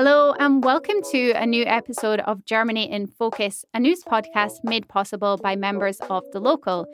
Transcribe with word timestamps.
Hello, 0.00 0.32
and 0.38 0.62
welcome 0.62 1.02
to 1.10 1.32
a 1.32 1.44
new 1.44 1.64
episode 1.64 2.20
of 2.20 2.44
Germany 2.44 2.88
in 2.88 3.08
Focus, 3.08 3.64
a 3.74 3.80
news 3.80 4.04
podcast 4.04 4.62
made 4.62 4.86
possible 4.86 5.36
by 5.38 5.56
members 5.56 5.98
of 6.08 6.22
The 6.30 6.38
Local. 6.38 6.86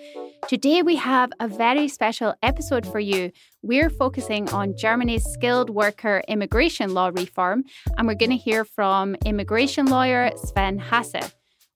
Today, 0.49 0.81
we 0.81 0.97
have 0.97 1.31
a 1.39 1.47
very 1.47 1.87
special 1.89 2.33
episode 2.43 2.87
for 2.87 3.01
you. 3.01 3.31
We're 3.61 3.91
focusing 3.91 4.49
on 4.55 4.75
Germany's 4.79 5.23
skilled 5.23 5.69
worker 5.69 6.23
immigration 6.29 6.95
law 6.95 7.11
reform, 7.15 7.65
and 7.99 8.09
we're 8.09 8.15
going 8.15 8.31
to 8.31 8.39
hear 8.39 8.65
from 8.65 9.17
immigration 9.27 9.85
lawyer 9.85 10.31
Sven 10.37 10.79
Hasse. 10.79 11.35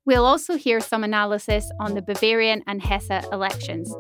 We'll 0.09 0.25
also 0.25 0.57
hear 0.57 0.81
some 0.81 1.05
analysis 1.05 1.71
on 1.79 1.93
the 1.93 2.01
Bavarian 2.01 2.63
and 2.67 2.81
Hesse 2.81 3.27
elections. 3.31 3.95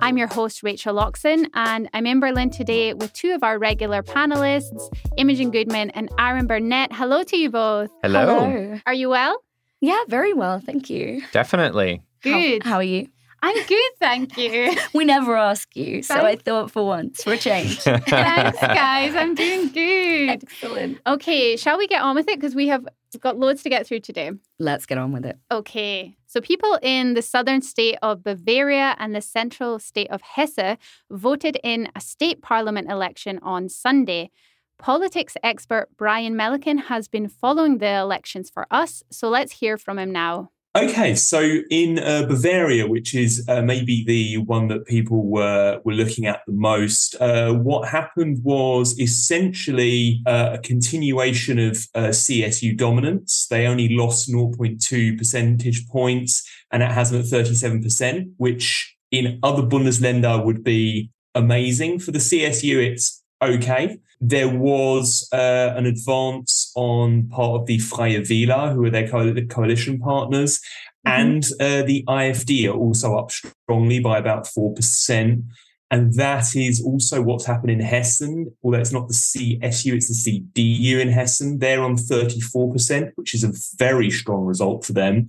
I'm 0.00 0.18
your 0.18 0.26
host, 0.26 0.64
Rachel 0.64 0.96
Loxton, 0.96 1.46
and 1.54 1.88
I'm 1.94 2.06
in 2.06 2.18
Berlin 2.18 2.50
today 2.50 2.92
with 2.92 3.12
two 3.12 3.36
of 3.36 3.44
our 3.44 3.56
regular 3.56 4.02
panelists, 4.02 4.92
Imogen 5.16 5.52
Goodman 5.52 5.90
and 5.90 6.10
Aaron 6.18 6.48
Burnett. 6.48 6.92
Hello 6.92 7.22
to 7.22 7.36
you 7.36 7.50
both. 7.50 7.88
Hello. 8.02 8.40
Hello. 8.40 8.80
Are 8.84 8.94
you 8.94 9.08
well? 9.08 9.44
Yeah, 9.80 10.02
very 10.08 10.32
well, 10.32 10.58
thank 10.58 10.90
you. 10.90 11.22
Definitely. 11.30 12.02
Good. 12.22 12.64
How, 12.64 12.70
how 12.70 12.76
are 12.78 12.82
you? 12.82 13.06
I'm 13.46 13.66
good, 13.66 13.90
thank 14.00 14.38
you. 14.38 14.74
We 14.94 15.04
never 15.04 15.36
ask 15.36 15.76
you, 15.76 16.02
so 16.02 16.14
I 16.14 16.36
thought 16.36 16.70
for 16.70 16.86
once 16.86 17.22
for 17.22 17.34
a 17.34 17.36
change. 17.36 17.78
Thanks, 17.80 18.58
guys. 18.58 19.14
I'm 19.14 19.34
doing 19.34 19.68
good. 19.80 20.30
Excellent. 20.30 20.98
Okay, 21.06 21.56
shall 21.56 21.76
we 21.76 21.86
get 21.86 22.00
on 22.00 22.14
with 22.14 22.26
it? 22.26 22.40
Because 22.40 22.54
we 22.54 22.68
have 22.68 22.88
got 23.20 23.38
loads 23.38 23.62
to 23.64 23.68
get 23.68 23.86
through 23.86 24.00
today. 24.00 24.30
Let's 24.58 24.86
get 24.86 24.96
on 24.96 25.12
with 25.12 25.26
it. 25.26 25.36
Okay, 25.50 26.16
so 26.24 26.40
people 26.40 26.78
in 26.80 27.12
the 27.12 27.20
southern 27.20 27.60
state 27.60 27.98
of 28.00 28.24
Bavaria 28.24 28.96
and 28.98 29.14
the 29.14 29.20
central 29.20 29.78
state 29.78 30.10
of 30.10 30.22
Hesse 30.22 30.78
voted 31.10 31.58
in 31.62 31.90
a 31.94 32.00
state 32.00 32.40
parliament 32.40 32.90
election 32.90 33.38
on 33.42 33.68
Sunday. 33.68 34.30
Politics 34.78 35.36
expert 35.42 35.88
Brian 35.98 36.34
Melican 36.34 36.84
has 36.84 37.08
been 37.08 37.28
following 37.28 37.76
the 37.76 37.94
elections 37.94 38.48
for 38.48 38.66
us, 38.70 39.02
so 39.10 39.28
let's 39.28 39.52
hear 39.52 39.76
from 39.76 39.98
him 39.98 40.12
now. 40.12 40.50
Okay, 40.76 41.14
so 41.14 41.60
in 41.70 42.00
uh, 42.00 42.26
Bavaria, 42.26 42.88
which 42.88 43.14
is 43.14 43.44
uh, 43.48 43.62
maybe 43.62 44.02
the 44.04 44.38
one 44.38 44.66
that 44.66 44.86
people 44.86 45.24
were 45.24 45.80
were 45.84 45.92
looking 45.92 46.26
at 46.26 46.40
the 46.48 46.52
most, 46.52 47.14
uh, 47.20 47.52
what 47.52 47.88
happened 47.88 48.42
was 48.42 48.98
essentially 48.98 50.20
uh, 50.26 50.50
a 50.54 50.58
continuation 50.58 51.60
of 51.60 51.76
uh, 51.94 52.08
CSU 52.08 52.76
dominance. 52.76 53.46
They 53.48 53.68
only 53.68 53.88
lost 53.94 54.28
0.2 54.28 55.16
percentage 55.16 55.86
points, 55.86 56.42
and 56.72 56.82
it 56.82 56.90
has 56.90 57.12
them 57.12 57.20
at 57.20 57.26
37%, 57.26 58.32
which 58.38 58.96
in 59.12 59.38
other 59.44 59.62
Bundesländer 59.62 60.44
would 60.44 60.64
be 60.64 61.08
amazing. 61.36 62.00
For 62.00 62.10
the 62.10 62.18
CSU, 62.18 62.84
it's 62.84 63.22
okay. 63.40 63.98
There 64.20 64.48
was 64.48 65.28
uh, 65.32 65.74
an 65.76 65.86
advance 65.86 66.72
on 66.74 67.28
part 67.28 67.60
of 67.60 67.66
the 67.66 67.78
Freie 67.78 68.20
Wähler, 68.20 68.72
who 68.72 68.84
are 68.84 68.90
their 68.90 69.08
co- 69.08 69.34
coalition 69.48 69.98
partners, 69.98 70.60
and 71.04 71.44
uh, 71.60 71.82
the 71.82 72.04
AfD 72.08 72.68
are 72.68 72.76
also 72.76 73.16
up 73.16 73.30
strongly 73.30 74.00
by 74.00 74.18
about 74.18 74.46
4%. 74.46 75.42
And 75.90 76.14
that 76.14 76.56
is 76.56 76.82
also 76.82 77.22
what's 77.22 77.44
happened 77.44 77.70
in 77.70 77.80
Hessen, 77.80 78.52
although 78.62 78.78
it's 78.78 78.92
not 78.92 79.06
the 79.06 79.14
CSU, 79.14 79.94
it's 79.94 80.24
the 80.24 80.42
CDU 80.54 81.00
in 81.00 81.08
Hessen. 81.08 81.58
They're 81.58 81.82
on 81.82 81.96
34%, 81.96 83.12
which 83.16 83.34
is 83.34 83.44
a 83.44 83.52
very 83.76 84.10
strong 84.10 84.44
result 84.44 84.84
for 84.84 84.92
them. 84.92 85.26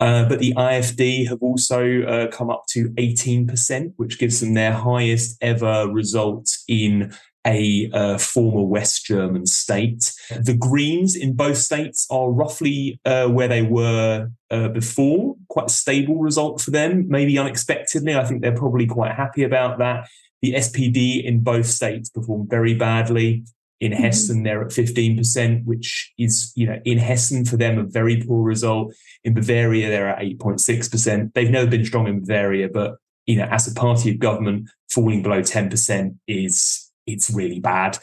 Uh, 0.00 0.28
but 0.28 0.40
the 0.40 0.52
AfD 0.54 1.28
have 1.28 1.40
also 1.40 2.02
uh, 2.02 2.26
come 2.32 2.50
up 2.50 2.64
to 2.70 2.90
18%, 2.90 3.92
which 3.96 4.18
gives 4.18 4.40
them 4.40 4.54
their 4.54 4.72
highest 4.72 5.38
ever 5.40 5.88
result 5.88 6.50
in 6.66 7.14
a 7.46 7.90
uh, 7.92 8.18
former 8.18 8.62
West 8.62 9.04
German 9.04 9.46
state. 9.46 10.12
The 10.30 10.56
Greens 10.56 11.16
in 11.16 11.34
both 11.34 11.58
states 11.58 12.06
are 12.10 12.30
roughly 12.30 13.00
uh, 13.04 13.28
where 13.28 13.48
they 13.48 13.62
were 13.62 14.28
uh, 14.50 14.68
before, 14.68 15.36
quite 15.48 15.66
a 15.66 15.72
stable 15.72 16.18
result 16.18 16.60
for 16.60 16.70
them, 16.70 17.06
maybe 17.08 17.38
unexpectedly. 17.38 18.14
I 18.14 18.24
think 18.24 18.42
they're 18.42 18.54
probably 18.54 18.86
quite 18.86 19.14
happy 19.14 19.42
about 19.42 19.78
that. 19.78 20.08
The 20.40 20.54
SPD 20.54 21.24
in 21.24 21.40
both 21.40 21.66
states 21.66 22.10
performed 22.10 22.50
very 22.50 22.74
badly. 22.74 23.44
In 23.80 23.90
Hessen, 23.90 24.44
they're 24.44 24.62
at 24.62 24.68
15%, 24.68 25.64
which 25.64 26.12
is, 26.16 26.52
you 26.54 26.66
know, 26.66 26.80
in 26.84 26.98
Hessen 26.98 27.44
for 27.44 27.56
them, 27.56 27.78
a 27.78 27.82
very 27.82 28.22
poor 28.22 28.42
result. 28.42 28.94
In 29.24 29.34
Bavaria, 29.34 29.88
they're 29.88 30.08
at 30.08 30.20
8.6%. 30.20 31.32
They've 31.34 31.50
never 31.50 31.68
been 31.68 31.84
strong 31.84 32.06
in 32.06 32.20
Bavaria, 32.20 32.68
but, 32.68 32.98
you 33.26 33.36
know, 33.36 33.48
as 33.50 33.66
a 33.66 33.74
party 33.74 34.12
of 34.12 34.20
government, 34.20 34.68
falling 34.88 35.22
below 35.22 35.40
10% 35.40 36.16
is 36.28 36.81
it's 37.06 37.30
really 37.30 37.60
bad. 37.60 37.98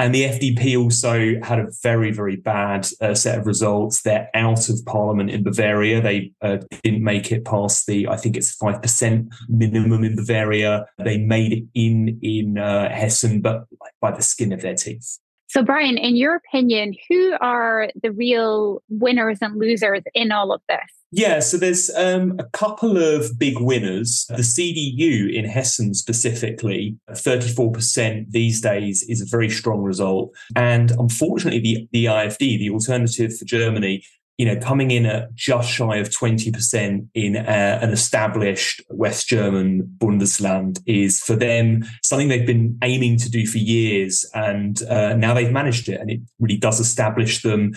And 0.00 0.14
the 0.14 0.24
FDP 0.24 0.82
also 0.82 1.34
had 1.42 1.58
a 1.58 1.68
very, 1.82 2.10
very 2.10 2.36
bad 2.36 2.88
uh, 3.02 3.14
set 3.14 3.38
of 3.38 3.46
results. 3.46 4.00
They're 4.00 4.30
out 4.32 4.70
of 4.70 4.80
parliament 4.86 5.28
in 5.28 5.42
Bavaria. 5.42 6.00
They 6.00 6.32
uh, 6.40 6.56
didn't 6.82 7.04
make 7.04 7.30
it 7.30 7.44
past 7.44 7.86
the, 7.86 8.08
I 8.08 8.16
think 8.16 8.34
it's 8.34 8.56
5% 8.56 9.30
minimum 9.50 10.02
in 10.02 10.16
Bavaria. 10.16 10.86
They 10.96 11.18
made 11.18 11.52
it 11.52 11.64
in 11.74 12.18
in 12.22 12.56
uh, 12.56 12.88
Hessen, 12.88 13.42
but 13.42 13.64
by 14.00 14.12
the 14.12 14.22
skin 14.22 14.54
of 14.54 14.62
their 14.62 14.74
teeth. 14.74 15.18
So, 15.48 15.62
Brian, 15.62 15.98
in 15.98 16.16
your 16.16 16.36
opinion, 16.36 16.94
who 17.10 17.36
are 17.38 17.90
the 18.02 18.12
real 18.12 18.82
winners 18.88 19.38
and 19.42 19.58
losers 19.58 20.02
in 20.14 20.32
all 20.32 20.50
of 20.50 20.62
this? 20.66 20.78
Yeah, 21.12 21.40
so 21.40 21.56
there's 21.56 21.90
um, 21.96 22.36
a 22.38 22.44
couple 22.44 22.96
of 22.96 23.36
big 23.36 23.58
winners. 23.58 24.26
The 24.28 24.42
CDU 24.42 25.32
in 25.32 25.44
Hessen 25.44 25.94
specifically, 25.94 26.96
34% 27.10 28.30
these 28.30 28.60
days 28.60 29.04
is 29.08 29.20
a 29.20 29.26
very 29.26 29.50
strong 29.50 29.82
result. 29.82 30.32
And 30.54 30.92
unfortunately, 30.92 31.60
the, 31.60 31.88
the 31.92 32.04
AfD, 32.04 32.38
the 32.38 32.70
Alternative 32.70 33.36
for 33.36 33.44
Germany, 33.44 34.04
you 34.38 34.46
know, 34.46 34.56
coming 34.56 34.90
in 34.90 35.04
at 35.04 35.34
just 35.34 35.68
shy 35.68 35.96
of 35.96 36.08
20% 36.08 37.08
in 37.12 37.36
uh, 37.36 37.78
an 37.82 37.90
established 37.90 38.80
West 38.88 39.28
German 39.28 39.82
Bundesland 39.98 40.80
is 40.86 41.20
for 41.20 41.36
them 41.36 41.84
something 42.02 42.28
they've 42.28 42.46
been 42.46 42.78
aiming 42.82 43.18
to 43.18 43.28
do 43.28 43.46
for 43.46 43.58
years. 43.58 44.24
And 44.32 44.82
uh, 44.84 45.14
now 45.14 45.34
they've 45.34 45.52
managed 45.52 45.88
it. 45.88 46.00
And 46.00 46.08
it 46.08 46.20
really 46.38 46.56
does 46.56 46.80
establish 46.80 47.42
them 47.42 47.72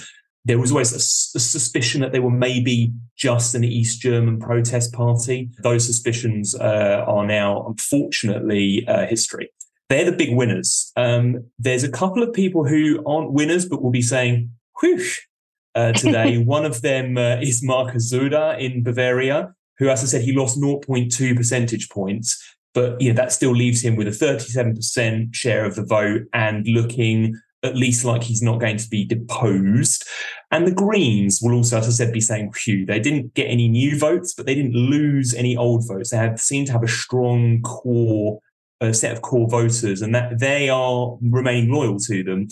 there 0.45 0.59
was 0.59 0.71
always 0.71 0.91
a, 0.91 0.97
a, 1.37 1.39
suspicion 1.39 2.01
that 2.01 2.11
they 2.11 2.19
were 2.19 2.29
maybe 2.29 2.91
just 3.15 3.55
an 3.55 3.63
East 3.63 4.01
German 4.01 4.39
protest 4.39 4.93
party. 4.93 5.49
Those 5.61 5.85
suspicions 5.85 6.53
uh, 6.55 7.05
are 7.07 7.25
now, 7.25 7.65
unfortunately, 7.67 8.85
uh, 8.87 9.05
history. 9.07 9.49
They're 9.89 10.05
the 10.05 10.11
big 10.11 10.35
winners. 10.35 10.91
Um, 10.95 11.45
there's 11.59 11.83
a 11.83 11.91
couple 11.91 12.23
of 12.23 12.33
people 12.33 12.67
who 12.67 13.03
aren't 13.05 13.31
winners, 13.31 13.65
but 13.65 13.81
will 13.81 13.91
be 13.91 14.01
saying, 14.01 14.49
whoosh, 14.81 15.19
uh, 15.75 15.93
today. 15.93 16.37
One 16.43 16.65
of 16.65 16.81
them 16.81 17.17
uh, 17.17 17.37
is 17.37 17.63
Markus 17.63 18.11
Söder 18.11 18.59
in 18.59 18.83
Bavaria, 18.83 19.53
who, 19.77 19.89
as 19.89 20.03
I 20.03 20.07
said, 20.07 20.21
he 20.23 20.33
lost 20.33 20.59
0.2 20.59 21.35
percentage 21.35 21.89
points. 21.89 22.41
But 22.73 22.99
you 22.99 23.09
know, 23.09 23.15
that 23.15 23.31
still 23.31 23.51
leaves 23.51 23.83
him 23.83 23.95
with 23.95 24.07
a 24.07 24.11
37% 24.11 25.35
share 25.35 25.63
of 25.63 25.75
the 25.75 25.83
vote 25.83 26.23
and 26.33 26.67
looking 26.67 27.39
at 27.63 27.75
least 27.75 28.05
like 28.05 28.23
he's 28.23 28.41
not 28.41 28.59
going 28.59 28.77
to 28.77 28.89
be 28.89 29.05
deposed. 29.05 30.05
And 30.51 30.67
the 30.67 30.73
Greens 30.73 31.39
will 31.41 31.55
also, 31.55 31.77
as 31.77 31.87
I 31.87 31.91
said, 31.91 32.13
be 32.13 32.21
saying, 32.21 32.51
phew, 32.51 32.85
they 32.85 32.99
didn't 32.99 33.33
get 33.33 33.45
any 33.45 33.67
new 33.67 33.97
votes, 33.97 34.33
but 34.33 34.45
they 34.45 34.55
didn't 34.55 34.75
lose 34.75 35.33
any 35.33 35.55
old 35.55 35.87
votes. 35.87 36.11
They 36.11 36.17
have 36.17 36.39
seem 36.39 36.65
to 36.65 36.71
have 36.73 36.83
a 36.83 36.87
strong 36.87 37.61
core 37.61 38.39
uh, 38.81 38.93
set 38.93 39.13
of 39.13 39.21
core 39.21 39.47
voters, 39.47 40.01
and 40.01 40.13
that 40.13 40.39
they 40.39 40.69
are 40.69 41.17
remaining 41.21 41.71
loyal 41.71 41.97
to 41.99 42.23
them. 42.23 42.47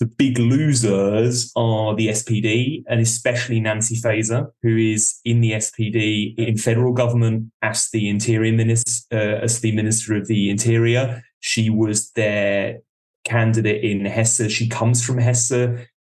The 0.00 0.06
big 0.06 0.38
losers 0.38 1.52
are 1.56 1.94
the 1.94 2.08
SPD 2.08 2.82
and 2.88 3.00
especially 3.00 3.60
Nancy 3.60 3.96
Faeser, 3.96 4.48
who 4.62 4.76
is 4.76 5.20
in 5.24 5.40
the 5.40 5.52
SPD 5.52 6.36
in 6.36 6.58
federal 6.58 6.92
government 6.92 7.50
as 7.62 7.88
the 7.90 8.08
interior 8.08 8.52
minister, 8.52 9.16
uh, 9.16 9.44
as 9.44 9.60
the 9.60 9.74
minister 9.74 10.16
of 10.16 10.26
the 10.26 10.50
interior. 10.50 11.22
She 11.40 11.70
was 11.70 12.10
their 12.10 12.80
candidate 13.24 13.82
in 13.82 14.04
Hesse. 14.04 14.50
She 14.50 14.68
comes 14.68 15.04
from 15.04 15.18
Hesse. 15.18 15.52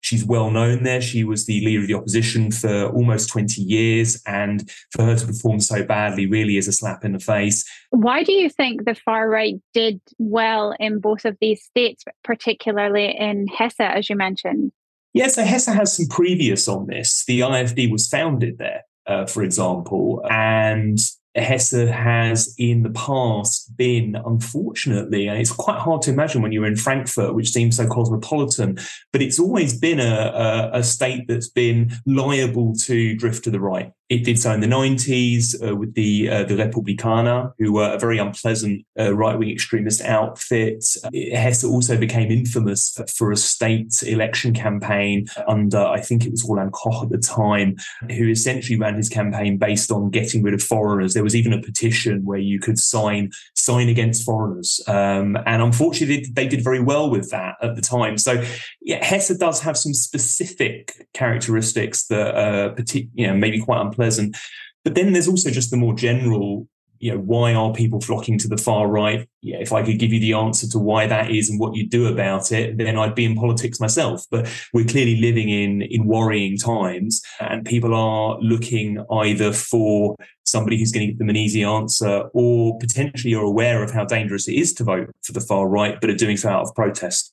she's 0.00 0.25
well 0.25 0.50
known 0.50 0.85
there. 0.85 1.00
She 1.00 1.25
was 1.25 1.47
the 1.47 1.64
leader 1.64 1.81
of 1.81 1.88
the 1.88 1.94
opposition 1.94 2.53
for 2.53 2.87
almost 2.87 3.29
20 3.31 3.61
years. 3.61 4.23
And 4.26 4.70
for 4.93 5.05
her 5.05 5.17
to 5.17 5.26
perform 5.26 5.61
so 5.61 5.82
badly 5.85 6.26
really 6.26 6.56
is 6.56 6.69
a 6.69 6.73
slap 6.73 7.05
in 7.05 7.12
the 7.12 7.19
face. 7.19 7.64
Why 7.91 8.23
do 8.23 8.32
you 8.32 8.49
think 8.49 8.85
the 8.85 8.94
far 8.94 9.29
right 9.29 9.56
did 9.75 10.00
well 10.19 10.75
in 10.79 11.00
both 11.00 11.25
of 11.25 11.37
these 11.41 11.62
states, 11.64 12.05
particularly 12.23 13.17
in 13.19 13.47
Hesse, 13.49 13.81
as 13.81 14.08
you 14.08 14.17
mentioned? 14.17 14.73
Yeah, 15.12 15.29
so 15.29 15.44
Hesse 15.44 15.67
has 15.67 15.97
some 15.97 16.06
previous 16.08 16.69
on 16.69 16.87
this. 16.88 17.25
The 17.26 17.41
AfD 17.41 17.91
was 17.91 18.06
founded 18.06 18.58
there, 18.58 18.82
uh, 19.06 19.25
for 19.25 19.43
example, 19.43 20.23
and 20.29 20.99
Hesse 21.36 21.88
has 21.90 22.54
in 22.58 22.82
the 22.82 22.90
past 22.90 23.76
been, 23.76 24.16
unfortunately, 24.24 25.28
and 25.28 25.38
it's 25.38 25.52
quite 25.52 25.78
hard 25.78 26.02
to 26.02 26.10
imagine 26.10 26.42
when 26.42 26.52
you're 26.52 26.66
in 26.66 26.76
Frankfurt, 26.76 27.34
which 27.34 27.50
seems 27.50 27.76
so 27.76 27.86
cosmopolitan, 27.86 28.78
but 29.12 29.22
it's 29.22 29.38
always 29.38 29.78
been 29.78 30.00
a, 30.00 30.70
a, 30.72 30.78
a 30.78 30.82
state 30.82 31.28
that's 31.28 31.48
been 31.48 31.92
liable 32.06 32.74
to 32.74 33.14
drift 33.16 33.44
to 33.44 33.50
the 33.50 33.60
right. 33.60 33.92
It 34.08 34.22
did 34.22 34.38
so 34.38 34.52
in 34.52 34.60
the 34.60 34.68
90s 34.68 35.68
uh, 35.68 35.74
with 35.74 35.94
the 35.94 36.30
uh, 36.30 36.44
the 36.44 36.54
Republikaner, 36.54 37.52
who 37.58 37.72
were 37.72 37.92
a 37.92 37.98
very 37.98 38.18
unpleasant 38.18 38.86
uh, 38.96 39.12
right 39.12 39.36
wing 39.36 39.50
extremist 39.50 40.00
outfit. 40.02 40.84
Hesse 41.12 41.64
also 41.64 41.98
became 41.98 42.30
infamous 42.30 42.92
for, 42.92 43.06
for, 43.08 43.32
a 43.32 43.36
state 43.36 43.92
election 44.06 44.54
campaign 44.54 45.26
under, 45.48 45.78
I 45.78 46.00
think 46.00 46.24
it 46.24 46.30
was 46.30 46.44
Roland 46.48 46.72
Koch 46.72 47.02
at 47.02 47.10
the 47.10 47.18
time, 47.18 47.76
who 48.16 48.28
essentially 48.28 48.78
ran 48.78 48.94
his 48.94 49.08
campaign 49.08 49.58
based 49.58 49.90
on 49.90 50.10
getting 50.10 50.44
rid 50.44 50.54
of 50.54 50.62
foreigners. 50.62 51.14
There 51.14 51.24
was 51.26 51.34
even 51.34 51.52
a 51.52 51.61
petition 51.61 52.25
where 52.25 52.38
you 52.38 52.61
could 52.61 52.78
sign 52.78 53.31
sign 53.55 53.88
against 53.88 54.25
foreigners, 54.25 54.81
um, 54.87 55.37
and 55.46 55.61
unfortunately, 55.61 56.26
they, 56.32 56.44
they, 56.44 56.49
did 56.49 56.62
very 56.62 56.81
well 56.81 57.11
with 57.11 57.31
that 57.31 57.56
at 57.61 57.75
the 57.75 57.82
time. 57.82 58.17
So, 58.17 58.43
yeah, 58.81 59.05
Hesse 59.05 59.37
does 59.37 59.61
have 59.61 59.76
some 59.76 59.93
specific 59.93 61.06
characteristics 61.12 62.06
that 62.06 62.34
are, 62.37 62.75
you 62.93 63.26
know, 63.26 63.34
maybe 63.34 63.61
quite 63.61 63.81
unpleasant. 63.81 64.37
But 64.84 64.94
then 64.94 65.12
there's 65.12 65.26
also 65.26 65.50
just 65.50 65.73
the 65.73 65.76
more 65.76 65.94
general, 65.94 66.69
you 66.98 67.12
know, 67.12 67.19
why 67.19 67.54
are 67.54 67.72
people 67.72 68.00
flocking 68.00 68.38
to 68.38 68.48
the 68.48 68.56
far 68.56 68.88
right? 68.88 69.28
Yeah, 69.43 69.58
if 69.58 69.72
I 69.72 69.82
could 69.82 69.98
give 69.98 70.12
you 70.12 70.20
the 70.20 70.32
answer 70.34 70.69
to 70.69 70.78
why 70.78 71.06
that 71.06 71.31
is 71.31 71.50
and 71.50 71.60
what 71.60 71.75
you 71.75 71.87
do 71.87 72.06
about 72.06 72.52
it, 72.52 72.78
then 72.78 72.98
I'd 72.98 73.14
be 73.14 73.25
in 73.25 73.37
politics 73.37 73.81
myself. 73.81 74.25
But 74.31 74.48
we're 74.72 74.87
clearly 74.87 75.16
living 75.20 75.48
in 75.48 75.82
in 75.82 76.06
worrying 76.06 76.58
times, 76.58 77.22
and 77.40 77.64
people 77.64 77.94
are 77.94 78.38
looking 78.40 79.04
either 79.10 79.52
for 79.52 80.16
somebody 80.44 80.78
who's 80.78 80.93
going 80.93 81.06
to 81.06 81.12
give 81.12 81.19
them 81.19 81.28
an 81.28 81.37
easy 81.37 81.62
answer, 81.62 82.25
or 82.32 82.78
potentially 82.78 83.34
are 83.34 83.43
aware 83.43 83.82
of 83.82 83.90
how 83.90 84.04
dangerous 84.04 84.48
it 84.48 84.54
is 84.54 84.72
to 84.75 84.84
vote 84.84 85.10
for 85.22 85.32
the 85.32 85.40
far 85.40 85.69
right, 85.69 86.00
but 86.00 86.10
are 86.10 86.14
doing 86.14 86.37
so 86.37 86.48
out 86.48 86.62
of 86.62 86.75
protest. 86.75 87.32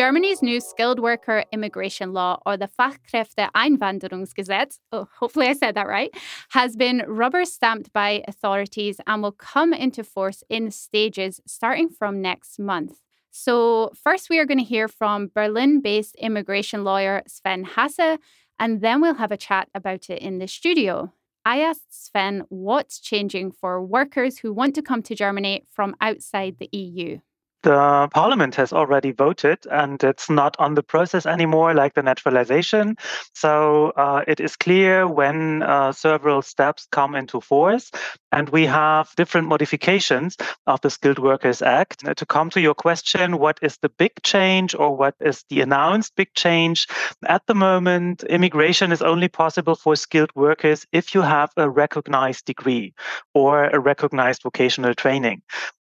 Germany's 0.00 0.40
new 0.40 0.60
skilled 0.62 0.98
worker 0.98 1.44
immigration 1.52 2.14
law, 2.14 2.40
or 2.46 2.56
the 2.56 2.70
Fachkräfteeinwanderungsgesetz, 2.80 4.78
oh, 4.92 5.06
hopefully 5.18 5.46
I 5.46 5.52
said 5.52 5.74
that 5.74 5.86
right, 5.88 6.10
has 6.52 6.74
been 6.74 7.04
rubber 7.06 7.44
stamped 7.44 7.92
by 7.92 8.24
authorities 8.26 8.98
and 9.06 9.22
will 9.22 9.32
come 9.32 9.74
into 9.74 10.02
force 10.02 10.42
in 10.48 10.70
stages 10.70 11.42
starting 11.46 11.90
from 11.90 12.22
next 12.22 12.58
month. 12.58 12.94
So, 13.30 13.92
first, 14.02 14.30
we 14.30 14.38
are 14.38 14.46
going 14.46 14.56
to 14.56 14.64
hear 14.64 14.88
from 14.88 15.30
Berlin 15.34 15.82
based 15.82 16.14
immigration 16.14 16.82
lawyer 16.82 17.20
Sven 17.26 17.64
Hasse, 17.64 18.16
and 18.58 18.80
then 18.80 19.02
we'll 19.02 19.16
have 19.16 19.32
a 19.32 19.36
chat 19.36 19.68
about 19.74 20.08
it 20.08 20.22
in 20.22 20.38
the 20.38 20.48
studio. 20.48 21.12
I 21.44 21.60
asked 21.60 22.06
Sven 22.06 22.44
what's 22.48 23.00
changing 23.00 23.52
for 23.52 23.84
workers 23.84 24.38
who 24.38 24.54
want 24.54 24.74
to 24.76 24.82
come 24.82 25.02
to 25.02 25.14
Germany 25.14 25.66
from 25.70 25.94
outside 26.00 26.56
the 26.58 26.70
EU 26.72 27.20
the 27.62 28.08
parliament 28.12 28.54
has 28.54 28.72
already 28.72 29.12
voted 29.12 29.58
and 29.70 30.02
it's 30.02 30.30
not 30.30 30.56
on 30.58 30.74
the 30.74 30.82
process 30.82 31.26
anymore 31.26 31.74
like 31.74 31.94
the 31.94 32.02
naturalization. 32.02 32.96
So 33.34 33.90
uh, 33.96 34.22
it 34.26 34.40
is 34.40 34.56
clear 34.56 35.06
when 35.06 35.62
uh, 35.62 35.92
several 35.92 36.42
steps 36.42 36.86
come 36.90 37.14
into 37.14 37.40
force 37.40 37.90
and 38.32 38.48
we 38.48 38.66
have 38.66 39.10
different 39.16 39.48
modifications 39.48 40.36
of 40.66 40.80
the 40.80 40.90
skilled 40.90 41.18
workers 41.18 41.62
act. 41.62 42.04
To 42.16 42.26
come 42.26 42.50
to 42.50 42.60
your 42.60 42.74
question 42.74 43.38
what 43.38 43.58
is 43.62 43.76
the 43.82 43.88
big 43.88 44.12
change 44.22 44.74
or 44.74 44.96
what 44.96 45.14
is 45.20 45.44
the 45.50 45.60
announced 45.60 46.14
big 46.16 46.32
change? 46.34 46.86
At 47.26 47.46
the 47.46 47.54
moment 47.54 48.22
immigration 48.24 48.92
is 48.92 49.02
only 49.02 49.28
possible 49.28 49.74
for 49.74 49.96
skilled 49.96 50.30
workers 50.34 50.86
if 50.92 51.14
you 51.14 51.22
have 51.22 51.50
a 51.56 51.68
recognized 51.68 52.46
degree 52.46 52.94
or 53.34 53.64
a 53.64 53.78
recognized 53.78 54.42
vocational 54.42 54.94
training 54.94 55.42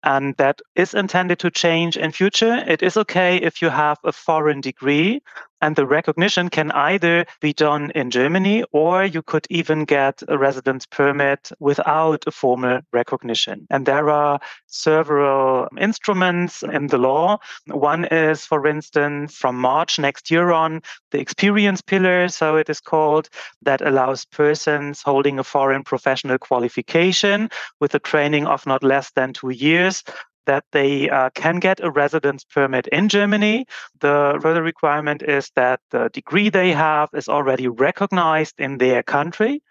and 0.02 0.34
that 0.36 0.60
is 0.74 0.94
intended 0.94 1.38
to 1.40 1.50
change 1.50 1.96
in 1.96 2.12
future. 2.12 2.62
It 2.66 2.82
is 2.82 2.96
okay 2.96 3.36
if 3.36 3.62
you 3.62 3.70
have 3.70 3.98
a 4.04 4.12
foreign 4.12 4.60
degree 4.60 5.20
and 5.60 5.76
the 5.76 5.86
recognition 5.86 6.48
can 6.48 6.70
either 6.72 7.24
be 7.40 7.52
done 7.52 7.90
in 7.94 8.10
Germany 8.10 8.64
or 8.72 9.04
you 9.04 9.22
could 9.22 9.46
even 9.50 9.84
get 9.84 10.22
a 10.28 10.38
residence 10.38 10.86
permit 10.86 11.50
without 11.58 12.24
a 12.26 12.30
formal 12.30 12.80
recognition. 12.92 13.66
And 13.70 13.86
there 13.86 14.10
are 14.10 14.40
several 14.66 15.68
instruments 15.78 16.62
in 16.62 16.88
the 16.88 16.98
law. 16.98 17.38
One 17.66 18.04
is, 18.06 18.44
for 18.44 18.66
instance, 18.66 19.36
from 19.36 19.56
March 19.56 19.98
next 19.98 20.30
year 20.30 20.50
on, 20.50 20.82
the 21.10 21.20
experience 21.20 21.80
pillar, 21.80 22.28
so 22.28 22.56
it 22.56 22.68
is 22.68 22.80
called, 22.80 23.28
that 23.62 23.80
allows 23.80 24.24
persons 24.26 25.02
holding 25.02 25.38
a 25.38 25.44
foreign 25.44 25.82
professional 25.82 26.38
qualification 26.38 27.48
with 27.80 27.94
a 27.94 27.98
training 27.98 28.46
of 28.46 28.66
not 28.66 28.84
less 28.84 29.10
than 29.12 29.32
two 29.32 29.50
years 29.50 30.04
that 30.48 30.64
they 30.72 31.08
uh, 31.10 31.30
can 31.34 31.60
get 31.60 31.78
a 31.84 31.90
residence 31.90 32.42
permit 32.42 32.86
in 32.88 33.08
Germany. 33.08 33.66
The 34.00 34.38
further 34.42 34.62
requirement 34.62 35.22
is 35.22 35.52
that 35.54 35.80
the 35.90 36.08
degree 36.12 36.48
they 36.48 36.72
have 36.72 37.10
is 37.12 37.28
already 37.28 37.68
recognized 37.68 38.54
in 38.58 38.78
their 38.78 39.02
country 39.02 39.62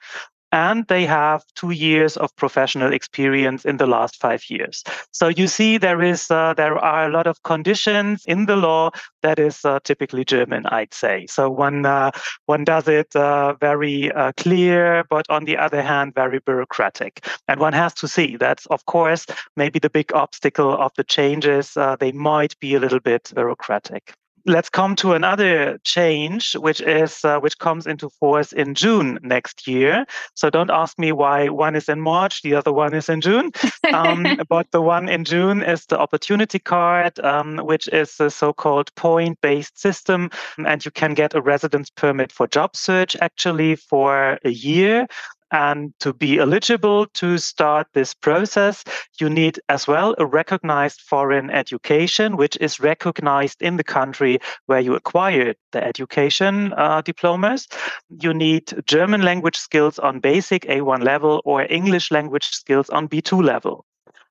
and 0.57 0.87
they 0.87 1.05
have 1.05 1.43
two 1.55 1.71
years 1.71 2.17
of 2.17 2.35
professional 2.35 2.91
experience 2.91 3.63
in 3.63 3.77
the 3.77 3.85
last 3.85 4.19
five 4.19 4.43
years. 4.49 4.83
So 5.11 5.27
you 5.27 5.47
see, 5.47 5.77
there 5.77 6.01
is 6.01 6.31
uh, 6.31 6.53
there 6.55 6.77
are 6.77 7.05
a 7.05 7.11
lot 7.17 7.27
of 7.27 7.43
conditions 7.43 8.23
in 8.25 8.47
the 8.47 8.55
law 8.55 8.89
that 9.21 9.37
is 9.39 9.63
uh, 9.63 9.79
typically 9.83 10.25
German, 10.25 10.65
I'd 10.65 10.93
say. 10.93 11.27
So 11.27 11.49
one 11.49 11.85
uh, 11.85 12.11
one 12.47 12.63
does 12.63 12.87
it 12.87 13.15
uh, 13.15 13.53
very 13.61 14.11
uh, 14.11 14.31
clear, 14.43 15.03
but 15.09 15.25
on 15.29 15.45
the 15.45 15.57
other 15.57 15.83
hand, 15.83 16.15
very 16.15 16.39
bureaucratic. 16.39 17.13
And 17.47 17.59
one 17.59 17.73
has 17.73 17.93
to 18.01 18.07
see 18.07 18.37
that's 18.37 18.65
of 18.67 18.85
course 18.85 19.25
maybe 19.55 19.79
the 19.79 19.91
big 19.99 20.11
obstacle 20.13 20.73
of 20.85 20.91
the 20.97 21.03
changes. 21.03 21.77
Uh, 21.77 21.95
they 21.99 22.11
might 22.11 22.59
be 22.59 22.75
a 22.75 22.79
little 22.79 23.03
bit 23.11 23.31
bureaucratic 23.35 24.13
let's 24.47 24.69
come 24.69 24.95
to 24.95 25.11
another 25.11 25.77
change, 25.83 26.53
which 26.53 26.81
is 26.81 27.23
uh, 27.23 27.39
which 27.39 27.59
comes 27.59 27.85
into 27.85 28.09
force 28.09 28.53
in 28.53 28.73
June 28.73 29.19
next 29.21 29.67
year. 29.67 30.05
So 30.35 30.49
don't 30.49 30.71
ask 30.71 30.97
me 30.97 31.11
why 31.11 31.49
one 31.49 31.75
is 31.75 31.89
in 31.89 31.99
March, 31.99 32.41
the 32.41 32.55
other 32.55 32.71
one 32.71 32.93
is 32.93 33.09
in 33.09 33.21
June. 33.21 33.51
Um, 33.93 34.25
but 34.49 34.71
the 34.71 34.81
one 34.81 35.09
in 35.09 35.25
June 35.25 35.61
is 35.61 35.85
the 35.85 35.99
opportunity 35.99 36.59
card, 36.59 37.19
um, 37.19 37.57
which 37.57 37.87
is 37.89 38.19
a 38.19 38.29
so-called 38.29 38.93
point-based 38.95 39.77
system, 39.79 40.29
and 40.65 40.83
you 40.83 40.91
can 40.91 41.13
get 41.13 41.35
a 41.35 41.41
residence 41.41 41.89
permit 41.89 42.31
for 42.31 42.47
job 42.47 42.75
search 42.75 43.15
actually 43.21 43.75
for 43.75 44.39
a 44.43 44.49
year. 44.49 45.07
And 45.51 45.93
to 46.01 46.13
be 46.13 46.39
eligible 46.39 47.07
to 47.15 47.37
start 47.37 47.87
this 47.93 48.13
process, 48.13 48.83
you 49.19 49.29
need 49.29 49.59
as 49.69 49.87
well 49.87 50.13
a 50.17 50.25
recognized 50.25 51.01
foreign 51.01 51.49
education, 51.49 52.35
which 52.35 52.57
is 52.59 52.79
recognized 52.79 53.61
in 53.61 53.77
the 53.77 53.83
country 53.83 54.39
where 54.65 54.81
you 54.81 54.95
acquired 54.95 55.55
the 55.71 55.83
education 55.83 56.73
uh, 56.73 57.01
diplomas. 57.01 57.67
You 58.09 58.33
need 58.33 58.83
German 58.85 59.21
language 59.21 59.57
skills 59.57 59.99
on 59.99 60.19
basic 60.19 60.63
A1 60.63 61.03
level 61.03 61.41
or 61.45 61.65
English 61.71 62.11
language 62.11 62.47
skills 62.47 62.89
on 62.89 63.07
B2 63.07 63.43
level. 63.43 63.86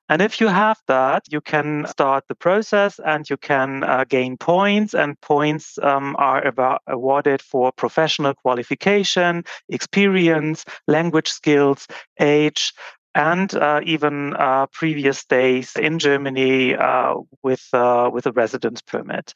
And 0.08 0.22
if 0.22 0.40
you 0.40 0.48
have 0.48 0.78
that, 0.86 1.24
you 1.30 1.40
can 1.40 1.86
start 1.88 2.24
the 2.28 2.34
process 2.34 3.00
and 3.04 3.28
you 3.28 3.36
can 3.36 3.82
uh, 3.82 4.04
gain 4.08 4.36
points. 4.36 4.94
And 4.94 5.20
points 5.20 5.78
um, 5.82 6.14
are 6.18 6.46
about, 6.46 6.82
awarded 6.86 7.42
for 7.42 7.72
professional 7.72 8.34
qualification, 8.34 9.44
experience, 9.68 10.64
language 10.86 11.28
skills, 11.28 11.88
age, 12.20 12.72
and 13.16 13.52
uh, 13.54 13.80
even 13.84 14.34
uh, 14.36 14.66
previous 14.66 15.24
days 15.24 15.74
in 15.76 15.98
Germany 15.98 16.74
uh, 16.74 17.14
with 17.42 17.66
uh, 17.72 18.10
with 18.12 18.26
a 18.26 18.32
residence 18.32 18.82
permit. 18.82 19.32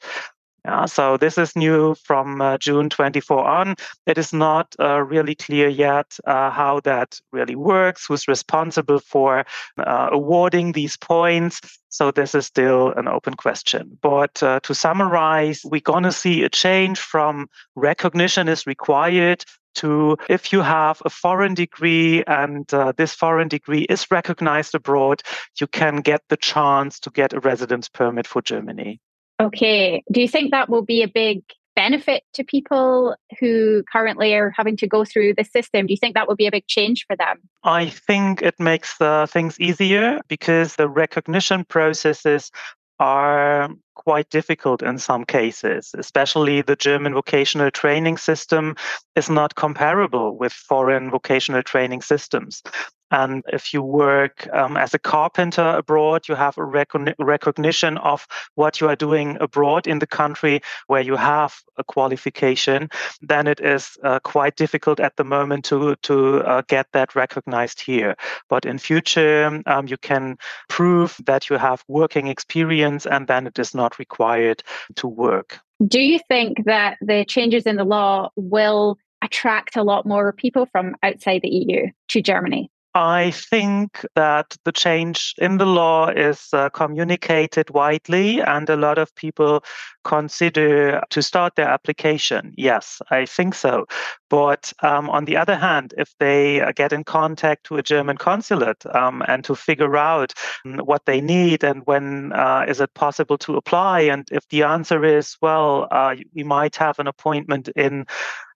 Yeah, 0.63 0.85
so 0.85 1.17
this 1.17 1.39
is 1.39 1.55
new 1.55 1.95
from 1.95 2.39
uh, 2.39 2.59
June 2.59 2.87
24 2.87 3.47
on. 3.47 3.75
It 4.05 4.19
is 4.19 4.31
not 4.31 4.75
uh, 4.79 5.01
really 5.01 5.33
clear 5.33 5.67
yet 5.67 6.15
uh, 6.27 6.51
how 6.51 6.81
that 6.81 7.19
really 7.31 7.55
works, 7.55 8.05
who's 8.05 8.27
responsible 8.27 8.99
for 8.99 9.43
uh, 9.79 10.09
awarding 10.11 10.73
these 10.73 10.97
points. 10.97 11.61
So 11.89 12.11
this 12.11 12.35
is 12.35 12.45
still 12.45 12.93
an 12.93 13.07
open 13.07 13.33
question. 13.33 13.97
But 14.03 14.43
uh, 14.43 14.59
to 14.61 14.75
summarize, 14.75 15.61
we're 15.63 15.81
going 15.81 16.03
to 16.03 16.11
see 16.11 16.43
a 16.43 16.49
change 16.49 16.99
from 16.99 17.47
recognition 17.75 18.47
is 18.47 18.67
required 18.67 19.43
to 19.73 20.17
if 20.29 20.53
you 20.53 20.61
have 20.61 21.01
a 21.05 21.09
foreign 21.09 21.55
degree 21.55 22.23
and 22.25 22.71
uh, 22.71 22.93
this 22.97 23.15
foreign 23.15 23.47
degree 23.47 23.83
is 23.89 24.05
recognized 24.11 24.75
abroad, 24.75 25.23
you 25.59 25.65
can 25.65 25.97
get 25.97 26.21
the 26.29 26.37
chance 26.37 26.99
to 26.99 27.09
get 27.09 27.33
a 27.33 27.39
residence 27.39 27.89
permit 27.89 28.27
for 28.27 28.43
Germany. 28.43 28.99
Okay. 29.41 30.03
Do 30.11 30.21
you 30.21 30.27
think 30.27 30.51
that 30.51 30.69
will 30.69 30.83
be 30.83 31.03
a 31.03 31.07
big 31.07 31.41
benefit 31.75 32.23
to 32.33 32.43
people 32.43 33.15
who 33.39 33.83
currently 33.91 34.33
are 34.33 34.51
having 34.55 34.77
to 34.77 34.87
go 34.87 35.05
through 35.05 35.33
the 35.35 35.43
system? 35.43 35.87
Do 35.87 35.93
you 35.93 35.97
think 35.97 36.15
that 36.15 36.27
will 36.27 36.35
be 36.35 36.47
a 36.47 36.51
big 36.51 36.67
change 36.67 37.05
for 37.07 37.15
them? 37.15 37.37
I 37.63 37.87
think 37.87 38.41
it 38.41 38.59
makes 38.59 38.99
uh, 38.99 39.25
things 39.25 39.59
easier 39.59 40.19
because 40.27 40.75
the 40.75 40.87
recognition 40.87 41.65
processes 41.65 42.51
are 42.99 43.69
quite 44.03 44.29
difficult 44.29 44.81
in 44.81 44.97
some 44.97 45.25
cases, 45.25 45.91
especially 45.97 46.61
the 46.61 46.75
German 46.75 47.13
vocational 47.13 47.71
training 47.71 48.17
system 48.17 48.75
is 49.15 49.29
not 49.29 49.55
comparable 49.55 50.37
with 50.37 50.53
foreign 50.53 51.11
vocational 51.11 51.63
training 51.63 52.01
systems. 52.01 52.63
And 53.11 53.43
if 53.51 53.73
you 53.73 53.81
work 53.81 54.47
um, 54.53 54.77
as 54.77 54.93
a 54.93 54.99
carpenter 54.99 55.75
abroad, 55.77 56.27
you 56.29 56.35
have 56.35 56.57
a 56.57 56.63
recon- 56.63 57.13
recognition 57.19 57.97
of 57.97 58.25
what 58.55 58.79
you 58.79 58.87
are 58.87 58.95
doing 58.95 59.37
abroad 59.41 59.85
in 59.85 59.99
the 59.99 60.07
country 60.07 60.61
where 60.87 61.01
you 61.01 61.17
have 61.17 61.53
a 61.77 61.83
qualification. 61.83 62.89
Then 63.21 63.47
it 63.47 63.59
is 63.59 63.97
uh, 64.03 64.19
quite 64.19 64.55
difficult 64.55 64.99
at 64.99 65.17
the 65.17 65.25
moment 65.25 65.65
to 65.65 65.95
to 66.03 66.37
uh, 66.43 66.61
get 66.67 66.87
that 66.93 67.15
recognized 67.15 67.81
here. 67.81 68.15
But 68.49 68.65
in 68.65 68.79
future, 68.79 69.61
um, 69.65 69.87
you 69.87 69.97
can 69.97 70.37
prove 70.69 71.17
that 71.25 71.49
you 71.49 71.57
have 71.57 71.83
working 71.87 72.27
experience, 72.27 73.05
and 73.05 73.27
then 73.27 73.47
it 73.47 73.59
is 73.59 73.75
not 73.75 73.90
required 73.99 74.63
to 74.95 75.07
work. 75.07 75.59
Do 75.85 75.99
you 75.99 76.19
think 76.27 76.65
that 76.65 76.97
the 77.01 77.25
changes 77.25 77.65
in 77.65 77.75
the 77.75 77.83
law 77.83 78.29
will 78.35 78.97
attract 79.23 79.75
a 79.75 79.83
lot 79.83 80.05
more 80.05 80.31
people 80.33 80.65
from 80.65 80.95
outside 81.03 81.41
the 81.41 81.49
EU 81.49 81.87
to 82.09 82.21
Germany? 82.21 82.69
I 82.93 83.31
think 83.31 84.05
that 84.15 84.57
the 84.65 84.73
change 84.73 85.33
in 85.37 85.57
the 85.57 85.65
law 85.65 86.09
is 86.09 86.49
uh, 86.51 86.69
communicated 86.69 87.69
widely, 87.69 88.41
and 88.41 88.69
a 88.69 88.75
lot 88.75 88.97
of 88.97 89.15
people 89.15 89.63
consider 90.03 91.01
to 91.09 91.21
start 91.21 91.55
their 91.55 91.67
application. 91.67 92.53
Yes, 92.57 93.01
I 93.09 93.25
think 93.25 93.55
so. 93.55 93.85
But 94.29 94.71
um, 94.81 95.09
on 95.09 95.25
the 95.25 95.37
other 95.37 95.55
hand, 95.55 95.93
if 95.97 96.15
they 96.19 96.61
uh, 96.61 96.71
get 96.71 96.93
in 96.93 97.03
contact 97.03 97.65
to 97.65 97.75
a 97.75 97.83
German 97.83 98.17
consulate 98.17 98.85
um, 98.95 99.21
and 99.27 99.43
to 99.43 99.55
figure 99.55 99.97
out 99.97 100.33
um, 100.65 100.79
what 100.79 101.05
they 101.05 101.21
need 101.21 101.63
and 101.63 101.85
when 101.85 102.31
uh, 102.33 102.65
is 102.67 102.79
it 102.79 102.93
possible 102.93 103.37
to 103.39 103.57
apply, 103.57 104.01
and 104.01 104.27
if 104.31 104.47
the 104.49 104.63
answer 104.63 105.03
is, 105.03 105.37
well, 105.41 105.87
uh, 105.91 106.15
we 106.33 106.43
might 106.43 106.75
have 106.77 106.99
an 106.99 107.07
appointment 107.07 107.67
in 107.75 108.05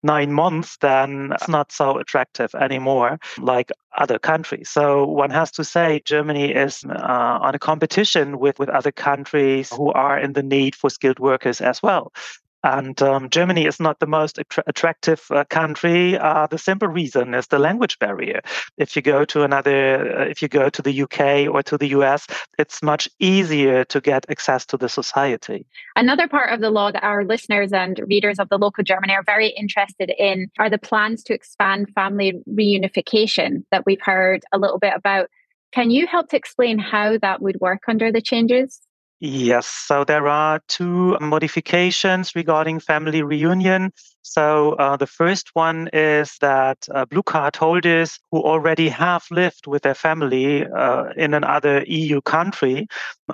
nine 0.06 0.32
months, 0.32 0.78
then 0.78 1.32
it's 1.34 1.50
not 1.50 1.72
so 1.72 1.98
attractive 1.98 2.54
anymore 2.56 3.18
like 3.40 3.72
other 3.98 4.20
countries. 4.20 4.70
So 4.70 5.06
one 5.06 5.32
has 5.32 5.52
to 5.52 5.64
say 5.64 6.02
Germany 6.06 6.52
is 6.52 6.84
uh, 6.88 7.40
on 7.42 7.56
a 7.56 7.60
competition 7.60 8.38
with, 8.38 8.60
with 8.60 8.70
other 8.70 8.92
countries 8.92 9.72
who 9.72 9.92
are 9.92 10.20
in 10.20 10.34
the 10.34 10.44
need 10.44 10.76
for 10.76 10.90
skilled 10.90 11.20
workers 11.20 11.35
as 11.62 11.82
well. 11.82 12.12
And 12.66 13.00
um, 13.04 13.30
Germany 13.30 13.68
is 13.68 13.80
not 13.80 14.00
the 14.00 14.08
most 14.08 14.40
attra- 14.40 14.64
attractive 14.66 15.22
uh, 15.30 15.44
country. 15.44 16.18
Uh, 16.18 16.48
the 16.48 16.58
simple 16.58 16.88
reason 16.88 17.36
is 17.36 17.46
the 17.46 17.60
language 17.60 18.00
barrier. 18.00 18.42
If 18.80 18.96
you 18.96 19.04
go 19.04 19.24
to 19.26 19.44
another, 19.44 20.22
uh, 20.22 20.24
if 20.24 20.42
you 20.42 20.48
go 20.48 20.70
to 20.72 20.82
the 20.82 21.04
UK 21.04 21.48
or 21.48 21.62
to 21.62 21.78
the 21.78 21.90
US, 21.90 22.26
it's 22.58 22.82
much 22.82 23.08
easier 23.20 23.84
to 23.86 24.02
get 24.02 24.26
access 24.32 24.66
to 24.66 24.78
the 24.78 24.90
society. 24.90 25.68
Another 25.96 26.28
part 26.28 26.52
of 26.52 26.60
the 26.60 26.72
law 26.72 26.92
that 26.92 27.04
our 27.04 27.24
listeners 27.24 27.72
and 27.72 28.02
readers 28.08 28.40
of 28.40 28.50
the 28.50 28.58
local 28.58 28.84
Germany 28.84 29.14
are 29.14 29.24
very 29.24 29.50
interested 29.50 30.12
in 30.18 30.48
are 30.58 30.70
the 30.70 30.80
plans 30.80 31.22
to 31.26 31.36
expand 31.36 31.92
family 31.94 32.34
reunification 32.50 33.64
that 33.70 33.86
we've 33.86 34.02
heard 34.02 34.42
a 34.52 34.58
little 34.58 34.80
bit 34.80 34.94
about. 34.96 35.30
Can 35.72 35.92
you 35.92 36.08
help 36.08 36.30
to 36.30 36.38
explain 36.38 36.80
how 36.80 37.20
that 37.20 37.44
would 37.44 37.60
work 37.62 37.84
under 37.88 38.12
the 38.12 38.22
changes? 38.22 38.82
Yes, 39.20 39.66
so 39.68 40.04
there 40.04 40.28
are 40.28 40.60
two 40.68 41.18
modifications 41.22 42.36
regarding 42.36 42.80
family 42.80 43.22
reunion. 43.24 43.92
So 44.28 44.72
uh, 44.80 44.98
the 44.98 45.06
first 45.06 45.52
one 45.54 45.88
is 45.94 46.38
that 46.42 46.88
uh, 46.92 47.06
blue 47.06 47.22
card 47.22 47.56
holders 47.56 48.20
who 48.32 48.42
already 48.42 48.90
have 48.90 49.24
lived 49.30 49.68
with 49.68 49.84
their 49.84 49.94
family 49.94 50.66
uh, 50.66 51.10
in 51.16 51.36
another 51.36 51.84
EU 51.86 52.22
country 52.22 52.88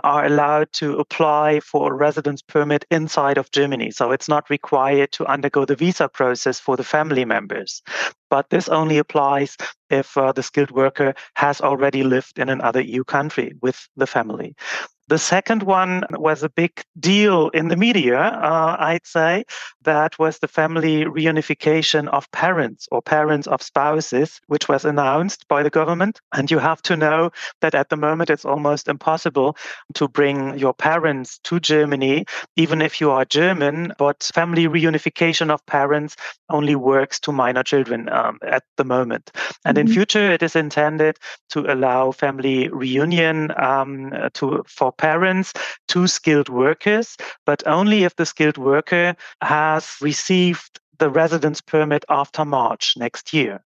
are 0.04 0.26
allowed 0.26 0.74
to 0.74 0.98
apply 0.98 1.62
for 1.62 1.94
a 1.94 1.96
residence 1.96 2.42
permit 2.42 2.84
inside 2.92 3.38
of 3.38 3.52
Germany. 3.52 3.92
So 3.92 4.12
it's 4.12 4.28
not 4.28 4.50
required 4.50 5.14
to 5.14 5.26
undergo 5.26 5.64
the 5.64 5.78
visa 5.78 6.10
process 6.10 6.60
for 6.60 6.76
the 6.76 6.84
family 6.84 7.24
members. 7.24 7.82
But 8.30 8.50
this 8.50 8.68
only 8.68 8.98
applies 8.98 9.56
if 9.90 10.18
uh, 10.18 10.34
the 10.34 10.44
skilled 10.44 10.72
worker 10.72 11.14
has 11.36 11.62
already 11.62 12.04
lived 12.04 12.38
in 12.38 12.50
another 12.50 12.82
EU 12.82 13.06
country 13.06 13.54
with 13.62 13.88
the 13.96 14.08
family. 14.08 14.56
The 15.12 15.20
second 15.20 15.64
one 15.64 16.06
was 16.12 16.42
a 16.42 16.48
big 16.48 16.72
deal 16.98 17.50
in 17.50 17.68
the 17.68 17.76
media, 17.76 18.18
uh, 18.18 18.78
I'd 18.80 19.06
say. 19.06 19.44
That 19.82 20.18
was 20.18 20.40
the 20.40 20.48
family 20.48 20.81
reunification 20.82 22.08
of 22.10 22.32
parents 22.32 22.88
or 22.92 23.02
parents 23.02 23.48
of 23.48 23.62
spouses, 23.62 24.42
which 24.48 24.68
was 24.68 24.86
announced 24.86 25.48
by 25.48 25.64
the 25.64 25.70
government. 25.70 26.20
And 26.34 26.50
you 26.50 26.60
have 26.60 26.82
to 26.84 26.96
know 26.96 27.32
that 27.62 27.76
at 27.76 27.90
the 27.90 27.98
moment 27.98 28.30
it's 28.30 28.46
almost 28.46 28.88
impossible 28.88 29.58
to 29.96 30.08
bring 30.08 30.58
your 30.58 30.74
parents 30.74 31.40
to 31.46 31.60
Germany, 31.60 32.26
even 32.56 32.82
if 32.82 33.02
you 33.02 33.12
are 33.12 33.26
German. 33.26 33.94
But 33.98 34.30
family 34.34 34.68
reunification 34.68 35.50
of 35.50 35.66
parents 35.66 36.16
only 36.50 36.76
works 36.76 37.20
to 37.22 37.32
minor 37.32 37.64
children 37.64 38.10
um, 38.10 38.40
at 38.44 38.64
the 38.78 38.84
moment. 38.84 39.32
And 39.66 39.78
mm-hmm. 39.78 39.88
in 39.88 39.94
future, 39.94 40.32
it 40.32 40.44
is 40.44 40.56
intended 40.56 41.18
to 41.50 41.72
allow 41.72 42.12
family 42.12 42.70
reunion 42.70 43.52
um, 43.58 44.14
to 44.34 44.64
for 44.68 44.92
parents 44.92 45.54
to 45.90 46.08
skilled 46.08 46.50
workers, 46.50 47.18
but 47.46 47.66
only 47.68 48.04
if 48.04 48.16
the 48.16 48.26
skilled 48.26 48.58
worker 48.58 49.16
has 49.42 49.96
received 50.02 50.71
the 51.02 51.10
residence 51.10 51.62
permit 51.62 52.06
after 52.10 52.46
March 52.46 52.94
next 52.96 53.34
year. 53.34 53.60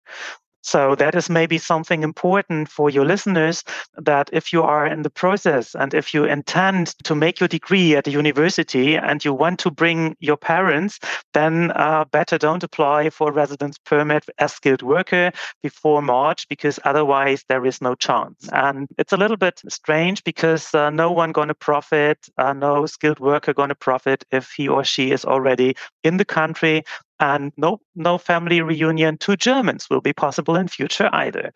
So 0.66 0.96
that 0.96 1.14
is 1.14 1.30
maybe 1.30 1.60
something 1.60 2.02
important 2.02 2.70
for 2.70 2.90
your 2.90 3.06
listeners 3.06 3.64
that 3.98 4.32
if 4.34 4.52
you 4.52 4.64
are 4.64 4.88
in 4.88 5.04
the 5.04 5.12
process 5.12 5.76
and 5.76 5.94
if 5.94 6.12
you 6.12 6.26
intend 6.26 6.88
to 7.04 7.14
make 7.14 7.40
your 7.40 7.48
degree 7.48 7.96
at 7.96 8.08
a 8.08 8.12
university 8.12 8.96
and 8.96 9.24
you 9.24 9.32
want 9.32 9.60
to 9.60 9.70
bring 9.70 10.18
your 10.20 10.38
parents, 10.38 11.00
then 11.36 11.72
uh, 11.76 12.06
better 12.06 12.40
don't 12.40 12.64
apply 12.64 13.12
for 13.12 13.32
residence 13.32 13.78
permit 13.78 14.26
as 14.40 14.54
skilled 14.54 14.82
worker 14.82 15.32
before 15.62 16.02
March 16.02 16.48
because 16.50 16.80
otherwise 16.84 17.44
there 17.48 17.64
is 17.64 17.80
no 17.80 17.94
chance. 17.94 18.50
And 18.52 18.88
it's 18.98 19.14
a 19.14 19.18
little 19.18 19.38
bit 19.38 19.62
strange 19.70 20.24
because 20.24 20.74
uh, 20.74 20.90
no 20.90 21.12
one 21.12 21.32
going 21.32 21.50
to 21.50 21.54
profit, 21.54 22.18
uh, 22.40 22.54
no 22.54 22.88
skilled 22.88 23.20
worker 23.20 23.54
going 23.54 23.70
to 23.70 23.76
profit 23.76 24.26
if 24.32 24.50
he 24.58 24.68
or 24.68 24.84
she 24.84 25.12
is 25.12 25.26
already 25.26 25.76
in 26.04 26.18
the 26.18 26.26
country 26.26 26.84
and 27.20 27.52
no 27.58 27.80
no 27.96 28.18
family 28.18 28.62
reunion 28.62 29.18
to 29.20 29.36
Germans 29.36 29.88
will 29.90 30.02
be 30.02 30.14
possible 30.14 30.56
in 30.56 30.68
future 30.68 31.10
either. 31.14 31.52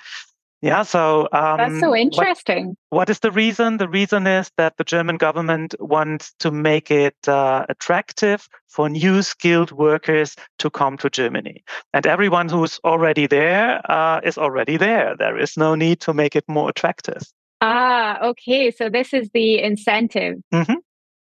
Yeah, 0.62 0.84
so 0.84 1.30
um, 1.32 1.58
that's 1.58 1.80
so 1.80 1.96
interesting. 1.96 2.75
What, 2.89 2.98
what 2.98 3.10
is 3.10 3.20
the 3.20 3.32
reason? 3.32 3.78
The 3.78 3.88
reason 3.88 4.28
is 4.28 4.51
that 4.58 4.75
the 4.75 4.84
German 4.84 5.16
government 5.16 5.74
wants 5.80 6.34
to 6.39 6.51
make 6.51 6.92
it 6.92 7.16
uh, 7.30 7.66
attractive 7.70 8.50
for 8.68 8.89
new 8.89 9.22
skilled 9.22 9.72
workers 9.72 10.36
to 10.58 10.70
come 10.70 10.98
to 10.98 11.10
Germany, 11.10 11.63
and 11.94 12.06
everyone 12.06 12.50
who's 12.50 12.78
already 12.84 13.25
there 13.25 13.82
uh, 13.89 14.20
is 14.24 14.38
already 14.38 14.75
there. 14.75 15.16
There 15.18 15.38
is 15.38 15.56
no 15.56 15.75
need 15.75 16.01
to 16.01 16.13
make 16.13 16.36
it 16.36 16.44
more 16.50 16.70
attractive. 16.70 17.22
Ah, 17.62 18.20
okay. 18.22 18.72
So 18.72 18.89
this 18.89 19.13
is 19.13 19.30
the 19.34 19.62
incentive. 19.62 20.36
Mm-hmm. 20.54 20.75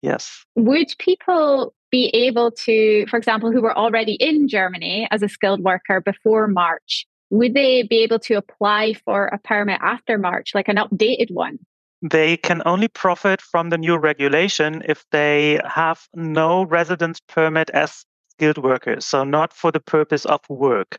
Yes. 0.03 0.45
Would 0.55 0.93
people 0.99 1.73
be 1.93 2.07
able 2.07 2.49
to, 2.49 3.05
for 3.05 3.17
example, 3.17 3.51
who 3.51 3.61
were 3.61 3.77
already 3.77 4.13
in 4.13 4.47
Germany 4.47 5.07
as 5.11 5.21
a 5.21 5.29
skilled 5.29 5.61
worker 5.61 6.01
before 6.01 6.47
March, 6.47 7.05
would 7.29 7.53
they 7.53 7.83
be 7.83 7.99
able 7.99 8.17
to 8.17 8.33
apply 8.33 8.95
for 9.05 9.27
a 9.27 9.37
permit 9.37 9.79
after 9.79 10.17
March, 10.17 10.55
like 10.55 10.67
an 10.67 10.77
updated 10.77 11.29
one? 11.29 11.59
They 12.01 12.35
can 12.35 12.63
only 12.65 12.87
profit 12.87 13.41
from 13.41 13.69
the 13.69 13.77
new 13.77 13.95
regulation 13.95 14.81
if 14.85 15.05
they 15.11 15.59
have 15.65 16.07
no 16.15 16.63
residence 16.65 17.19
permit 17.27 17.69
as 17.69 18.05
skilled 18.37 18.57
workers, 18.57 19.05
so 19.05 19.23
not 19.23 19.53
for 19.53 19.71
the 19.71 19.79
purpose 19.79 20.25
of 20.25 20.39
work. 20.49 20.97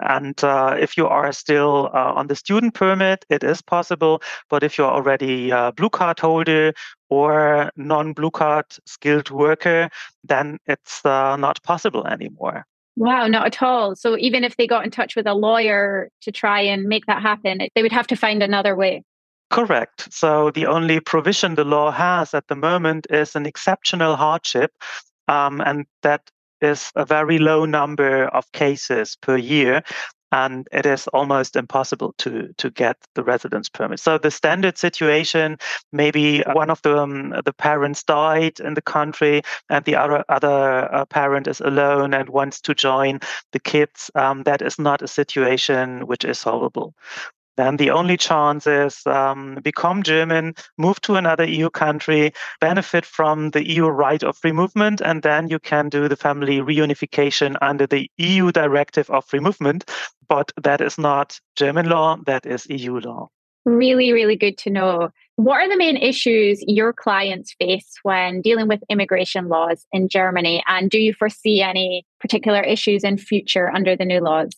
And 0.00 0.42
uh, 0.42 0.76
if 0.78 0.96
you 0.96 1.06
are 1.06 1.32
still 1.32 1.90
uh, 1.94 2.12
on 2.14 2.26
the 2.26 2.36
student 2.36 2.74
permit, 2.74 3.24
it 3.30 3.44
is 3.44 3.62
possible. 3.62 4.22
But 4.50 4.62
if 4.62 4.78
you're 4.78 4.90
already 4.90 5.50
a 5.50 5.72
blue 5.72 5.90
card 5.90 6.18
holder 6.18 6.72
or 7.08 7.70
non 7.76 8.12
blue 8.12 8.30
card 8.30 8.66
skilled 8.86 9.30
worker, 9.30 9.90
then 10.24 10.58
it's 10.66 11.04
uh, 11.04 11.36
not 11.36 11.62
possible 11.62 12.06
anymore. 12.06 12.64
Wow, 12.96 13.26
not 13.26 13.46
at 13.46 13.62
all. 13.62 13.96
So 13.96 14.18
even 14.18 14.44
if 14.44 14.56
they 14.56 14.66
got 14.66 14.84
in 14.84 14.90
touch 14.90 15.16
with 15.16 15.26
a 15.26 15.34
lawyer 15.34 16.10
to 16.22 16.32
try 16.32 16.60
and 16.60 16.84
make 16.84 17.06
that 17.06 17.22
happen, 17.22 17.68
they 17.74 17.82
would 17.82 17.92
have 17.92 18.06
to 18.08 18.16
find 18.16 18.42
another 18.42 18.76
way. 18.76 19.02
Correct. 19.50 20.12
So 20.12 20.50
the 20.50 20.66
only 20.66 21.00
provision 21.00 21.54
the 21.54 21.64
law 21.64 21.90
has 21.90 22.34
at 22.34 22.48
the 22.48 22.56
moment 22.56 23.06
is 23.10 23.36
an 23.36 23.46
exceptional 23.46 24.16
hardship. 24.16 24.72
Um, 25.28 25.60
and 25.60 25.86
that 26.02 26.22
is 26.62 26.92
a 26.96 27.04
very 27.04 27.38
low 27.38 27.64
number 27.66 28.26
of 28.26 28.50
cases 28.52 29.16
per 29.20 29.36
year. 29.36 29.82
and 30.32 30.66
it 30.72 30.86
is 30.86 31.06
almost 31.08 31.56
impossible 31.56 32.14
to 32.18 32.48
to 32.56 32.70
get 32.70 32.96
the 33.14 33.22
residence 33.22 33.68
permit. 33.68 34.00
So 34.00 34.18
the 34.18 34.30
standard 34.30 34.78
situation, 34.78 35.58
maybe 35.92 36.42
one 36.54 36.70
of 36.70 36.80
the 36.82 36.96
um, 36.98 37.34
the 37.44 37.52
parents 37.52 38.02
died 38.02 38.58
in 38.60 38.74
the 38.74 38.82
country, 38.82 39.42
and 39.68 39.84
the 39.84 39.96
other 39.96 40.24
other 40.28 40.88
uh, 40.94 41.04
parent 41.06 41.46
is 41.48 41.60
alone 41.60 42.14
and 42.14 42.28
wants 42.30 42.60
to 42.62 42.74
join 42.74 43.20
the 43.52 43.60
kids. 43.60 44.10
Um, 44.14 44.42
that 44.44 44.62
is 44.62 44.78
not 44.78 45.02
a 45.02 45.08
situation 45.08 46.06
which 46.06 46.24
is 46.24 46.38
solvable 46.38 46.94
then 47.56 47.76
the 47.76 47.90
only 47.90 48.16
chance 48.16 48.66
is 48.66 49.06
um, 49.06 49.58
become 49.62 50.02
German, 50.02 50.54
move 50.78 51.00
to 51.02 51.16
another 51.16 51.44
EU 51.44 51.68
country, 51.70 52.32
benefit 52.60 53.04
from 53.04 53.50
the 53.50 53.66
EU 53.68 53.86
right 53.86 54.22
of 54.22 54.36
free 54.36 54.52
movement, 54.52 55.00
and 55.00 55.22
then 55.22 55.48
you 55.48 55.58
can 55.58 55.88
do 55.88 56.08
the 56.08 56.16
family 56.16 56.58
reunification 56.58 57.56
under 57.60 57.86
the 57.86 58.10
EU 58.16 58.52
directive 58.52 59.10
of 59.10 59.24
free 59.24 59.40
movement. 59.40 59.90
But 60.28 60.52
that 60.62 60.80
is 60.80 60.98
not 60.98 61.38
German 61.56 61.88
law, 61.88 62.16
that 62.26 62.46
is 62.46 62.66
EU 62.70 62.98
law. 63.00 63.28
Really, 63.64 64.12
really 64.12 64.36
good 64.36 64.58
to 64.58 64.70
know. 64.70 65.10
What 65.36 65.56
are 65.56 65.68
the 65.68 65.76
main 65.76 65.96
issues 65.96 66.62
your 66.66 66.92
clients 66.92 67.54
face 67.60 67.94
when 68.02 68.40
dealing 68.40 68.66
with 68.66 68.82
immigration 68.88 69.48
laws 69.48 69.86
in 69.92 70.08
Germany? 70.08 70.64
And 70.66 70.90
do 70.90 70.98
you 70.98 71.14
foresee 71.14 71.62
any 71.62 72.04
particular 72.20 72.60
issues 72.60 73.04
in 73.04 73.18
future 73.18 73.70
under 73.70 73.96
the 73.96 74.04
new 74.04 74.20
laws? 74.20 74.50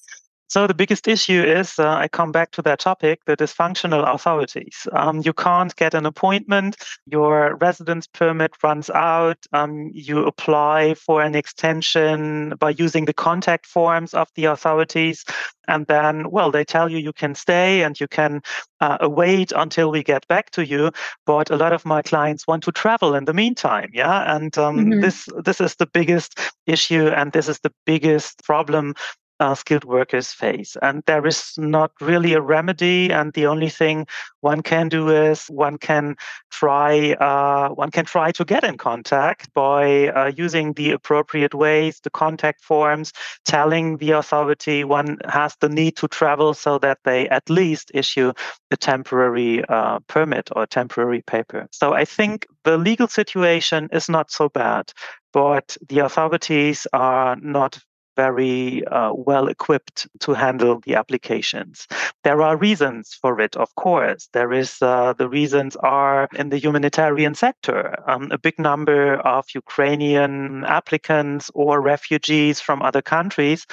So 0.49 0.67
the 0.67 0.75
biggest 0.75 1.09
issue 1.09 1.43
is, 1.43 1.79
uh, 1.79 1.89
I 1.89 2.09
come 2.09 2.31
back 2.31 2.51
to 2.53 2.63
that 2.63 2.79
topic, 2.79 3.21
the 3.27 3.37
dysfunctional 3.37 4.15
authorities. 4.15 4.87
Um, 4.93 5.23
you 5.25 5.33
can't 5.33 5.75
get 5.77 5.95
an 5.95 6.07
appointment. 6.07 6.77
Your 7.07 7.57
residence 7.57 8.07
permit 8.07 8.53
runs 8.63 8.91
out. 8.91 9.39
Um, 9.53 9.91
you 9.93 10.27
apply 10.27 10.95
for 10.95 11.23
an 11.23 11.35
extension 11.35 12.55
by 12.61 12.71
using 12.71 13.07
the 13.07 13.13
contact 13.13 13.67
forms 13.67 14.15
of 14.15 14.29
the 14.37 14.45
authorities. 14.45 15.25
And 15.67 15.87
then, 15.87 16.31
well, 16.31 16.51
they 16.51 16.65
tell 16.65 16.91
you 16.91 16.99
you 16.99 17.15
can 17.15 17.35
stay 17.35 17.83
and 17.83 17.99
you 17.99 18.07
can 18.07 18.43
uh, 18.81 18.99
await 19.01 19.51
until 19.53 19.91
we 19.91 20.03
get 20.03 20.29
back 20.29 20.51
to 20.51 20.67
you. 20.67 20.91
But 21.25 21.51
a 21.51 21.57
lot 21.57 21.73
of 21.73 21.87
my 21.87 22.03
clients 22.03 22.47
want 22.47 22.63
to 22.65 22.73
travel 22.73 23.15
in 23.15 23.25
the 23.25 23.33
meantime. 23.33 23.91
Yeah. 23.95 24.37
And 24.37 24.57
um, 24.59 24.77
mm-hmm. 24.77 25.01
this, 25.01 25.27
this 25.43 25.61
is 25.61 25.77
the 25.77 25.87
biggest 25.87 26.39
issue 26.67 27.09
and 27.09 27.33
this 27.33 27.49
is 27.49 27.61
the 27.61 27.73
biggest 27.87 28.45
problem 28.45 28.95
uh, 29.41 29.55
skilled 29.55 29.85
workers 29.85 30.33
face. 30.33 30.77
And 30.83 31.03
there 31.07 31.27
is 31.27 31.55
not 31.59 31.93
really 32.01 32.35
a 32.35 32.41
remedy. 32.41 33.11
And 33.11 33.33
the 33.33 33.47
only 33.47 33.69
thing 33.69 34.07
one 34.41 34.63
can 34.63 34.89
do 34.89 35.09
is 35.09 35.47
one 35.47 35.79
can 35.79 36.17
try 36.51 37.13
uh, 37.15 37.71
one 37.71 37.91
can 37.91 38.05
try 38.05 38.33
to 38.33 38.45
get 38.45 38.65
in 38.65 38.77
contact 38.77 39.53
by 39.55 40.09
uh, 40.09 40.33
using 40.37 40.73
the 40.75 40.93
appropriate 40.93 41.55
ways, 41.55 42.01
the 42.03 42.11
contact 42.11 42.63
forms, 42.63 43.13
telling 43.45 43.97
the 43.99 44.13
authority 44.13 44.85
one 44.85 45.19
has 45.29 45.57
the 45.61 45.69
need 45.69 45.97
to 45.97 46.09
travel 46.09 46.55
so 46.55 46.79
that 46.79 46.99
they 47.05 47.29
at 47.29 47.49
least 47.51 47.91
issue 47.95 48.33
a 48.71 48.77
temporary 48.77 49.65
uh, 49.69 49.99
permit 50.09 50.51
or 50.55 50.67
temporary 50.67 51.23
paper. 51.23 51.69
So 51.73 51.93
I 51.93 52.05
think 52.05 52.47
the 52.65 52.79
legal 52.79 53.09
situation 53.09 53.89
is 53.93 54.09
not 54.09 54.31
so 54.31 54.49
bad 54.49 54.93
but 55.35 55.77
the 55.89 55.99
authorities 55.99 56.87
are 56.93 57.37
not 57.43 57.81
very 58.17 58.85
uh, 58.87 59.13
well 59.13 59.49
equipped 59.49 60.07
to 60.21 60.33
handle 60.33 60.81
the 60.85 60.95
applications. 60.95 61.87
There 62.23 62.43
are 62.43 62.57
reasons 62.57 63.15
for 63.15 63.41
it, 63.41 63.57
of 63.57 63.75
course. 63.75 64.29
There 64.33 64.53
is 64.53 64.81
uh, 64.81 65.15
the 65.15 65.29
reasons 65.29 65.77
are 65.77 66.29
in 66.35 66.51
the 66.51 66.59
humanitarian 66.59 67.35
sector. 67.35 67.95
Um, 68.07 68.29
a 68.31 68.39
big 68.39 68.59
number 68.59 69.17
of 69.17 69.47
Ukrainian 69.55 70.65
applicants 70.65 71.51
or 71.55 71.81
refugees 71.81 72.61
from 72.61 72.83
other 72.83 73.03
countries. 73.03 73.67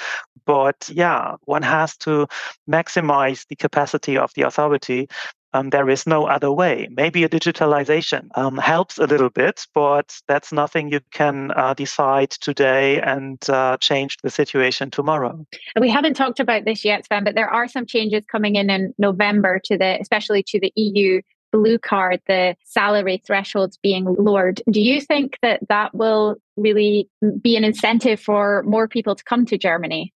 But 0.44 0.90
yeah, 0.92 1.36
one 1.44 1.62
has 1.62 1.96
to 1.98 2.26
maximize 2.68 3.46
the 3.48 3.56
capacity 3.56 4.16
of 4.16 4.32
the 4.34 4.42
authority 4.42 5.08
um, 5.52 5.70
there 5.70 5.88
is 5.88 6.06
no 6.06 6.26
other 6.26 6.50
way. 6.50 6.88
Maybe 6.90 7.24
a 7.24 7.28
digitalization 7.28 8.28
um, 8.36 8.56
helps 8.58 8.98
a 8.98 9.06
little 9.06 9.30
bit, 9.30 9.66
but 9.74 10.16
that's 10.28 10.52
nothing 10.52 10.90
you 10.90 11.00
can 11.12 11.50
uh, 11.52 11.74
decide 11.74 12.30
today 12.30 13.00
and 13.00 13.38
uh, 13.50 13.76
change 13.78 14.16
the 14.22 14.30
situation 14.30 14.90
tomorrow. 14.90 15.46
We 15.78 15.90
haven't 15.90 16.14
talked 16.14 16.40
about 16.40 16.64
this 16.64 16.84
yet, 16.84 17.04
Sven, 17.04 17.24
but 17.24 17.34
there 17.34 17.48
are 17.48 17.68
some 17.68 17.86
changes 17.86 18.24
coming 18.30 18.56
in 18.56 18.70
in 18.70 18.94
November 18.98 19.60
to 19.64 19.76
the, 19.76 19.98
especially 20.00 20.42
to 20.44 20.60
the 20.60 20.72
EU 20.76 21.20
blue 21.52 21.78
card, 21.78 22.20
the 22.26 22.56
salary 22.64 23.22
thresholds 23.26 23.76
being 23.76 24.04
lowered. 24.04 24.62
Do 24.70 24.80
you 24.80 25.00
think 25.00 25.38
that 25.42 25.60
that 25.68 25.94
will 25.94 26.36
really 26.56 27.08
be 27.40 27.56
an 27.56 27.64
incentive 27.64 28.20
for 28.20 28.62
more 28.64 28.88
people 28.88 29.14
to 29.14 29.22
come 29.22 29.44
to 29.46 29.58
Germany? 29.58 30.12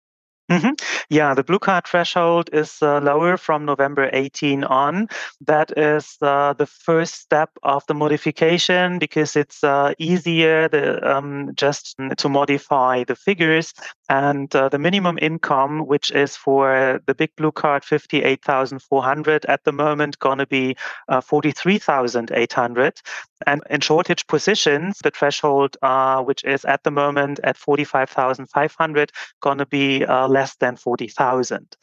Mm-hmm. 0.51 0.73
Yeah, 1.09 1.35
the 1.35 1.45
blue 1.45 1.59
card 1.59 1.87
threshold 1.87 2.51
is 2.53 2.77
uh, 2.83 3.01
lower 3.01 3.37
from 3.37 3.65
November 3.65 4.11
18 4.13 4.65
on. 4.65 5.09
That 5.41 5.73
is 5.79 6.17
uh, 6.21 6.53
the 6.53 6.67
first 6.67 7.15
step 7.15 7.51
of 7.63 7.85
the 7.87 7.95
modification 7.95 8.99
because 8.99 9.35
it's 9.37 9.65
uh, 9.65 9.95
easier 9.99 10.69
the, 10.69 11.01
um, 11.11 11.53
just 11.55 11.97
to 12.19 12.29
modify 12.29 13.05
the 13.05 13.17
figures. 13.17 13.73
And 14.09 14.55
uh, 14.55 14.69
the 14.69 14.79
minimum 14.79 15.19
income, 15.23 15.87
which 15.87 16.11
is 16.11 16.37
for 16.37 17.01
the 17.07 17.15
big 17.15 17.31
blue 17.37 17.53
card 17.53 17.83
58,400 17.85 19.47
at 19.47 19.65
the 19.65 19.73
moment, 19.73 20.19
going 20.19 20.39
to 20.39 20.47
be 20.47 20.77
uh, 21.09 21.23
43,800. 21.23 23.01
And 23.47 23.63
in 23.71 23.81
shortage 23.81 24.27
positions, 24.27 24.99
the 25.03 25.11
threshold, 25.11 25.77
uh, 25.83 26.23
which 26.23 26.45
is 26.45 26.65
at 26.65 26.85
the 26.85 26.91
moment 26.91 27.41
at 27.43 27.57
45,500, 27.57 29.11
going 29.41 29.59
to 29.59 29.67
be 29.67 30.05
less 30.33 30.42
less 30.43 30.57
than 30.57 30.75
40,000 30.75 31.77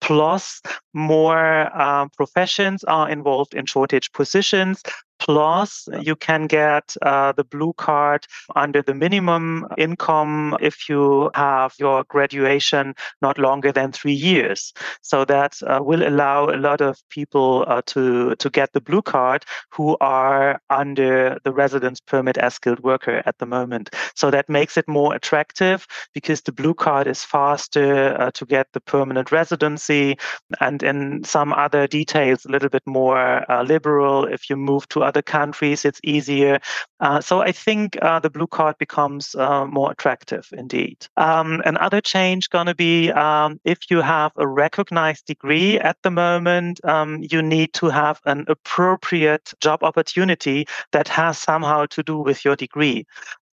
plus 0.00 0.62
more 0.94 1.70
uh, 1.74 2.06
professions 2.16 2.82
are 2.84 3.10
involved 3.10 3.52
in 3.54 3.66
shortage 3.66 4.10
positions 4.12 4.82
Plus, 5.26 5.88
you 6.02 6.14
can 6.14 6.46
get 6.46 6.96
uh, 7.02 7.32
the 7.32 7.42
blue 7.42 7.72
card 7.72 8.24
under 8.54 8.80
the 8.80 8.94
minimum 8.94 9.66
income 9.76 10.56
if 10.60 10.88
you 10.88 11.32
have 11.34 11.74
your 11.80 12.04
graduation 12.04 12.94
not 13.20 13.36
longer 13.36 13.72
than 13.72 13.90
three 13.90 14.12
years. 14.12 14.72
So 15.02 15.24
that 15.24 15.60
uh, 15.66 15.80
will 15.82 16.06
allow 16.06 16.48
a 16.48 16.54
lot 16.54 16.80
of 16.80 17.02
people 17.10 17.64
uh, 17.66 17.82
to, 17.86 18.36
to 18.36 18.50
get 18.50 18.72
the 18.72 18.80
blue 18.80 19.02
card 19.02 19.44
who 19.72 19.96
are 20.00 20.60
under 20.70 21.38
the 21.42 21.52
residence 21.52 21.98
permit 21.98 22.38
as 22.38 22.54
skilled 22.54 22.84
worker 22.84 23.20
at 23.26 23.36
the 23.38 23.46
moment. 23.46 23.90
So 24.14 24.30
that 24.30 24.48
makes 24.48 24.76
it 24.76 24.86
more 24.86 25.12
attractive 25.12 25.88
because 26.14 26.42
the 26.42 26.52
blue 26.52 26.74
card 26.74 27.08
is 27.08 27.24
faster 27.24 28.16
uh, 28.20 28.30
to 28.30 28.46
get 28.46 28.68
the 28.74 28.80
permanent 28.80 29.32
residency 29.32 30.18
and 30.60 30.84
in 30.84 31.24
some 31.24 31.52
other 31.52 31.88
details 31.88 32.44
a 32.44 32.48
little 32.48 32.68
bit 32.68 32.86
more 32.86 33.50
uh, 33.50 33.64
liberal 33.64 34.24
if 34.24 34.48
you 34.48 34.56
move 34.56 34.88
to 34.90 35.02
other 35.02 35.15
countries, 35.22 35.84
it's 35.84 36.00
easier. 36.04 36.60
Uh, 37.00 37.20
so 37.20 37.40
I 37.40 37.52
think 37.52 37.96
uh, 38.02 38.20
the 38.20 38.30
blue 38.30 38.46
card 38.46 38.78
becomes 38.78 39.34
uh, 39.34 39.66
more 39.66 39.92
attractive 39.92 40.48
indeed. 40.52 41.06
Um, 41.16 41.62
another 41.64 42.00
change 42.00 42.50
going 42.50 42.66
to 42.66 42.74
be 42.74 43.10
um, 43.12 43.60
if 43.64 43.90
you 43.90 44.00
have 44.00 44.32
a 44.36 44.46
recognized 44.46 45.26
degree 45.26 45.78
at 45.78 45.96
the 46.02 46.10
moment, 46.10 46.84
um, 46.84 47.22
you 47.30 47.42
need 47.42 47.72
to 47.74 47.86
have 47.86 48.20
an 48.24 48.44
appropriate 48.48 49.52
job 49.60 49.82
opportunity 49.82 50.66
that 50.92 51.08
has 51.08 51.38
somehow 51.38 51.86
to 51.86 52.02
do 52.02 52.18
with 52.18 52.44
your 52.44 52.56
degree. 52.56 53.06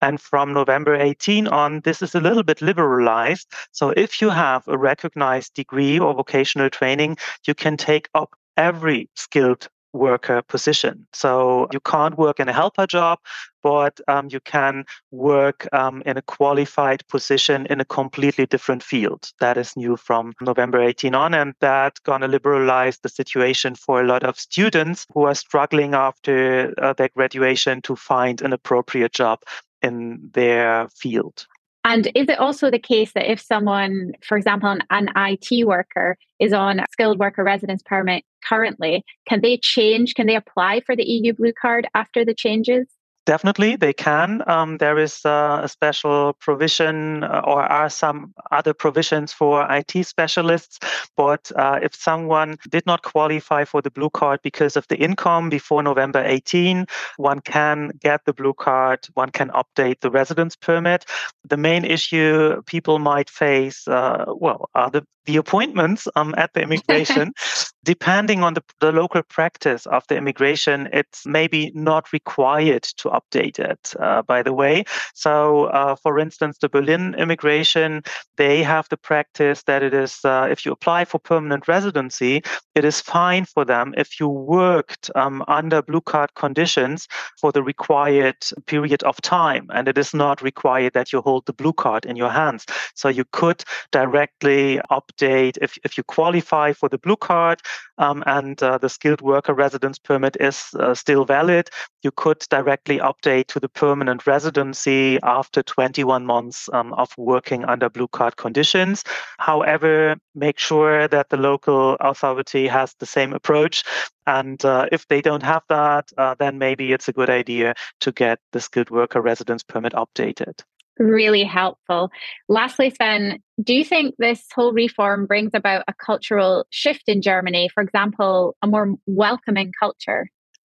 And 0.02 0.20
from 0.20 0.52
November 0.52 0.96
18 0.96 1.46
on, 1.46 1.80
this 1.84 2.02
is 2.02 2.14
a 2.14 2.20
little 2.20 2.42
bit 2.42 2.60
liberalized. 2.60 3.46
So 3.70 3.90
if 3.90 4.20
you 4.20 4.30
have 4.30 4.66
a 4.66 4.76
recognized 4.76 5.54
degree 5.54 5.98
or 5.98 6.12
vocational 6.12 6.70
training, 6.70 7.18
you 7.46 7.54
can 7.54 7.76
take 7.76 8.08
up 8.12 8.34
every 8.56 9.08
skilled 9.14 9.68
worker 9.92 10.42
position. 10.42 11.06
So 11.12 11.68
you 11.72 11.80
can't 11.80 12.16
work 12.18 12.40
in 12.40 12.48
a 12.48 12.52
helper 12.52 12.86
job, 12.86 13.18
but 13.62 14.00
um, 14.08 14.28
you 14.30 14.40
can 14.40 14.84
work 15.10 15.68
um, 15.72 16.02
in 16.06 16.16
a 16.16 16.22
qualified 16.22 17.06
position 17.08 17.66
in 17.66 17.80
a 17.80 17.84
completely 17.84 18.46
different 18.46 18.82
field. 18.82 19.30
That 19.40 19.56
is 19.56 19.76
new 19.76 19.96
from 19.96 20.32
November 20.40 20.80
18 20.80 21.14
on, 21.14 21.34
and 21.34 21.54
that's 21.60 22.00
going 22.00 22.22
to 22.22 22.28
liberalize 22.28 22.98
the 22.98 23.08
situation 23.08 23.74
for 23.74 24.00
a 24.00 24.06
lot 24.06 24.24
of 24.24 24.38
students 24.38 25.06
who 25.14 25.24
are 25.24 25.34
struggling 25.34 25.94
after 25.94 26.74
uh, 26.78 26.92
their 26.94 27.10
graduation 27.10 27.82
to 27.82 27.96
find 27.96 28.42
an 28.42 28.52
appropriate 28.52 29.12
job 29.12 29.40
in 29.82 30.30
their 30.32 30.88
field. 30.88 31.46
And 31.84 32.06
is 32.14 32.28
it 32.28 32.38
also 32.38 32.70
the 32.70 32.78
case 32.78 33.12
that 33.12 33.30
if 33.30 33.40
someone, 33.40 34.12
for 34.22 34.36
example, 34.36 34.68
an, 34.68 34.82
an, 34.90 35.08
IT 35.16 35.66
worker 35.66 36.16
is 36.38 36.52
on 36.52 36.78
a 36.78 36.86
skilled 36.92 37.18
worker 37.18 37.42
residence 37.42 37.82
permit 37.84 38.24
currently, 38.48 39.04
can 39.28 39.40
they 39.40 39.58
change? 39.58 40.14
Can 40.14 40.26
they 40.28 40.36
apply 40.36 40.82
for 40.86 40.94
the 40.94 41.04
EU 41.04 41.32
blue 41.32 41.52
card 41.52 41.88
after 41.94 42.24
the 42.24 42.34
changes? 42.34 42.86
Definitely, 43.24 43.76
they 43.76 43.92
can. 43.92 44.42
Um, 44.48 44.78
there 44.78 44.98
is 44.98 45.24
uh, 45.24 45.60
a 45.62 45.68
special 45.68 46.32
provision, 46.40 47.22
uh, 47.22 47.42
or 47.44 47.62
are 47.62 47.88
some 47.88 48.34
other 48.50 48.74
provisions 48.74 49.32
for 49.32 49.64
IT 49.70 50.04
specialists. 50.06 50.80
But 51.16 51.52
uh, 51.54 51.78
if 51.80 51.94
someone 51.94 52.56
did 52.68 52.84
not 52.84 53.02
qualify 53.02 53.64
for 53.64 53.80
the 53.80 53.92
blue 53.92 54.10
card 54.10 54.40
because 54.42 54.76
of 54.76 54.88
the 54.88 54.96
income 54.96 55.50
before 55.50 55.84
November 55.84 56.24
18, 56.24 56.86
one 57.16 57.40
can 57.40 57.92
get 58.00 58.24
the 58.24 58.32
blue 58.32 58.54
card, 58.54 59.06
one 59.14 59.30
can 59.30 59.50
update 59.50 60.00
the 60.00 60.10
residence 60.10 60.56
permit. 60.56 61.04
The 61.48 61.56
main 61.56 61.84
issue 61.84 62.60
people 62.62 62.98
might 62.98 63.30
face, 63.30 63.86
uh, 63.86 64.24
well, 64.26 64.68
are 64.74 64.90
the, 64.90 65.06
the 65.26 65.36
appointments 65.36 66.08
um, 66.16 66.34
at 66.36 66.54
the 66.54 66.62
immigration. 66.62 67.32
Depending 67.84 68.42
on 68.42 68.54
the, 68.54 68.62
the 68.80 68.92
local 68.92 69.22
practice 69.22 69.86
of 69.86 70.04
the 70.08 70.16
immigration, 70.16 70.88
it's 70.92 71.26
maybe 71.26 71.72
not 71.74 72.12
required 72.12 72.82
to 72.98 73.11
update 73.12 73.58
it, 73.58 73.94
uh, 74.00 74.22
by 74.22 74.42
the 74.42 74.52
way. 74.52 74.84
So, 75.14 75.66
uh, 75.66 75.96
for 75.96 76.18
instance, 76.18 76.58
the 76.58 76.68
Berlin 76.68 77.14
immigration, 77.14 78.02
they 78.36 78.62
have 78.62 78.88
the 78.88 78.96
practice 78.96 79.62
that 79.64 79.82
it 79.82 79.94
is, 79.94 80.18
uh, 80.24 80.48
if 80.50 80.64
you 80.64 80.72
apply 80.72 81.04
for 81.04 81.18
permanent 81.18 81.68
residency, 81.68 82.42
it 82.74 82.84
is 82.84 83.00
fine 83.00 83.44
for 83.44 83.64
them 83.64 83.94
if 83.96 84.18
you 84.18 84.28
worked 84.28 85.10
um, 85.14 85.44
under 85.48 85.82
blue 85.82 86.00
card 86.00 86.30
conditions 86.34 87.08
for 87.40 87.52
the 87.52 87.62
required 87.62 88.36
period 88.66 89.02
of 89.02 89.20
time. 89.20 89.66
And 89.72 89.88
it 89.88 89.98
is 89.98 90.14
not 90.14 90.42
required 90.42 90.94
that 90.94 91.12
you 91.12 91.20
hold 91.20 91.46
the 91.46 91.52
blue 91.52 91.72
card 91.72 92.06
in 92.06 92.16
your 92.16 92.30
hands. 92.30 92.66
So, 92.94 93.08
you 93.08 93.24
could 93.32 93.62
directly 93.90 94.80
update 94.90 95.58
if, 95.60 95.78
if 95.84 95.96
you 95.96 96.04
qualify 96.04 96.72
for 96.72 96.88
the 96.88 96.98
blue 96.98 97.16
card 97.16 97.60
um, 97.98 98.22
and 98.26 98.62
uh, 98.62 98.78
the 98.78 98.88
skilled 98.88 99.20
worker 99.20 99.54
residence 99.54 99.98
permit 99.98 100.36
is 100.40 100.68
uh, 100.78 100.94
still 100.94 101.24
valid, 101.24 101.68
you 102.02 102.10
could 102.10 102.40
directly 102.50 103.00
update 103.02 103.46
to 103.48 103.60
the 103.60 103.68
permanent 103.68 104.26
residency 104.26 105.18
after 105.22 105.62
21 105.62 106.24
months 106.24 106.68
um, 106.72 106.92
of 106.94 107.12
working 107.18 107.64
under 107.64 107.90
blue 107.90 108.08
card 108.08 108.36
conditions. 108.36 109.04
However, 109.38 110.16
make 110.34 110.58
sure 110.58 111.08
that 111.08 111.28
the 111.28 111.36
local 111.36 111.96
authority 112.00 112.66
has 112.68 112.94
the 112.98 113.06
same 113.06 113.32
approach. 113.32 113.84
And 114.26 114.64
uh, 114.64 114.86
if 114.92 115.06
they 115.08 115.20
don't 115.20 115.42
have 115.42 115.62
that, 115.68 116.10
uh, 116.16 116.34
then 116.38 116.58
maybe 116.58 116.92
it's 116.92 117.08
a 117.08 117.12
good 117.12 117.30
idea 117.30 117.74
to 118.00 118.12
get 118.12 118.38
the 118.52 118.60
skilled 118.60 118.90
worker 118.90 119.20
residence 119.20 119.62
permit 119.62 119.92
updated 119.92 120.62
really 120.98 121.44
helpful. 121.44 122.10
Lastly, 122.48 122.90
Sven, 122.90 123.42
do 123.62 123.74
you 123.74 123.84
think 123.84 124.14
this 124.18 124.44
whole 124.54 124.72
reform 124.72 125.26
brings 125.26 125.52
about 125.54 125.84
a 125.88 125.94
cultural 125.94 126.66
shift 126.70 127.04
in 127.06 127.22
Germany? 127.22 127.68
For 127.72 127.82
example, 127.82 128.56
a 128.62 128.66
more 128.66 128.94
welcoming 129.06 129.72
culture? 129.78 130.28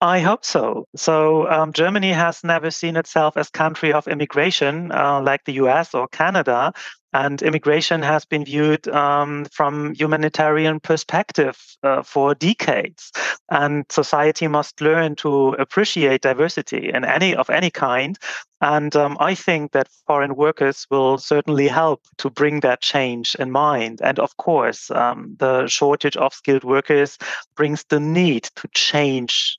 I 0.01 0.21
hope 0.21 0.45
so. 0.45 0.87
So 0.97 1.49
um, 1.51 1.73
Germany 1.73 2.13
has 2.13 2.45
never 2.45 2.71
seen 2.71 2.97
itself 2.97 3.37
as 3.37 3.49
country 3.49 3.93
of 3.93 4.07
immigration 4.07 4.93
uh, 4.93 5.23
like 5.23 5.45
the 5.45 5.55
U.S. 5.55 5.95
or 5.95 6.09
Canada, 6.09 6.73
and 7.15 7.41
immigration 7.43 8.03
has 8.03 8.25
been 8.25 8.45
viewed 8.45 8.89
um, 8.89 9.47
from 9.47 9.95
humanitarian 9.95 10.81
perspective 10.81 11.57
uh, 11.85 12.03
for 12.03 12.35
decades. 12.35 13.13
And 13.49 13.87
society 13.89 14.49
must 14.49 14.81
learn 14.81 15.15
to 15.17 15.51
appreciate 15.55 16.23
diversity 16.23 16.91
in 16.93 17.05
any 17.05 17.37
of 17.37 17.49
any 17.49 17.71
kind. 17.71 18.19
And 18.61 18.95
um, 18.97 19.17
I 19.21 19.37
think 19.37 19.73
that 19.73 19.89
foreign 20.07 20.35
workers 20.35 20.87
will 20.91 21.19
certainly 21.19 21.69
help 21.69 22.03
to 22.19 22.31
bring 22.31 22.61
that 22.61 22.81
change 22.81 23.37
in 23.37 23.53
mind. 23.53 24.01
And 24.03 24.19
of 24.19 24.37
course, 24.39 24.91
um, 24.91 25.37
the 25.39 25.69
shortage 25.69 26.17
of 26.17 26.35
skilled 26.35 26.65
workers 26.65 27.17
brings 27.57 27.85
the 27.85 28.01
need 28.01 28.51
to 28.57 28.69
change 28.75 29.59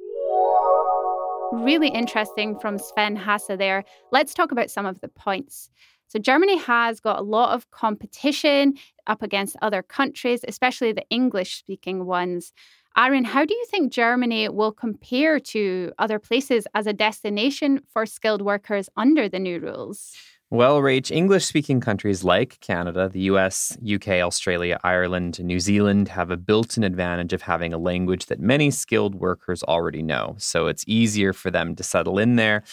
really 1.51 1.89
interesting 1.89 2.57
from 2.59 2.77
Sven 2.77 3.15
Hasse 3.15 3.57
there. 3.57 3.83
Let's 4.11 4.33
talk 4.33 4.51
about 4.51 4.71
some 4.71 4.85
of 4.85 5.01
the 5.01 5.07
points. 5.07 5.69
So, 6.07 6.19
Germany 6.19 6.57
has 6.57 6.99
got 6.99 7.19
a 7.19 7.23
lot 7.23 7.53
of 7.55 7.69
competition 7.71 8.73
up 9.07 9.21
against 9.21 9.55
other 9.61 9.81
countries, 9.81 10.41
especially 10.47 10.91
the 10.91 11.07
English 11.09 11.57
speaking 11.57 12.05
ones. 12.05 12.53
Aaron, 12.97 13.23
how 13.23 13.45
do 13.45 13.53
you 13.53 13.65
think 13.69 13.93
Germany 13.93 14.49
will 14.49 14.73
compare 14.73 15.39
to 15.39 15.93
other 15.97 16.19
places 16.19 16.67
as 16.75 16.87
a 16.87 16.93
destination 16.93 17.81
for 17.93 18.05
skilled 18.05 18.41
workers 18.41 18.89
under 18.97 19.29
the 19.29 19.39
new 19.39 19.59
rules? 19.59 20.13
Well, 20.53 20.81
Rach, 20.81 21.09
English 21.11 21.45
speaking 21.45 21.79
countries 21.79 22.25
like 22.25 22.59
Canada, 22.59 23.07
the 23.07 23.21
US, 23.31 23.77
UK, 23.81 24.19
Australia, 24.19 24.81
Ireland, 24.83 25.39
and 25.39 25.47
New 25.47 25.61
Zealand 25.61 26.09
have 26.09 26.29
a 26.29 26.35
built 26.35 26.75
in 26.75 26.83
advantage 26.83 27.31
of 27.31 27.43
having 27.43 27.71
a 27.71 27.77
language 27.77 28.25
that 28.25 28.41
many 28.41 28.69
skilled 28.69 29.15
workers 29.15 29.63
already 29.63 30.01
know. 30.01 30.35
So 30.39 30.67
it's 30.67 30.83
easier 30.87 31.31
for 31.31 31.51
them 31.51 31.73
to 31.77 31.83
settle 31.83 32.19
in 32.19 32.35
there. 32.35 32.63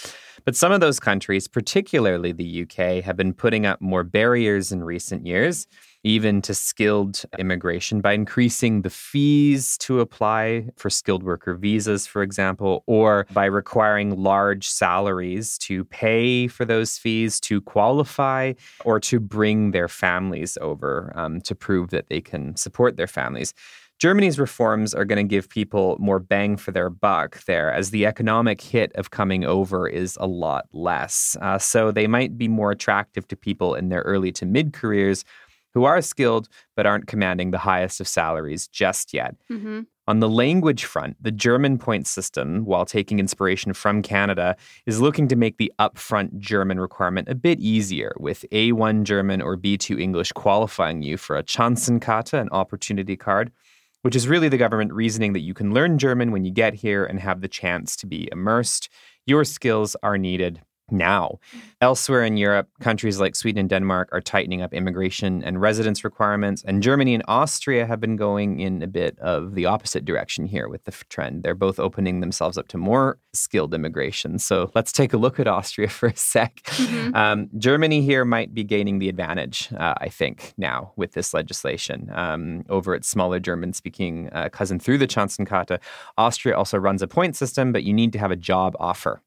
But 0.44 0.56
some 0.56 0.72
of 0.72 0.80
those 0.80 0.98
countries, 0.98 1.46
particularly 1.46 2.32
the 2.32 2.62
UK, 2.62 3.04
have 3.04 3.16
been 3.16 3.32
putting 3.32 3.64
up 3.64 3.80
more 3.80 4.02
barriers 4.02 4.72
in 4.72 4.82
recent 4.82 5.24
years 5.24 5.68
even 6.04 6.40
to 6.42 6.54
skilled 6.54 7.22
immigration 7.38 8.00
by 8.00 8.12
increasing 8.12 8.82
the 8.82 8.90
fees 8.90 9.76
to 9.78 10.00
apply 10.00 10.68
for 10.76 10.90
skilled 10.90 11.22
worker 11.22 11.54
visas, 11.54 12.06
for 12.06 12.22
example, 12.22 12.84
or 12.86 13.26
by 13.32 13.44
requiring 13.44 14.16
large 14.16 14.68
salaries 14.68 15.58
to 15.58 15.84
pay 15.84 16.46
for 16.46 16.64
those 16.64 16.98
fees 16.98 17.40
to 17.40 17.60
qualify 17.60 18.52
or 18.84 19.00
to 19.00 19.18
bring 19.20 19.72
their 19.72 19.88
families 19.88 20.56
over 20.60 21.12
um, 21.16 21.40
to 21.40 21.54
prove 21.54 21.90
that 21.90 22.08
they 22.08 22.20
can 22.20 22.54
support 22.56 22.96
their 22.96 23.06
families. 23.06 23.54
Germany's 23.98 24.38
reforms 24.38 24.94
are 24.94 25.04
going 25.04 25.16
to 25.16 25.28
give 25.28 25.48
people 25.48 25.96
more 25.98 26.20
bang 26.20 26.56
for 26.56 26.70
their 26.70 26.88
buck 26.88 27.42
there, 27.46 27.72
as 27.72 27.90
the 27.90 28.06
economic 28.06 28.60
hit 28.60 28.92
of 28.94 29.10
coming 29.10 29.44
over 29.44 29.88
is 29.88 30.16
a 30.20 30.26
lot 30.26 30.66
less. 30.72 31.36
Uh, 31.42 31.58
so 31.58 31.90
they 31.90 32.06
might 32.06 32.38
be 32.38 32.46
more 32.46 32.70
attractive 32.70 33.26
to 33.26 33.34
people 33.36 33.74
in 33.74 33.88
their 33.88 34.02
early 34.02 34.30
to 34.30 34.46
mid 34.46 34.72
careers 34.72 35.24
who 35.74 35.84
are 35.84 36.00
skilled 36.00 36.48
but 36.76 36.86
aren't 36.86 37.06
commanding 37.06 37.50
the 37.50 37.58
highest 37.58 38.00
of 38.00 38.08
salaries 38.08 38.68
just 38.68 39.12
yet. 39.12 39.34
Mm-hmm. 39.50 39.82
On 40.08 40.20
the 40.20 40.28
language 40.28 40.86
front, 40.86 41.22
the 41.22 41.30
German 41.30 41.76
point 41.76 42.06
system, 42.06 42.64
while 42.64 42.86
taking 42.86 43.18
inspiration 43.18 43.74
from 43.74 44.00
Canada, 44.00 44.56
is 44.86 45.02
looking 45.02 45.28
to 45.28 45.36
make 45.36 45.58
the 45.58 45.70
upfront 45.78 46.38
German 46.38 46.80
requirement 46.80 47.28
a 47.28 47.34
bit 47.34 47.60
easier, 47.60 48.14
with 48.18 48.46
A1 48.50 49.02
German 49.02 49.42
or 49.42 49.54
B2 49.58 50.00
English 50.00 50.32
qualifying 50.32 51.02
you 51.02 51.18
for 51.18 51.36
a 51.36 51.42
Chancenkarte, 51.42 52.40
an 52.40 52.48
opportunity 52.52 53.16
card, 53.16 53.52
which 54.00 54.16
is 54.16 54.26
really 54.26 54.48
the 54.48 54.56
government 54.56 54.94
reasoning 54.94 55.34
that 55.34 55.40
you 55.40 55.52
can 55.52 55.74
learn 55.74 55.98
German 55.98 56.32
when 56.32 56.46
you 56.46 56.52
get 56.52 56.72
here 56.72 57.04
and 57.04 57.20
have 57.20 57.42
the 57.42 57.48
chance 57.48 57.94
to 57.96 58.06
be 58.06 58.30
immersed. 58.32 58.88
Your 59.26 59.44
skills 59.44 59.94
are 60.02 60.16
needed 60.16 60.62
now. 60.90 61.38
Elsewhere 61.80 62.24
in 62.24 62.36
Europe, 62.36 62.68
countries 62.80 63.20
like 63.20 63.36
Sweden 63.36 63.60
and 63.60 63.68
Denmark 63.68 64.08
are 64.12 64.20
tightening 64.20 64.62
up 64.62 64.74
immigration 64.74 65.44
and 65.44 65.60
residence 65.60 66.02
requirements, 66.02 66.62
and 66.66 66.82
Germany 66.82 67.14
and 67.14 67.22
Austria 67.28 67.86
have 67.86 68.00
been 68.00 68.16
going 68.16 68.60
in 68.60 68.82
a 68.82 68.86
bit 68.86 69.18
of 69.20 69.54
the 69.54 69.66
opposite 69.66 70.04
direction 70.04 70.46
here 70.46 70.68
with 70.68 70.84
the 70.84 70.92
trend. 71.08 71.42
They're 71.42 71.54
both 71.54 71.78
opening 71.78 72.20
themselves 72.20 72.58
up 72.58 72.68
to 72.68 72.78
more 72.78 73.18
skilled 73.32 73.74
immigration. 73.74 74.38
So 74.38 74.70
let's 74.74 74.92
take 74.92 75.12
a 75.12 75.16
look 75.16 75.38
at 75.38 75.46
Austria 75.46 75.88
for 75.98 76.08
a 76.08 76.16
sec. 76.16 76.56
Mm-hmm. 76.64 77.14
Um, 77.14 77.48
Germany 77.58 78.02
here 78.02 78.24
might 78.24 78.52
be 78.52 78.64
gaining 78.64 78.98
the 78.98 79.08
advantage, 79.08 79.68
uh, 79.76 79.94
I 79.98 80.08
think, 80.08 80.54
now 80.56 80.92
with 80.96 81.12
this 81.12 81.32
legislation 81.32 82.10
um, 82.12 82.64
over 82.68 82.94
its 82.94 83.08
smaller 83.08 83.38
German 83.38 83.72
speaking 83.72 84.28
uh, 84.32 84.48
cousin 84.48 84.78
through 84.78 84.98
the 84.98 85.06
Chancenkarte. 85.06 85.78
Austria 86.16 86.56
also 86.56 86.78
runs 86.78 87.02
a 87.02 87.06
point 87.06 87.36
system, 87.36 87.72
but 87.72 87.84
you 87.84 87.92
need 87.92 88.12
to 88.12 88.18
have 88.18 88.30
a 88.30 88.36
job 88.36 88.74
offer 88.80 89.22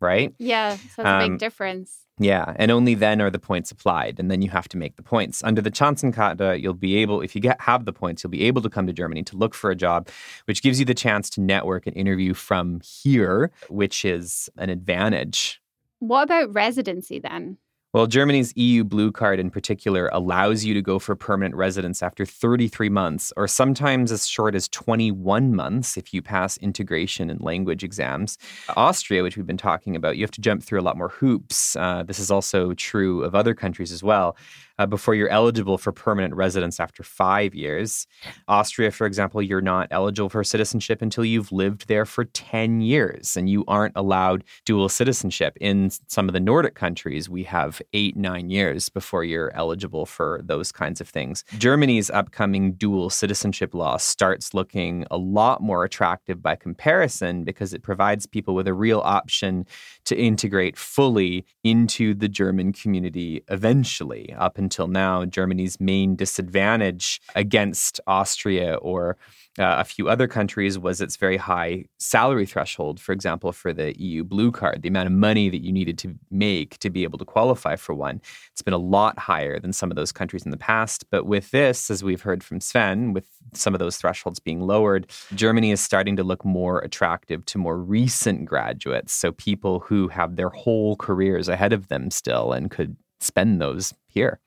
right? 0.00 0.34
Yeah, 0.38 0.76
so 0.76 0.80
it's 0.80 0.98
a 0.98 1.18
big 1.20 1.32
um, 1.32 1.38
difference. 1.38 2.06
Yeah, 2.18 2.52
and 2.56 2.70
only 2.70 2.94
then 2.94 3.22
are 3.22 3.30
the 3.30 3.38
points 3.38 3.70
applied, 3.70 4.20
and 4.20 4.30
then 4.30 4.42
you 4.42 4.50
have 4.50 4.68
to 4.68 4.76
make 4.76 4.96
the 4.96 5.02
points. 5.02 5.42
Under 5.42 5.62
the 5.62 5.70
Chancenkarte, 5.70 6.60
you'll 6.60 6.74
be 6.74 6.96
able, 6.96 7.22
if 7.22 7.34
you 7.34 7.40
get 7.40 7.58
have 7.62 7.86
the 7.86 7.94
points, 7.94 8.22
you'll 8.22 8.30
be 8.30 8.44
able 8.44 8.60
to 8.60 8.68
come 8.68 8.86
to 8.86 8.92
Germany 8.92 9.22
to 9.24 9.36
look 9.36 9.54
for 9.54 9.70
a 9.70 9.76
job, 9.76 10.08
which 10.44 10.62
gives 10.62 10.78
you 10.78 10.84
the 10.84 10.94
chance 10.94 11.30
to 11.30 11.40
network 11.40 11.86
and 11.86 11.96
interview 11.96 12.34
from 12.34 12.80
here, 12.82 13.50
which 13.70 14.04
is 14.04 14.50
an 14.58 14.68
advantage. 14.68 15.62
What 16.00 16.24
about 16.24 16.52
residency 16.52 17.18
then? 17.18 17.56
Well, 17.92 18.06
Germany's 18.06 18.56
EU 18.56 18.84
Blue 18.84 19.10
Card 19.10 19.40
in 19.40 19.50
particular 19.50 20.08
allows 20.12 20.64
you 20.64 20.74
to 20.74 20.80
go 20.82 21.00
for 21.00 21.16
permanent 21.16 21.56
residence 21.56 22.04
after 22.04 22.24
33 22.24 22.88
months, 22.88 23.32
or 23.36 23.48
sometimes 23.48 24.12
as 24.12 24.28
short 24.28 24.54
as 24.54 24.68
21 24.68 25.56
months 25.56 25.96
if 25.96 26.14
you 26.14 26.22
pass 26.22 26.56
integration 26.58 27.30
and 27.30 27.40
language 27.40 27.82
exams. 27.82 28.38
Austria, 28.76 29.24
which 29.24 29.36
we've 29.36 29.44
been 29.44 29.56
talking 29.56 29.96
about, 29.96 30.16
you 30.16 30.22
have 30.22 30.30
to 30.30 30.40
jump 30.40 30.62
through 30.62 30.78
a 30.78 30.82
lot 30.82 30.96
more 30.96 31.08
hoops. 31.08 31.74
Uh, 31.74 32.04
this 32.04 32.20
is 32.20 32.30
also 32.30 32.74
true 32.74 33.24
of 33.24 33.34
other 33.34 33.54
countries 33.54 33.90
as 33.90 34.04
well 34.04 34.36
uh, 34.80 34.86
before 34.86 35.14
you're 35.14 35.28
eligible 35.28 35.76
for 35.76 35.92
permanent 35.92 36.34
residence 36.34 36.80
after 36.80 37.02
five 37.02 37.54
years. 37.54 38.06
Austria, 38.48 38.90
for 38.90 39.06
example, 39.06 39.42
you're 39.42 39.60
not 39.60 39.86
eligible 39.90 40.30
for 40.30 40.42
citizenship 40.42 41.02
until 41.02 41.22
you've 41.22 41.52
lived 41.52 41.86
there 41.86 42.06
for 42.06 42.24
10 42.24 42.80
years, 42.80 43.36
and 43.36 43.50
you 43.50 43.62
aren't 43.68 43.92
allowed 43.94 44.42
dual 44.64 44.88
citizenship. 44.88 45.58
In 45.60 45.90
some 46.08 46.30
of 46.30 46.32
the 46.32 46.40
Nordic 46.40 46.74
countries, 46.76 47.28
we 47.28 47.42
have 47.42 47.82
eight, 47.92 48.16
nine 48.16 48.48
years 48.48 48.88
before 48.88 49.22
you're 49.22 49.54
eligible 49.54 50.06
for 50.06 50.40
those 50.42 50.72
kinds 50.72 50.98
of 50.98 51.08
things. 51.10 51.44
Germany's 51.58 52.08
upcoming 52.08 52.72
dual 52.72 53.10
citizenship 53.10 53.74
law 53.74 53.98
starts 53.98 54.54
looking 54.54 55.04
a 55.10 55.18
lot 55.18 55.60
more 55.60 55.84
attractive 55.84 56.40
by 56.40 56.56
comparison 56.56 57.44
because 57.44 57.74
it 57.74 57.82
provides 57.82 58.24
people 58.24 58.54
with 58.54 58.66
a 58.66 58.72
real 58.72 59.00
option 59.00 59.66
to 60.04 60.16
integrate 60.16 60.76
fully 60.76 61.44
into 61.62 62.14
the 62.14 62.28
German 62.28 62.72
community 62.72 63.42
eventually, 63.48 64.34
up 64.38 64.58
until 64.58 64.88
now, 64.88 65.24
Germany's 65.24 65.80
main 65.80 66.16
disadvantage 66.16 67.20
against 67.34 68.00
Austria 68.06 68.74
or 68.74 69.16
uh, 69.58 69.76
a 69.78 69.84
few 69.84 70.08
other 70.08 70.28
countries 70.28 70.78
was 70.78 71.00
its 71.00 71.16
very 71.16 71.36
high 71.36 71.84
salary 71.98 72.46
threshold. 72.46 73.00
For 73.00 73.12
example, 73.12 73.50
for 73.52 73.72
the 73.72 73.98
EU 74.00 74.22
Blue 74.22 74.52
Card, 74.52 74.82
the 74.82 74.88
amount 74.88 75.06
of 75.06 75.12
money 75.12 75.50
that 75.50 75.62
you 75.62 75.72
needed 75.72 75.98
to 75.98 76.14
make 76.30 76.78
to 76.78 76.90
be 76.90 77.02
able 77.02 77.18
to 77.18 77.24
qualify 77.24 77.74
for 77.74 77.94
one, 77.94 78.20
it's 78.52 78.62
been 78.62 78.74
a 78.74 78.78
lot 78.78 79.18
higher 79.18 79.58
than 79.58 79.72
some 79.72 79.90
of 79.90 79.96
those 79.96 80.12
countries 80.12 80.44
in 80.44 80.52
the 80.52 80.56
past. 80.56 81.04
But 81.10 81.26
with 81.26 81.50
this, 81.50 81.90
as 81.90 82.04
we've 82.04 82.22
heard 82.22 82.44
from 82.44 82.60
Sven, 82.60 83.12
with 83.12 83.26
some 83.52 83.74
of 83.74 83.80
those 83.80 83.96
thresholds 83.96 84.38
being 84.38 84.60
lowered, 84.60 85.10
Germany 85.34 85.72
is 85.72 85.80
starting 85.80 86.16
to 86.16 86.22
look 86.22 86.44
more 86.44 86.78
attractive 86.78 87.44
to 87.46 87.58
more 87.58 87.76
recent 87.76 88.44
graduates. 88.44 89.12
So 89.12 89.32
people 89.32 89.80
who 89.80 90.08
have 90.08 90.36
their 90.36 90.50
whole 90.50 90.94
careers 90.94 91.48
ahead 91.48 91.72
of 91.72 91.88
them 91.88 92.10
still 92.10 92.52
and 92.52 92.70
could 92.70 92.96
spend 93.20 93.60
those 93.60 93.92
here. 94.06 94.40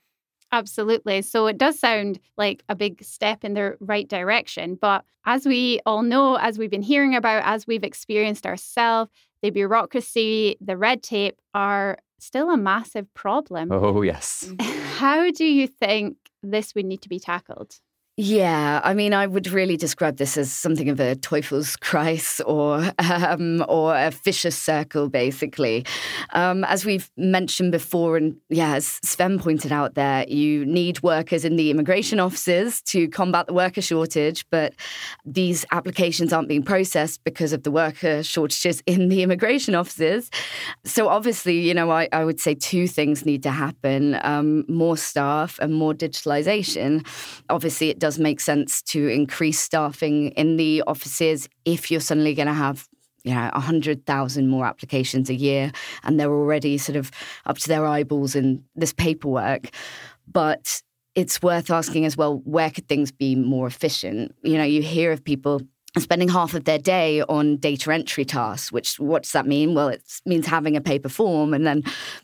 Absolutely. 0.54 1.20
So 1.22 1.48
it 1.48 1.58
does 1.58 1.80
sound 1.80 2.20
like 2.38 2.62
a 2.68 2.76
big 2.76 3.02
step 3.02 3.44
in 3.44 3.54
the 3.54 3.76
right 3.80 4.06
direction. 4.06 4.76
But 4.80 5.04
as 5.26 5.46
we 5.46 5.80
all 5.84 6.02
know, 6.02 6.36
as 6.36 6.58
we've 6.58 6.70
been 6.70 6.80
hearing 6.80 7.16
about, 7.16 7.42
as 7.44 7.66
we've 7.66 7.82
experienced 7.82 8.46
ourselves, 8.46 9.10
the 9.42 9.50
bureaucracy, 9.50 10.56
the 10.60 10.76
red 10.76 11.02
tape 11.02 11.40
are 11.54 11.98
still 12.20 12.50
a 12.50 12.56
massive 12.56 13.12
problem. 13.14 13.72
Oh, 13.72 14.02
yes. 14.02 14.48
How 14.96 15.28
do 15.32 15.44
you 15.44 15.66
think 15.66 16.18
this 16.44 16.72
would 16.76 16.86
need 16.86 17.02
to 17.02 17.08
be 17.08 17.18
tackled? 17.18 17.80
Yeah, 18.16 18.80
I 18.84 18.94
mean, 18.94 19.12
I 19.12 19.26
would 19.26 19.48
really 19.48 19.76
describe 19.76 20.18
this 20.18 20.36
as 20.36 20.52
something 20.52 20.88
of 20.88 21.00
a 21.00 21.16
Teufelskreis 21.16 22.40
or 22.46 22.92
um, 23.00 23.64
or 23.68 23.96
a 23.96 24.12
vicious 24.12 24.56
circle, 24.56 25.08
basically. 25.08 25.84
Um, 26.32 26.62
as 26.64 26.84
we've 26.84 27.10
mentioned 27.16 27.72
before, 27.72 28.16
and 28.16 28.36
yeah, 28.50 28.76
as 28.76 29.00
Sven 29.02 29.40
pointed 29.40 29.72
out 29.72 29.94
there, 29.94 30.24
you 30.28 30.64
need 30.64 31.02
workers 31.02 31.44
in 31.44 31.56
the 31.56 31.72
immigration 31.72 32.20
offices 32.20 32.80
to 32.82 33.08
combat 33.08 33.48
the 33.48 33.52
worker 33.52 33.82
shortage, 33.82 34.46
but 34.48 34.74
these 35.24 35.66
applications 35.72 36.32
aren't 36.32 36.46
being 36.48 36.62
processed 36.62 37.24
because 37.24 37.52
of 37.52 37.64
the 37.64 37.72
worker 37.72 38.22
shortages 38.22 38.80
in 38.86 39.08
the 39.08 39.24
immigration 39.24 39.74
offices. 39.74 40.30
So 40.84 41.08
obviously, 41.08 41.58
you 41.58 41.74
know, 41.74 41.90
I, 41.90 42.08
I 42.12 42.24
would 42.24 42.38
say 42.38 42.54
two 42.54 42.86
things 42.86 43.26
need 43.26 43.42
to 43.42 43.50
happen: 43.50 44.20
um, 44.22 44.64
more 44.68 44.96
staff 44.96 45.58
and 45.60 45.74
more 45.74 45.94
digitalization. 45.94 47.04
Obviously, 47.50 47.90
it 47.90 48.03
does 48.04 48.18
make 48.18 48.38
sense 48.38 48.82
to 48.82 49.08
increase 49.08 49.58
staffing 49.58 50.28
in 50.32 50.58
the 50.58 50.82
offices 50.86 51.48
if 51.64 51.90
you're 51.90 52.02
suddenly 52.02 52.34
going 52.34 52.46
to 52.46 52.52
have 52.52 52.86
you 53.22 53.32
know, 53.32 53.48
100,000 53.54 54.46
more 54.46 54.66
applications 54.66 55.30
a 55.30 55.34
year, 55.34 55.72
and 56.02 56.20
they're 56.20 56.30
already 56.30 56.76
sort 56.76 56.96
of 56.96 57.10
up 57.46 57.56
to 57.56 57.66
their 57.66 57.86
eyeballs 57.86 58.34
in 58.34 58.62
this 58.76 58.92
paperwork. 58.92 59.70
But 60.30 60.82
it's 61.14 61.40
worth 61.40 61.70
asking 61.70 62.04
as 62.04 62.14
well 62.14 62.42
where 62.44 62.70
could 62.70 62.88
things 62.88 63.10
be 63.10 63.34
more 63.36 63.66
efficient? 63.66 64.34
You 64.42 64.58
know, 64.58 64.64
you 64.64 64.82
hear 64.82 65.10
of 65.10 65.24
people 65.24 65.62
spending 65.98 66.28
half 66.28 66.54
of 66.54 66.64
their 66.64 66.78
day 66.78 67.22
on 67.22 67.56
data 67.56 67.92
entry 67.92 68.24
tasks 68.24 68.72
which 68.72 68.98
what 68.98 69.22
does 69.22 69.32
that 69.32 69.46
mean 69.46 69.74
well 69.74 69.88
it 69.88 70.02
means 70.26 70.46
having 70.46 70.76
a 70.76 70.80
paper 70.80 71.08
form 71.08 71.54
and 71.54 71.66
then 71.66 71.82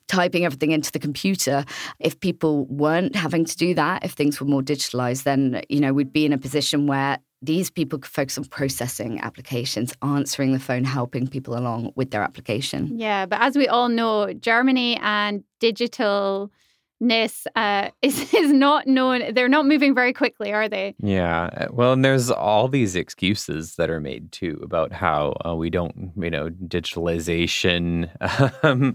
typing 0.09 0.45
everything 0.45 0.73
into 0.73 0.91
the 0.93 0.99
computer 0.99 1.65
if 1.99 2.19
people 2.21 2.67
weren't 2.67 3.15
having 3.15 3.45
to 3.45 3.57
do 3.57 3.75
that 3.75 4.05
if 4.05 4.13
things 4.13 4.41
were 4.41 4.47
more 4.47 4.63
digitalized 4.63 5.23
then 5.23 5.63
you 5.69 5.81
know 5.81 5.93
we'd 5.93 6.13
be 6.13 6.25
in 6.25 6.33
a 6.33 6.39
position 6.39 6.87
where 6.87 7.19
these 7.43 7.71
people 7.71 7.99
could 7.99 8.11
focus 8.11 8.37
on 8.37 8.45
processing 8.45 9.19
applications, 9.21 9.95
answering 10.03 10.53
the 10.53 10.59
phone, 10.59 10.85
helping 10.85 11.27
people 11.27 11.57
along 11.57 11.91
with 11.97 12.11
their 12.11 12.23
application. 12.23 12.99
Yeah, 12.99 13.25
but 13.25 13.41
as 13.41 13.57
we 13.57 13.67
all 13.67 13.89
know, 13.89 14.33
Germany 14.35 14.99
and 15.01 15.43
digital 15.59 16.53
ness 17.01 17.47
uh, 17.57 17.89
is 18.03 18.33
is 18.35 18.53
not 18.53 18.87
known. 18.87 19.35
They're 19.35 19.49
not 19.49 19.67
moving 19.67 19.95
very 19.95 20.13
quickly, 20.13 20.53
are 20.53 20.69
they? 20.69 20.95
Yeah. 20.99 21.51
Uh, 21.57 21.67
well, 21.71 21.93
and 21.93 22.05
there's 22.05 22.31
all 22.31 22.69
these 22.69 22.95
excuses 22.95 23.77
that 23.77 23.91
are 23.91 24.01
made 24.01 24.31
too 24.33 24.61
about 24.63 24.93
how 24.93 25.35
uh, 25.45 25.55
we 25.57 25.71
don't, 25.71 26.13
you 26.17 26.31
know, 26.31 26.51
digitalization 26.51 28.11
um, 28.63 28.95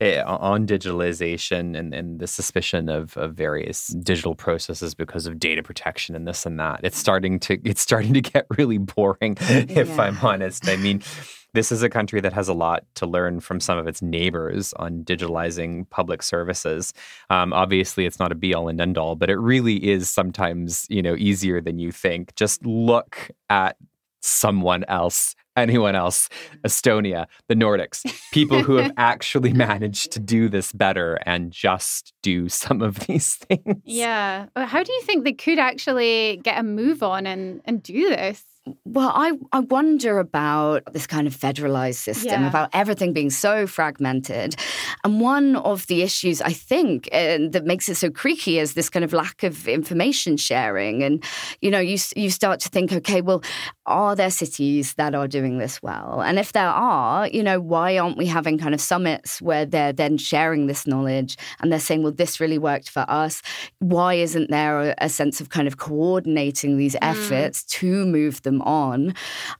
eh, 0.00 0.22
on 0.22 0.66
digitalization 0.66 1.76
and, 1.78 1.92
and 1.92 2.20
the 2.20 2.26
suspicion 2.26 2.88
of, 2.88 3.16
of 3.16 3.34
various 3.34 3.88
digital 3.88 4.34
processes 4.34 4.94
because 4.94 5.26
of 5.26 5.38
data 5.38 5.62
protection 5.62 6.14
and 6.14 6.26
this 6.26 6.46
and 6.46 6.58
that. 6.60 6.80
It's 6.82 6.98
starting 6.98 7.40
to 7.40 7.58
it's 7.64 7.80
starting 7.80 8.14
to 8.14 8.20
get 8.20 8.46
really 8.56 8.78
boring, 8.78 9.36
if 9.40 9.88
yeah. 9.88 10.02
I'm 10.02 10.18
honest. 10.18 10.68
I 10.68 10.76
mean 10.76 11.02
this 11.54 11.72
is 11.72 11.82
a 11.82 11.88
country 11.88 12.20
that 12.20 12.32
has 12.32 12.48
a 12.48 12.54
lot 12.54 12.84
to 12.96 13.06
learn 13.06 13.40
from 13.40 13.60
some 13.60 13.78
of 13.78 13.86
its 13.86 14.02
neighbors 14.02 14.72
on 14.74 15.04
digitalizing 15.04 15.88
public 15.90 16.22
services. 16.22 16.94
Um, 17.30 17.52
obviously, 17.52 18.06
it's 18.06 18.18
not 18.18 18.32
a 18.32 18.34
be 18.34 18.54
all 18.54 18.68
and 18.68 18.80
end 18.80 18.98
all, 18.98 19.16
but 19.16 19.30
it 19.30 19.36
really 19.36 19.88
is 19.88 20.10
sometimes 20.10 20.86
you 20.88 21.02
know 21.02 21.14
easier 21.16 21.60
than 21.60 21.78
you 21.78 21.92
think. 21.92 22.34
Just 22.34 22.64
look 22.64 23.30
at 23.50 23.76
someone 24.20 24.84
else 24.88 25.34
anyone 25.56 25.94
else, 25.94 26.28
Estonia, 26.64 27.26
the 27.48 27.54
Nordics, 27.54 28.02
people 28.32 28.62
who 28.62 28.76
have 28.76 28.92
actually 28.96 29.52
managed 29.52 30.12
to 30.12 30.20
do 30.20 30.48
this 30.48 30.72
better 30.72 31.18
and 31.26 31.50
just 31.52 32.12
do 32.22 32.48
some 32.48 32.82
of 32.82 33.00
these 33.00 33.34
things. 33.36 33.82
Yeah. 33.84 34.46
How 34.56 34.82
do 34.82 34.92
you 34.92 35.02
think 35.02 35.24
they 35.24 35.32
could 35.32 35.58
actually 35.58 36.40
get 36.42 36.58
a 36.58 36.62
move 36.62 37.02
on 37.02 37.26
and, 37.26 37.60
and 37.64 37.82
do 37.82 38.08
this? 38.08 38.44
Well, 38.84 39.10
I, 39.12 39.32
I 39.50 39.58
wonder 39.58 40.20
about 40.20 40.92
this 40.92 41.08
kind 41.08 41.26
of 41.26 41.36
federalized 41.36 41.96
system, 41.96 42.42
yeah. 42.42 42.48
about 42.48 42.70
everything 42.72 43.12
being 43.12 43.30
so 43.30 43.66
fragmented. 43.66 44.54
And 45.02 45.20
one 45.20 45.56
of 45.56 45.88
the 45.88 46.02
issues 46.02 46.40
I 46.40 46.52
think 46.52 47.08
uh, 47.10 47.38
that 47.50 47.64
makes 47.64 47.88
it 47.88 47.96
so 47.96 48.08
creaky 48.08 48.60
is 48.60 48.74
this 48.74 48.88
kind 48.88 49.04
of 49.04 49.12
lack 49.12 49.42
of 49.42 49.66
information 49.66 50.36
sharing. 50.36 51.02
And, 51.02 51.24
you 51.60 51.72
know, 51.72 51.80
you, 51.80 51.98
you 52.14 52.30
start 52.30 52.60
to 52.60 52.68
think, 52.68 52.92
okay, 52.92 53.20
well, 53.20 53.42
are 53.86 54.14
there 54.14 54.30
cities 54.30 54.94
that 54.94 55.12
are 55.12 55.26
doing 55.26 55.58
this 55.58 55.82
well? 55.82 56.22
And 56.22 56.38
if 56.38 56.52
there 56.52 56.68
are, 56.68 57.26
you 57.26 57.42
know, 57.42 57.58
why 57.58 57.98
aren't 57.98 58.16
we 58.16 58.26
having 58.26 58.58
kind 58.58 58.74
of 58.74 58.80
summits 58.80 59.42
where 59.42 59.66
they're 59.66 59.92
then 59.92 60.18
sharing 60.18 60.68
this 60.68 60.86
knowledge 60.86 61.36
and 61.60 61.72
they're 61.72 61.80
saying, 61.80 62.04
well, 62.04 62.12
this 62.12 62.38
really 62.38 62.58
worked 62.58 62.90
for 62.90 63.04
us? 63.08 63.42
Why 63.80 64.14
isn't 64.14 64.50
there 64.50 64.90
a, 64.90 64.94
a 64.98 65.08
sense 65.08 65.40
of 65.40 65.48
kind 65.48 65.66
of 65.66 65.78
coordinating 65.78 66.76
these 66.76 66.94
mm. 66.94 66.98
efforts 67.02 67.64
to 67.64 68.06
move 68.06 68.40
them? 68.42 68.51
Them 68.52 68.62
on. 68.62 69.14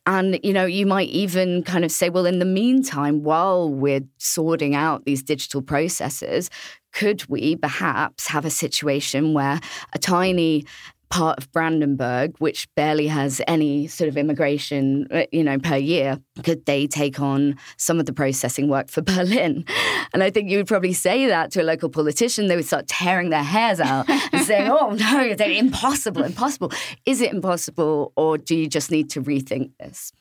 And, 0.06 0.38
you 0.42 0.52
know, 0.52 0.64
you 0.64 0.86
might 0.86 1.08
even 1.08 1.62
kind 1.62 1.84
of 1.84 1.90
say, 1.90 2.10
well, 2.10 2.26
in 2.26 2.38
the 2.38 2.44
meantime, 2.44 3.22
while 3.22 3.68
we're 3.72 4.04
sorting 4.18 4.74
out 4.74 5.04
these 5.04 5.22
digital 5.22 5.62
processes, 5.62 6.50
could 6.92 7.26
we 7.28 7.56
perhaps 7.56 8.28
have 8.28 8.44
a 8.44 8.50
situation 8.50 9.32
where 9.32 9.60
a 9.94 9.98
tiny 9.98 10.64
part 11.12 11.38
of 11.38 11.52
Brandenburg, 11.52 12.34
which 12.38 12.66
barely 12.74 13.06
has 13.06 13.42
any 13.46 13.86
sort 13.86 14.08
of 14.08 14.16
immigration, 14.16 15.06
uh, 15.10 15.24
you 15.30 15.44
know, 15.44 15.58
per 15.58 15.76
year, 15.76 16.18
could 16.42 16.64
they 16.64 16.86
take 16.86 17.20
on 17.20 17.56
some 17.76 18.00
of 18.00 18.06
the 18.06 18.14
processing 18.14 18.66
work 18.66 18.88
for 18.88 19.02
Berlin? 19.12 19.66
And 20.14 20.22
I 20.22 20.30
think 20.30 20.50
you 20.50 20.56
would 20.56 20.66
probably 20.66 20.94
say 20.94 21.26
that 21.26 21.50
to 21.52 21.62
a 21.62 21.64
local 21.64 21.90
politician. 21.90 22.48
They 22.48 22.56
would 22.56 22.64
start 22.64 22.88
tearing 22.88 23.28
their 23.28 23.42
hairs 23.42 23.78
out 23.78 24.08
and 24.08 24.42
saying, 24.42 24.70
"Oh 24.70 24.90
no, 24.90 25.34
they're 25.34 25.50
impossible, 25.50 26.24
impossible." 26.24 26.72
Is 27.04 27.20
it 27.20 27.32
impossible, 27.32 28.12
or 28.16 28.38
do 28.38 28.56
you 28.56 28.66
just 28.66 28.90
need 28.90 29.10
to 29.10 29.22
rethink 29.22 29.70
this? 29.78 30.12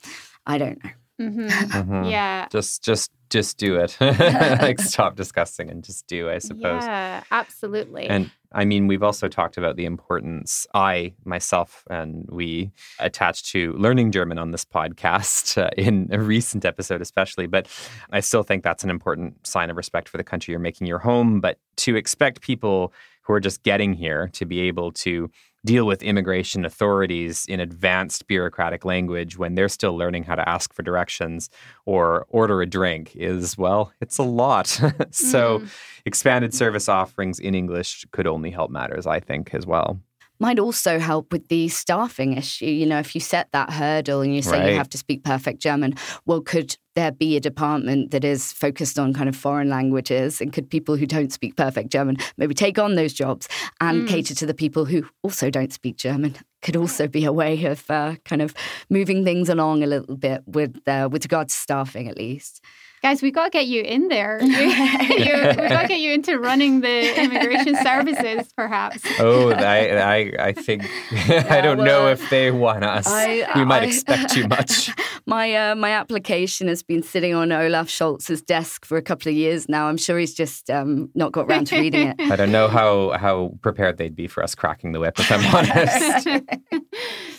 I 0.45 0.58
don't 0.58 0.84
know. 0.84 0.91
Mm-hmm. 1.21 1.47
Mm-hmm. 1.47 2.03
Yeah. 2.05 2.47
Just, 2.51 2.84
just 2.84 3.12
just 3.31 3.57
do 3.57 3.77
it. 3.77 3.97
like 4.62 4.79
stop 4.81 5.15
discussing 5.15 5.69
and 5.69 5.84
just 5.84 6.05
do, 6.05 6.29
I 6.29 6.38
suppose. 6.38 6.84
Yeah, 6.84 7.23
absolutely. 7.31 8.07
And 8.07 8.29
I 8.51 8.65
mean, 8.65 8.88
we've 8.88 9.01
also 9.01 9.27
talked 9.29 9.57
about 9.57 9.77
the 9.77 9.86
importance, 9.86 10.67
I, 10.73 11.13
myself, 11.23 11.84
and 11.89 12.27
we 12.29 12.71
attached 12.99 13.47
to 13.53 13.71
learning 13.73 14.12
German 14.12 14.38
on 14.38 14.51
this 14.51 14.65
podcast 14.65 15.57
uh, 15.57 15.69
in 15.77 16.10
a 16.12 16.19
recent 16.19 16.65
episode, 16.65 17.01
especially. 17.01 17.47
But 17.47 17.67
I 18.12 18.19
still 18.19 18.43
think 18.43 18.63
that's 18.63 18.84
an 18.84 18.89
important 18.89 19.47
sign 19.47 19.69
of 19.69 19.77
respect 19.77 20.10
for 20.10 20.17
the 20.17 20.23
country 20.23 20.51
you're 20.51 20.60
making 20.60 20.86
your 20.86 20.99
home. 20.99 21.39
But 21.39 21.57
to 21.77 21.95
expect 21.95 22.41
people 22.41 22.93
who 23.23 23.34
are 23.34 23.39
just 23.39 23.63
getting 23.63 23.93
here 23.93 24.29
to 24.34 24.45
be 24.45 24.62
able 24.62 24.91
to 24.91 25.31
deal 25.65 25.86
with 25.86 26.02
immigration 26.02 26.65
authorities 26.65 27.45
in 27.47 27.60
advanced 27.60 28.28
bureaucratic 28.28 28.84
language 28.84 29.38
when 29.38 29.56
they're 29.56 29.69
still 29.69 29.95
learning 29.95 30.24
how 30.24 30.36
to 30.36 30.47
ask 30.47 30.74
for 30.74 30.82
directions 30.82 31.50
or 31.86 32.26
order 32.30 32.62
a 32.62 32.65
drink 32.65 33.15
is, 33.15 33.58
well, 33.58 33.93
it's 34.02 34.17
a 34.17 34.24
lot. 34.24 34.67
so, 35.12 35.60
mm. 35.60 35.69
expanded 36.06 36.54
service 36.54 36.89
offerings 36.89 37.39
in 37.39 37.54
English 37.54 38.06
could 38.12 38.28
only 38.28 38.52
help 38.52 38.71
matters, 38.71 39.06
I 39.06 39.19
think, 39.19 39.54
as 39.54 39.65
well 39.65 40.00
might 40.41 40.58
also 40.58 40.97
help 40.97 41.32
with 41.32 41.47
the 41.49 41.67
staffing 41.67 42.34
issue. 42.34 42.65
You 42.65 42.88
know, 42.88 42.97
if 42.97 43.13
you 43.13 43.21
set 43.21 43.51
that 43.51 43.69
hurdle 43.69 44.21
and 44.21 44.36
you 44.36 44.41
say 44.41 44.60
right. 44.60 44.71
you 44.71 44.75
have 44.75 44.89
to 44.89 44.97
speak 44.97 45.23
perfect 45.23 45.62
German, 45.62 45.93
well, 46.25 46.41
could 46.41 46.75
there 46.95 47.12
be 47.12 47.38
a 47.38 47.39
department 47.39 48.10
that 48.10 48.25
is 48.25 48.51
focused 48.51 48.97
on 48.97 49.13
kind 49.13 49.30
of 49.30 49.36
foreign 49.36 49.69
languages? 49.69 50.41
And 50.41 50.51
could 50.51 50.67
people 50.67 50.97
who 50.97 51.06
don't 51.06 51.32
speak 51.32 51.56
perfect 51.56 51.91
German 51.91 52.17
maybe 52.38 52.56
take 52.56 52.80
on 52.80 52.95
those 52.95 53.13
jobs 53.13 53.47
and 53.80 54.04
mm. 54.04 54.08
cater 54.08 54.34
to 54.34 54.45
the 54.47 54.56
people 54.56 54.86
who 54.86 55.08
also 55.21 55.51
don't 55.51 55.71
speak 55.71 55.95
German? 55.95 56.36
Could 56.63 56.75
also 56.75 57.08
be 57.08 57.23
a 57.23 57.32
way 57.32 57.63
of 57.65 57.89
uh, 57.89 58.15
kind 58.25 58.41
of 58.41 58.56
moving 58.89 59.23
things 59.23 59.47
along 59.47 59.84
a 59.84 59.88
little 59.88 60.17
bit 60.17 60.41
with 60.47 60.75
uh, 60.88 61.08
with 61.12 61.23
regard 61.23 61.49
to 61.49 61.56
staffing, 61.56 62.08
at 62.08 62.17
least. 62.17 62.62
Guys, 63.02 63.24
we 63.24 63.32
got 63.32 63.46
to 63.46 63.50
get 63.50 63.66
you 63.66 63.82
in 63.82 64.10
there. 64.10 64.38
we 64.40 64.48
got 64.48 65.82
to 65.82 65.88
get 65.88 66.00
you 66.00 66.14
into 66.14 66.38
running 66.38 66.82
the 66.82 67.20
immigration 67.20 67.76
services, 67.84 68.54
perhaps. 68.56 69.02
Oh, 69.20 69.50
I, 69.50 69.88
I, 69.90 70.34
I 70.40 70.52
think 70.54 70.84
yeah, 71.28 71.48
I 71.50 71.62
don't 71.62 71.80
well, 71.80 71.86
know 71.88 72.08
if 72.10 72.30
they 72.30 72.52
want 72.52 72.84
us. 72.84 73.08
I, 73.08 73.48
we 73.56 73.66
might 73.66 73.82
I, 73.82 73.88
expect 73.88 74.32
too 74.32 74.48
much. 74.48 74.92
My 75.28 75.54
uh, 75.54 75.76
my 75.76 75.92
application 75.92 76.68
has 76.68 76.82
been 76.82 77.04
sitting 77.04 77.36
on 77.36 77.52
Olaf 77.52 77.88
Scholz's 77.88 78.42
desk 78.42 78.86
for 78.86 78.98
a 78.98 79.04
couple 79.04 79.30
of 79.30 79.36
years 79.36 79.70
now. 79.70 79.86
I'm 79.86 79.96
sure 79.96 80.18
he's 80.18 80.34
just 80.34 80.70
um, 80.72 81.12
not 81.14 81.32
got 81.32 81.46
around 81.46 81.68
to 81.68 81.80
reading 81.80 82.08
it. 82.08 82.20
I 82.20 82.36
don't 82.36 82.52
know 82.52 82.68
how 82.68 83.12
how 83.12 83.54
prepared 83.62 83.98
they'd 83.98 84.16
be 84.16 84.26
for 84.26 84.44
us 84.44 84.56
cracking 84.56 84.94
the 84.94 85.00
whip, 85.00 85.20
if 85.20 85.32
I'm 85.32 85.46
honest. 85.56 86.28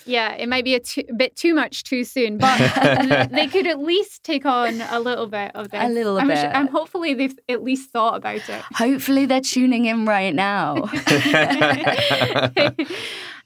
Yeah, 0.07 0.35
it 0.35 0.49
might 0.49 0.65
be 0.65 0.75
a, 0.75 0.81
too, 0.81 1.05
bit 1.17 1.37
too 1.37 1.55
much 1.55 1.85
too 1.85 2.05
soon, 2.05 2.39
but 2.39 2.59
they 3.31 3.47
could 3.47 3.67
at 3.67 3.79
least 3.79 4.25
take 4.25 4.47
on 4.47 4.81
a 4.83 5.01
little 5.01 5.27
bit 5.27 5.53
of 5.55 5.71
this. 5.71 5.83
A 5.83 5.89
little 5.89 6.19
I'm 6.19 6.29
bit. 6.29 6.39
Sure, 6.39 6.51
and 6.51 6.69
hopefully 6.69 7.15
they've 7.15 7.39
at 7.49 7.63
least 7.63 7.91
thought 7.91 8.17
about 8.17 8.49
it. 8.49 8.63
Hopefully 8.75 9.27
they're 9.27 9.41
tuning 9.41 9.87
in 9.87 10.05
right 10.05 10.35
now. 10.35 10.75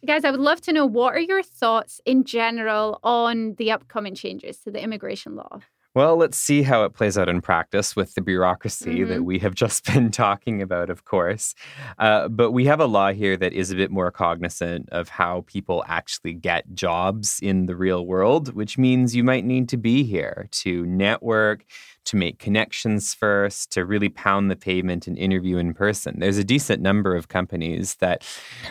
Guys, 0.06 0.24
I 0.24 0.30
would 0.30 0.40
love 0.40 0.60
to 0.62 0.72
know 0.72 0.86
what 0.86 1.14
are 1.14 1.20
your 1.20 1.42
thoughts 1.42 2.00
in 2.04 2.24
general 2.24 3.00
on 3.02 3.54
the 3.58 3.70
upcoming 3.72 4.14
changes 4.14 4.58
to 4.58 4.70
the 4.70 4.80
immigration 4.82 5.34
law? 5.36 5.60
Well, 5.96 6.18
let's 6.18 6.36
see 6.36 6.60
how 6.60 6.84
it 6.84 6.92
plays 6.92 7.16
out 7.16 7.30
in 7.30 7.40
practice 7.40 7.96
with 7.96 8.16
the 8.16 8.20
bureaucracy 8.20 8.96
mm-hmm. 8.96 9.08
that 9.08 9.22
we 9.22 9.38
have 9.38 9.54
just 9.54 9.86
been 9.94 10.10
talking 10.10 10.60
about, 10.60 10.90
of 10.90 11.06
course. 11.06 11.54
Uh, 11.98 12.28
but 12.28 12.50
we 12.50 12.66
have 12.66 12.80
a 12.80 12.84
law 12.84 13.12
here 13.12 13.34
that 13.38 13.54
is 13.54 13.70
a 13.70 13.76
bit 13.76 13.90
more 13.90 14.10
cognizant 14.10 14.90
of 14.90 15.08
how 15.08 15.44
people 15.46 15.82
actually 15.88 16.34
get 16.34 16.74
jobs 16.74 17.40
in 17.40 17.64
the 17.64 17.74
real 17.74 18.04
world, 18.04 18.52
which 18.52 18.76
means 18.76 19.16
you 19.16 19.24
might 19.24 19.46
need 19.46 19.70
to 19.70 19.78
be 19.78 20.04
here 20.04 20.48
to 20.50 20.84
network, 20.84 21.64
to 22.06 22.16
make 22.16 22.38
connections 22.38 23.14
first, 23.14 23.70
to 23.72 23.84
really 23.84 24.08
pound 24.08 24.50
the 24.50 24.56
pavement 24.56 25.06
and 25.06 25.18
interview 25.18 25.58
in 25.58 25.74
person. 25.74 26.18
There's 26.18 26.38
a 26.38 26.44
decent 26.44 26.80
number 26.80 27.14
of 27.14 27.28
companies 27.28 27.96
that, 27.96 28.24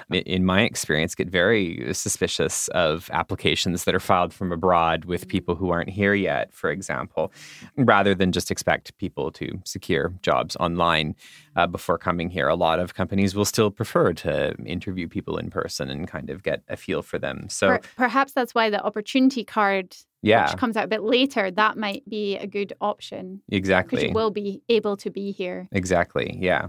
in 0.10 0.45
my 0.45 0.62
experience, 0.62 1.15
get 1.15 1.30
very 1.30 1.93
suspicious 1.93 2.67
of 2.69 3.10
applications 3.12 3.84
that 3.84 3.93
are 3.93 4.00
filed 4.00 4.34
from 4.34 4.52
abroad 4.52 5.06
with 5.06 5.28
people 5.28 5.56
who 5.56 5.69
aren't 5.69 5.89
here 5.89 6.13
yet, 6.13 6.54
for 6.54 6.71
example, 6.71 7.32
rather 7.78 8.15
than 8.15 8.32
just 8.32 8.52
expect 8.52 8.98
people 8.98 9.32
to 9.32 9.62
secure 9.65 10.13
jobs 10.21 10.56
online 10.58 11.15
uh, 11.56 11.67
before 11.67 11.98
coming 11.98 12.30
here. 12.30 12.48
A 12.48 12.56
lot 12.56 12.80
of 12.80 12.95
companies 12.95 13.36
will 13.36 13.45
still 13.45 13.71
prefer 13.71 14.13
to 14.13 14.56
interview 14.65 15.08
people 15.08 15.38
in 15.38 15.50
person 15.50 15.89
and 15.89 16.08
kind 16.08 16.30
of 16.30 16.41
get 16.43 16.63
a 16.69 16.78
feel 16.78 17.02
for 17.02 17.19
them. 17.19 17.48
So 17.50 17.67
per- 17.67 17.82
perhaps 17.98 18.32
that's 18.34 18.56
why 18.56 18.69
the 18.69 18.82
opportunity 18.84 19.43
card 19.43 19.95
yeah. 20.26 20.50
which 20.50 20.58
comes 20.58 20.76
out 20.78 20.86
a 20.86 20.88
bit 20.88 21.04
later, 21.04 21.52
that 21.52 21.78
might 21.78 22.08
be 22.10 22.38
a 22.38 22.48
good 22.48 22.74
option. 22.82 23.42
Exactly. 23.50 23.98
Because 23.98 24.10
you 24.10 24.14
will 24.14 24.32
be 24.32 24.62
able 24.70 24.98
to 24.98 25.10
be 25.10 25.32
here. 25.32 25.68
Exactly. 25.72 26.38
Yeah. 26.40 26.68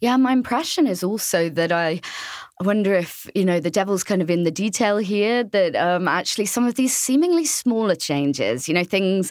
Yeah, 0.00 0.16
my 0.16 0.32
impression 0.32 0.86
is 0.86 1.04
also 1.04 1.48
that 1.50 1.70
I 1.70 2.00
I 2.60 2.64
wonder 2.64 2.92
if, 2.92 3.30
you 3.36 3.44
know, 3.44 3.60
the 3.60 3.70
devil's 3.70 4.02
kind 4.02 4.20
of 4.20 4.28
in 4.28 4.42
the 4.42 4.50
detail 4.50 4.96
here 4.96 5.44
that 5.44 5.76
um, 5.76 6.08
actually 6.08 6.46
some 6.46 6.66
of 6.66 6.74
these 6.74 6.94
seemingly 6.94 7.44
smaller 7.44 7.94
changes, 7.94 8.66
you 8.66 8.74
know, 8.74 8.82
things 8.82 9.30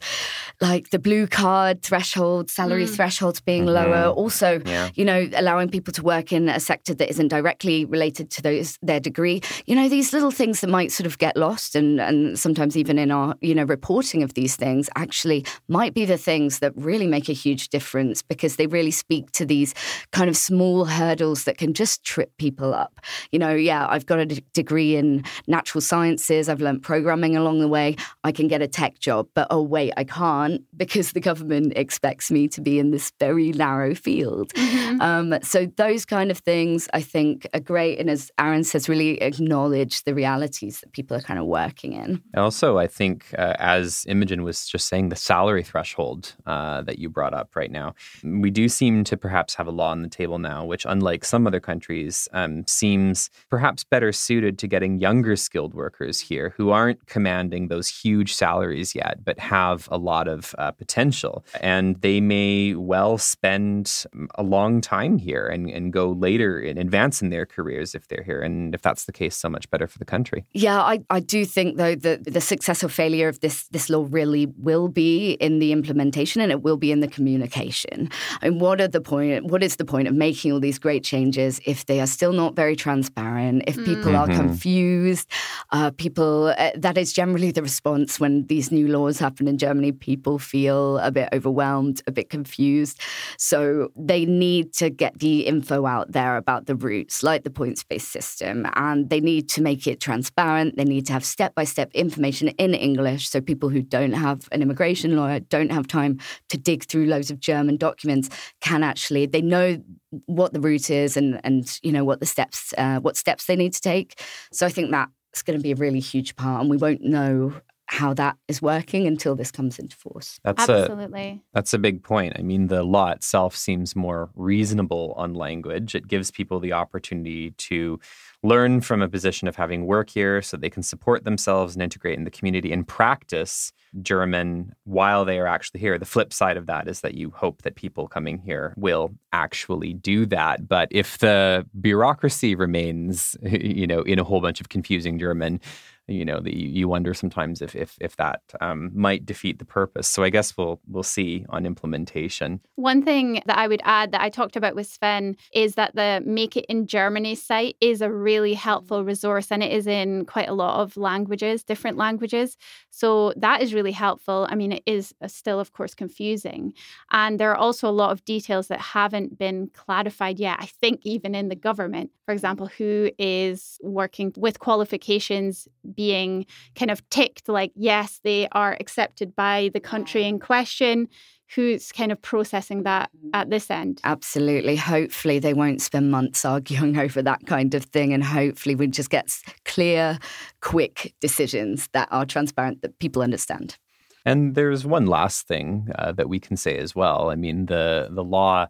like 0.62 0.92
the 0.92 1.00
blue 1.00 1.28
card 1.28 1.82
threshold, 1.82 2.50
salary 2.50 2.86
mm. 2.86 2.96
thresholds 2.96 3.42
being 3.42 3.66
mm-hmm. 3.66 3.92
lower, 3.92 4.06
also, 4.14 4.62
yeah. 4.66 4.92
you 4.96 5.04
know, 5.04 5.28
allowing 5.36 5.68
people 5.68 5.92
to 5.92 6.04
work 6.04 6.32
in 6.32 6.48
a 6.48 6.62
sector 6.62 6.94
that 6.94 7.10
isn't 7.10 7.28
directly 7.28 7.84
related 7.84 8.32
to 8.32 8.42
those 8.42 8.80
their 8.82 9.02
degree. 9.02 9.42
You 9.66 9.76
know, 9.76 9.90
these 9.90 10.14
little 10.14 10.32
things 10.32 10.62
that 10.62 10.70
might 10.70 10.94
sort 10.94 11.06
of 11.06 11.18
get 11.18 11.36
lost 11.36 11.76
and, 11.76 12.00
and 12.00 12.40
sometimes 12.40 12.78
even 12.78 12.98
in 12.98 13.12
our, 13.12 13.36
you 13.42 13.54
know, 13.54 13.66
reporting 13.66 14.24
of 14.24 14.36
these 14.36 14.56
things 14.56 14.90
actually 14.96 15.46
might 15.68 15.94
be 15.94 16.06
the 16.06 16.18
things 16.18 16.60
that 16.60 16.72
really 16.78 17.08
make 17.08 17.28
a 17.28 17.34
huge 17.34 17.68
difference 17.68 18.22
because 18.22 18.56
they 18.56 18.68
really 18.68 18.92
speak 18.92 19.32
to 19.32 19.46
these 19.46 19.74
kind 20.14 20.30
of 20.30 20.38
small 20.38 20.86
hurdles 20.86 21.44
that 21.44 21.58
can 21.58 21.74
just 21.74 22.06
trip 22.06 22.32
people 22.38 22.74
up 22.74 23.02
you 23.32 23.40
know, 23.40 23.54
yeah, 23.54 23.88
I've 23.90 24.06
got 24.06 24.20
a 24.20 24.26
d- 24.26 24.44
degree 24.54 24.96
in 24.96 25.24
natural 25.48 25.82
sciences, 25.82 26.50
I've 26.50 26.62
learned 26.62 26.84
programming 26.84 27.36
along 27.36 27.60
the 27.60 27.68
way, 27.68 27.96
I 28.24 28.32
can 28.32 28.48
get 28.48 28.62
a 28.62 28.68
tech 28.68 29.00
job. 29.00 29.28
But 29.34 29.48
oh, 29.50 29.62
wait, 29.62 29.94
I 29.98 30.04
can't 30.04 30.62
because 30.78 31.12
the 31.12 31.20
government 31.20 31.74
expects 31.76 32.32
me 32.32 32.48
to 32.50 32.62
be 32.62 32.80
in 32.80 32.92
this 32.92 33.12
very 33.20 33.52
narrow 33.52 33.96
field. 33.96 34.54
Mm-hmm. 34.54 35.02
Um, 35.02 35.40
so 35.44 35.66
those 35.78 36.06
kind 36.06 36.32
of 36.32 36.38
things 36.40 36.88
I 36.94 37.02
think 37.02 37.48
are 37.54 37.60
great. 37.60 38.00
And 38.00 38.10
as 38.10 38.32
Aaron 38.40 38.64
says, 38.64 38.90
really 38.90 39.22
acknowledge 39.22 40.04
the 40.04 40.14
realities 40.14 40.80
that 40.82 40.92
people 40.92 41.18
are 41.18 41.22
kind 41.22 41.40
of 41.40 41.46
working 41.46 41.94
in. 41.94 42.22
Also, 42.36 42.78
I 42.78 42.88
think, 42.88 43.34
uh, 43.38 43.56
as 43.60 44.06
Imogen 44.08 44.44
was 44.44 44.68
just 44.68 44.88
saying, 44.88 45.10
the 45.10 45.16
salary 45.16 45.64
threshold 45.64 46.36
uh, 46.46 46.82
that 46.84 47.00
you 47.00 47.10
brought 47.10 47.34
up 47.34 47.56
right 47.56 47.72
now, 47.72 47.96
we 48.24 48.50
do 48.50 48.70
seem 48.70 49.04
to 49.06 49.18
perhaps 49.18 49.56
have 49.56 49.68
a 49.68 49.72
law 49.72 49.92
on 49.92 50.02
the 50.02 50.10
table 50.10 50.38
now, 50.38 50.66
which, 50.66 50.86
unlike 50.86 51.26
some 51.26 51.48
other 51.48 51.60
countries, 51.60 52.28
um, 52.34 52.66
seems 52.68 53.07
seems 53.08 53.30
perhaps 53.50 53.84
better 53.84 54.12
suited 54.12 54.58
to 54.60 54.68
getting 54.68 55.00
younger 55.00 55.36
skilled 55.36 55.74
workers 55.74 56.20
here 56.20 56.54
who 56.58 56.72
aren't 56.72 57.06
commanding 57.08 57.68
those 57.68 57.88
huge 57.88 58.34
salaries 58.34 58.96
yet, 58.96 59.24
but 59.24 59.40
have 59.40 59.88
a 59.92 59.98
lot 59.98 60.28
of 60.28 60.54
uh, 60.58 60.72
potential. 60.72 61.46
And 61.62 62.02
they 62.02 62.20
may 62.20 62.76
well 62.76 63.18
spend 63.18 64.06
a 64.36 64.44
long 64.44 64.82
time 64.82 65.18
here 65.18 65.48
and, 65.48 65.70
and 65.70 65.94
go 65.94 66.12
later 66.12 66.60
and 66.60 66.78
advance 66.78 67.22
in 67.22 67.30
their 67.30 67.46
careers 67.46 67.96
if 67.96 68.08
they're 68.08 68.24
here. 68.24 68.42
And 68.42 68.76
if 68.76 68.82
that's 68.82 69.06
the 69.06 69.14
case, 69.14 69.36
so 69.38 69.50
much 69.50 69.70
better 69.70 69.88
for 69.88 70.00
the 70.00 70.06
country. 70.06 70.44
Yeah, 70.54 70.82
I, 70.82 71.00
I 71.10 71.20
do 71.20 71.46
think, 71.46 71.78
though, 71.78 71.96
that 71.96 72.26
the 72.26 72.42
success 72.42 72.84
or 72.84 72.90
failure 72.90 73.30
of 73.30 73.40
this, 73.40 73.68
this 73.70 73.90
law 73.90 74.06
really 74.10 74.48
will 74.58 74.88
be 74.88 75.34
in 75.34 75.60
the 75.60 75.72
implementation 75.72 76.42
and 76.42 76.52
it 76.52 76.62
will 76.62 76.78
be 76.78 76.92
in 76.92 77.00
the 77.00 77.08
communication. 77.08 78.10
And 78.42 78.60
what 78.60 78.82
are 78.82 78.88
the 78.88 79.02
point? 79.02 79.46
What 79.46 79.64
is 79.64 79.78
the 79.78 79.86
point 79.86 80.08
of 80.08 80.14
making 80.14 80.52
all 80.52 80.60
these 80.60 80.80
great 80.80 81.04
changes 81.04 81.60
if 81.66 81.86
they 81.86 82.02
are 82.02 82.08
still 82.08 82.34
not 82.34 82.56
very 82.56 82.76
transparent? 82.76 82.97
Transparent, 83.02 83.64
if 83.68 83.76
people 83.86 84.14
Mm. 84.14 84.20
are 84.20 84.28
confused, 84.28 85.28
uh, 85.72 85.92
people, 85.92 86.54
uh, 86.58 86.72
that 86.76 86.98
is 86.98 87.14
generally 87.14 87.52
the 87.52 87.62
response 87.62 88.20
when 88.20 88.46
these 88.48 88.72
new 88.72 88.88
laws 88.88 89.20
happen 89.20 89.48
in 89.48 89.58
Germany. 89.58 89.92
People 89.92 90.40
feel 90.40 90.98
a 91.00 91.12
bit 91.12 91.30
overwhelmed, 91.34 92.02
a 92.08 92.12
bit 92.12 92.30
confused. 92.30 93.00
So 93.38 93.90
they 93.96 94.26
need 94.26 94.74
to 94.82 94.90
get 94.90 95.20
the 95.20 95.36
info 95.46 95.86
out 95.86 96.12
there 96.12 96.38
about 96.38 96.66
the 96.66 96.76
routes, 96.76 97.24
like 97.24 97.44
the 97.44 97.50
points 97.50 97.84
based 97.84 98.12
system, 98.12 98.66
and 98.74 99.10
they 99.10 99.20
need 99.20 99.48
to 99.50 99.62
make 99.62 99.86
it 99.88 100.00
transparent. 100.00 100.76
They 100.78 100.86
need 100.86 101.06
to 101.08 101.14
have 101.14 101.26
step 101.26 101.54
by 101.56 101.66
step 101.66 101.90
information 101.94 102.48
in 102.58 102.74
English 102.74 103.30
so 103.30 103.42
people 103.42 103.70
who 103.70 103.82
don't 103.82 104.14
have 104.14 104.40
an 104.52 104.62
immigration 104.62 105.16
lawyer, 105.16 105.40
don't 105.40 105.72
have 105.72 105.88
time 105.88 106.18
to 106.50 106.58
dig 106.58 106.84
through 106.86 107.06
loads 107.06 107.30
of 107.32 107.40
German 107.40 107.78
documents, 107.78 108.30
can 108.62 108.84
actually, 108.84 109.26
they 109.28 109.42
know 109.42 109.78
what 110.26 110.54
the 110.54 110.60
route 110.60 110.90
is 110.90 111.18
and, 111.18 111.40
and 111.44 111.80
you 111.84 111.92
know, 111.92 112.06
what 112.06 112.20
the 112.20 112.26
steps, 112.26 112.74
uh, 112.78 113.00
what 113.00 113.18
steps 113.18 113.46
they 113.46 113.56
need 113.56 113.74
to 113.74 113.82
take. 113.82 114.22
So 114.52 114.66
I 114.66 114.70
think 114.70 114.92
that's 114.92 115.42
going 115.44 115.58
to 115.58 115.64
be 115.64 115.72
a 115.72 115.76
really 115.76 116.00
huge 116.00 116.36
part, 116.36 116.62
and 116.62 116.70
we 116.70 116.78
won't 116.78 117.02
know 117.02 117.54
how 117.88 118.14
that 118.14 118.36
is 118.50 118.62
working 118.62 119.08
until 119.08 119.34
this 119.36 119.50
comes 119.50 119.80
into 119.80 119.96
force. 119.96 120.40
That's 120.44 120.68
a 120.68 120.80
Absolutely. 120.80 121.42
That's 121.54 121.74
a 121.74 121.80
big 121.80 122.04
point. 122.04 122.34
I 122.38 122.42
mean, 122.42 122.68
the 122.68 122.84
law 122.84 123.12
itself 123.12 123.56
seems 123.56 123.96
more 123.96 124.30
reasonable 124.36 125.14
on 125.16 125.34
language. 125.34 125.96
It 125.96 126.08
gives 126.08 126.30
people 126.30 126.60
the 126.60 126.74
opportunity 126.74 127.52
to 127.52 128.00
learn 128.44 128.82
from 128.82 129.02
a 129.02 129.10
position 129.10 129.48
of 129.48 129.56
having 129.56 129.86
work 129.86 130.10
here 130.10 130.42
so 130.42 130.56
they 130.56 130.70
can 130.70 130.84
support 130.84 131.24
themselves 131.24 131.74
and 131.74 131.82
integrate 131.82 132.18
in 132.18 132.24
the 132.24 132.32
community 132.32 132.72
and 132.72 132.88
practice 132.88 133.72
German 134.02 134.74
while 134.84 135.26
they 135.26 135.40
are 135.40 135.48
actually 135.48 135.80
here. 135.80 135.98
The 135.98 136.06
flip 136.06 136.32
side 136.32 136.58
of 136.58 136.68
that 136.68 136.88
is 136.88 137.02
that 137.02 137.16
you 137.16 137.32
hope 137.32 137.64
that 137.64 137.76
people 137.76 138.08
coming 138.08 138.38
here 138.38 138.74
will 138.78 139.12
actually 139.34 139.94
do 139.94 140.26
that. 140.28 140.68
But 140.68 140.88
if 140.92 141.18
the 141.18 141.66
bureaucracy 141.80 142.54
remains, 142.54 143.36
you 143.42 143.88
know, 143.88 144.02
in 144.02 144.20
a 144.20 144.24
whole 144.24 144.42
bunch 144.42 144.62
of 144.62 144.70
confusing 144.70 145.18
German, 145.18 145.60
you 146.08 146.24
know, 146.24 146.40
that 146.40 146.54
you, 146.54 146.88
wonder 146.88 147.14
sometimes 147.14 147.62
if 147.62 147.76
if 147.76 147.98
if 148.00 148.16
that 148.16 148.42
um, 148.62 148.92
might 148.94 149.26
defeat 149.26 149.60
the 149.60 149.66
purpose. 149.66 150.08
So 150.08 150.24
I 150.24 150.30
guess 150.30 150.56
we'll 150.56 150.80
we'll 150.88 151.04
see 151.04 151.46
on 151.50 151.66
implementation. 151.66 152.62
One 152.76 153.04
thing 153.04 153.42
that 153.46 153.58
I 153.58 153.68
would 153.68 153.82
add 153.84 154.14
that 154.14 154.22
I 154.22 154.30
talked 154.30 154.56
about 154.56 154.74
with 154.74 154.88
Sven 154.88 155.36
is 155.54 155.76
that 155.76 155.96
the 155.96 156.24
Make 156.26 156.56
It 156.56 156.66
in 156.70 156.88
Germany 156.88 157.36
site 157.36 157.76
is 157.82 158.02
a 158.02 158.10
really 158.10 158.54
helpful 158.54 159.04
resource 159.04 159.52
and 159.52 159.62
it 159.62 159.72
is 159.72 159.86
in 159.86 160.26
quite 160.26 160.48
a 160.48 160.54
lot 160.54 160.80
of 160.80 160.96
languages, 160.96 161.64
different 161.64 161.98
languages. 161.98 162.58
So 162.90 163.34
that 163.36 163.62
is 163.62 163.74
really 163.74 163.92
helpful. 163.92 164.48
I 164.50 164.56
mean, 164.56 164.72
it 164.72 164.84
is 164.86 165.14
uh, 165.22 165.28
still, 165.28 165.60
of 165.60 165.74
course, 165.74 165.94
confusing. 165.94 166.74
And 167.12 167.38
there 167.38 167.52
are 167.52 167.58
also 167.58 167.90
a 167.90 167.92
lot 167.92 168.12
of 168.12 168.24
details 168.24 168.70
that 168.70 168.80
haven't 168.80 169.38
been 169.38 169.70
clarified 169.74 170.40
yet. 170.40 170.58
I 170.60 170.68
think 170.68 171.02
even 171.04 171.36
in 171.36 171.50
the 171.50 171.56
government, 171.56 172.12
for 172.26 172.32
example, 172.32 172.68
who 172.68 173.12
is 173.18 173.78
working 173.84 174.34
with 174.38 174.60
qualifications 174.60 175.68
being 175.98 176.46
kind 176.76 176.90
of 176.90 177.08
ticked 177.10 177.50
like, 177.50 177.74
yes, 177.76 178.22
they 178.24 178.48
are 178.54 178.78
accepted 178.80 179.36
by 179.36 179.70
the 179.74 179.82
country 179.82 180.24
in 180.24 180.40
question 180.40 181.10
who's 181.56 181.92
kind 181.92 182.12
of 182.12 182.22
processing 182.22 182.84
that 182.84 183.10
at 183.34 183.50
this 183.50 183.72
end. 183.72 184.02
Absolutely. 184.04 184.76
Hopefully, 184.76 185.40
they 185.40 185.54
won't 185.54 185.82
spend 185.82 186.12
months 186.12 186.46
arguing 186.46 186.98
over 187.06 187.22
that 187.22 187.46
kind 187.46 187.74
of 187.74 187.84
thing. 187.86 188.14
And 188.14 188.24
hopefully, 188.24 188.76
we 188.76 188.88
just 188.88 189.10
get 189.10 189.38
clear, 189.66 190.20
quick 190.62 191.14
decisions 191.22 191.90
that 191.94 192.08
are 192.12 192.26
transparent, 192.26 192.82
that 192.82 193.00
people 193.00 193.22
understand. 193.22 193.78
And 194.26 194.56
there's 194.56 194.86
one 194.86 195.06
last 195.06 195.48
thing 195.48 195.88
uh, 195.98 196.12
that 196.14 196.28
we 196.28 196.40
can 196.40 196.58
say 196.58 196.78
as 196.78 196.94
well. 196.94 197.30
I 197.30 197.36
mean, 197.36 197.68
the 197.68 198.10
the 198.12 198.24
law. 198.24 198.68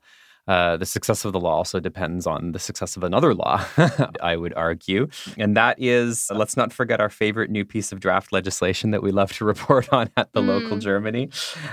Uh, 0.48 0.78
the 0.78 0.86
success 0.86 1.26
of 1.26 1.34
the 1.34 1.40
law 1.40 1.56
also 1.58 1.80
depends 1.80 2.26
on 2.26 2.52
the 2.54 2.60
success 2.60 2.96
of 2.96 3.04
another 3.04 3.34
law, 3.34 3.64
I 4.22 4.36
would 4.38 4.54
argue. 4.54 5.08
And 5.38 5.58
that 5.58 5.76
is, 5.82 6.30
let's 6.34 6.56
not 6.56 6.72
forget 6.72 7.02
our 7.02 7.10
favorite 7.10 7.50
new 7.50 7.66
piece 7.66 7.92
of 7.92 8.00
draft 8.00 8.32
legislation 8.32 8.92
that 8.92 9.04
we 9.04 9.12
love 9.12 9.34
to 9.34 9.46
report 9.54 9.92
on 9.92 10.10
at 10.18 10.32
the 10.34 10.42
local 10.42 10.78
Mm. 10.78 10.82
Germany. 10.82 11.30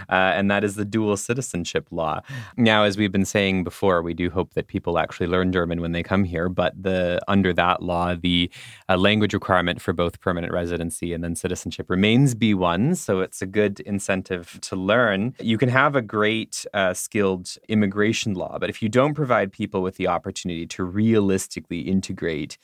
Uh, 0.08 0.32
and 0.36 0.50
that 0.50 0.64
is 0.64 0.74
the 0.76 0.84
dual 0.84 1.16
citizenship 1.16 1.88
law. 1.90 2.20
Now, 2.56 2.84
as 2.84 2.96
we've 2.96 3.12
been 3.12 3.24
saying 3.24 3.64
before, 3.64 4.02
we 4.02 4.14
do 4.14 4.30
hope 4.30 4.54
that 4.54 4.66
people 4.66 4.98
actually 4.98 5.26
learn 5.26 5.52
German 5.52 5.80
when 5.80 5.92
they 5.92 6.02
come 6.02 6.24
here. 6.24 6.48
But 6.48 6.80
the 6.80 7.20
under 7.28 7.52
that 7.52 7.82
law, 7.82 8.14
the 8.14 8.50
uh, 8.88 8.96
language 8.96 9.34
requirement 9.34 9.80
for 9.80 9.92
both 9.92 10.20
permanent 10.20 10.52
residency 10.52 11.12
and 11.12 11.22
then 11.22 11.34
citizenship 11.36 11.90
remains 11.90 12.34
B1. 12.34 12.96
So 12.96 13.20
it's 13.20 13.42
a 13.42 13.46
good 13.46 13.80
incentive 13.80 14.58
to 14.62 14.76
learn. 14.76 15.34
You 15.40 15.58
can 15.58 15.68
have 15.68 15.96
a 15.96 16.02
great 16.02 16.64
uh, 16.74 16.94
skilled 16.94 17.56
immigration 17.68 18.34
law, 18.34 18.58
but 18.64 18.70
if 18.70 18.80
you 18.80 18.88
don't 18.88 19.12
provide 19.12 19.52
people 19.52 19.82
with 19.82 19.96
the 19.96 20.08
opportunity 20.08 20.66
to 20.66 20.84
realistically 20.84 21.80
integrate 21.80 22.56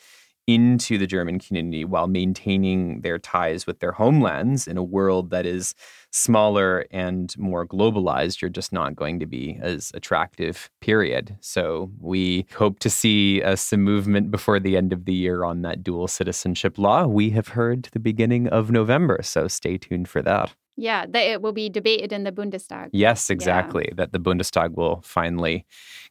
into 0.47 0.97
the 0.97 1.07
German 1.07 1.39
community 1.39 1.85
while 1.85 2.07
maintaining 2.07 3.03
their 3.03 3.19
ties 3.19 3.67
with 3.67 3.81
their 3.81 3.93
homelands 3.93 4.67
in 4.67 4.79
a 4.79 4.83
world 4.83 5.29
that 5.29 5.45
is 5.45 5.75
smaller 6.11 6.87
and 6.91 7.37
more 7.37 7.67
globalized, 7.67 8.41
you're 8.41 8.49
just 8.49 8.73
not 8.73 8.97
going 8.97 9.21
to 9.21 9.27
be 9.27 9.59
as 9.61 9.93
attractive, 9.93 10.71
period. 10.81 11.37
So 11.43 11.91
we 12.01 12.47
hope 12.57 12.79
to 12.79 12.89
see 12.89 13.43
uh, 13.43 13.55
some 13.57 13.83
movement 13.83 14.31
before 14.31 14.59
the 14.59 14.79
end 14.79 14.95
of 14.95 15.05
the 15.05 15.13
year 15.13 15.45
on 15.45 15.61
that 15.61 15.83
dual 15.83 16.09
citizenship 16.09 16.79
law. 16.79 17.07
We 17.07 17.29
have 17.33 17.49
heard 17.49 17.91
the 17.93 18.01
beginning 18.01 18.49
of 18.49 18.71
November, 18.71 19.21
so 19.23 19.49
stay 19.49 19.77
tuned 19.77 20.09
for 20.09 20.23
that. 20.23 20.55
Yeah, 20.77 21.07
that 21.07 21.23
it 21.23 21.43
will 21.43 21.53
be 21.53 21.69
debated 21.69 22.13
in 22.13 22.25
the 22.25 22.33
Bundestag. 22.33 22.89
Yes, 22.93 23.29
exactly. 23.29 23.93
That 23.97 24.13
the 24.13 24.21
Bundestag 24.21 24.75
will 24.75 25.03
finally 25.03 25.67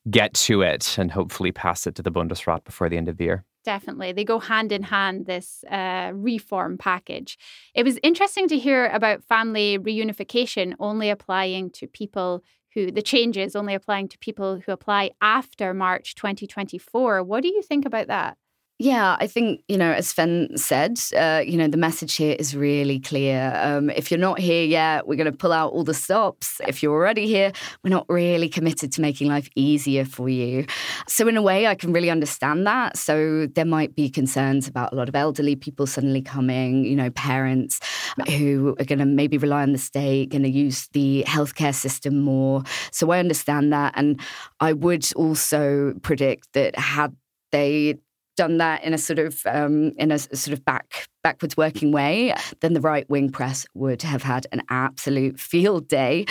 get 0.10 0.34
to 0.36 0.62
it 0.62 0.98
and 0.98 1.12
hopefully 1.12 1.52
pass 1.52 1.88
it 1.88 1.96
to 1.96 2.04
the 2.04 2.12
Bundesrat 2.12 2.64
before 2.64 2.90
the 2.90 2.98
end 2.98 3.10
of 3.10 3.18
the 3.18 3.24
year. 3.24 3.46
Definitely. 3.66 4.14
They 4.14 4.24
go 4.24 4.40
hand 4.40 4.72
in 4.72 4.84
hand, 4.84 5.26
this 5.26 5.64
uh, 5.70 6.12
reform 6.14 6.78
package. 6.78 7.38
It 7.76 7.84
was 7.84 8.00
interesting 8.04 8.48
to 8.48 8.58
hear 8.58 8.88
about 8.88 9.24
family 9.24 9.78
reunification 9.78 10.76
only 10.80 11.10
applying 11.10 11.70
to 11.72 11.88
people 11.88 12.44
who, 12.74 12.92
the 12.92 13.02
changes 13.02 13.56
only 13.56 13.74
applying 13.74 14.08
to 14.10 14.18
people 14.20 14.62
who 14.66 14.72
apply 14.72 15.12
after 15.22 15.74
March 15.74 16.16
2024. 16.16 17.24
What 17.24 17.42
do 17.42 17.50
you 17.50 17.62
think 17.62 17.86
about 17.86 18.08
that? 18.08 18.38
Yeah, 18.82 19.18
I 19.20 19.28
think, 19.28 19.62
you 19.68 19.78
know, 19.78 19.92
as 19.92 20.08
Sven 20.08 20.56
said, 20.56 21.02
uh, 21.14 21.44
you 21.46 21.58
know, 21.58 21.68
the 21.68 21.76
message 21.76 22.16
here 22.16 22.38
is 22.40 22.56
really 22.56 22.98
clear. 22.98 23.52
Um, 23.62 23.90
if 23.90 24.10
you're 24.10 24.18
not 24.18 24.40
here 24.40 24.64
yet, 24.64 25.06
we're 25.06 25.18
going 25.18 25.30
to 25.30 25.38
pull 25.38 25.52
out 25.52 25.74
all 25.74 25.84
the 25.84 25.94
stops. 25.94 26.62
If 26.66 26.82
you're 26.82 26.94
already 26.94 27.28
here, 27.28 27.52
we're 27.84 27.90
not 27.90 28.06
really 28.08 28.48
committed 28.48 28.94
to 28.94 29.02
making 29.02 29.28
life 29.28 29.50
easier 29.54 30.06
for 30.06 30.30
you. 30.30 30.66
So, 31.10 31.28
in 31.28 31.36
a 31.36 31.42
way, 31.42 31.68
I 31.68 31.76
can 31.76 31.92
really 31.92 32.10
understand 32.10 32.66
that. 32.68 32.96
So, 32.96 33.48
there 33.48 33.66
might 33.66 33.96
be 33.96 34.10
concerns 34.10 34.66
about 34.70 34.94
a 34.94 34.96
lot 34.96 35.10
of 35.10 35.16
elderly 35.16 35.58
people 35.58 35.86
suddenly 35.86 36.22
coming, 36.22 36.86
you 36.86 36.96
know, 36.96 37.10
parents 37.10 37.82
who 38.30 38.78
are 38.80 38.86
going 38.86 39.00
to 39.00 39.06
maybe 39.06 39.38
rely 39.38 39.62
on 39.62 39.74
the 39.74 39.78
state, 39.78 40.30
going 40.30 40.44
to 40.44 40.50
use 40.50 40.88
the 40.94 41.26
healthcare 41.28 41.76
system 41.76 42.22
more. 42.22 42.64
So, 42.94 43.12
I 43.12 43.20
understand 43.20 43.74
that. 43.74 43.92
And 43.98 44.22
I 44.62 44.72
would 44.72 45.12
also 45.18 45.96
predict 46.02 46.54
that 46.54 46.80
had 46.80 47.14
they 47.52 47.96
done 48.40 48.58
that 48.58 48.86
in 48.86 48.94
a 48.94 48.98
sort 48.98 49.20
of 49.20 49.42
um, 49.46 49.92
in 49.98 50.12
a 50.12 50.18
sort 50.18 50.58
of 50.58 50.64
back 50.64 51.10
backwards 51.24 51.58
working 51.58 51.92
way, 51.92 52.34
then 52.62 52.72
the 52.72 52.80
right 52.80 53.08
wing 53.10 53.30
press 53.30 53.68
would 53.74 54.02
have 54.04 54.24
had 54.24 54.48
an 54.54 54.62
absolute 54.70 55.38
field 55.38 55.90
day. 55.90 56.26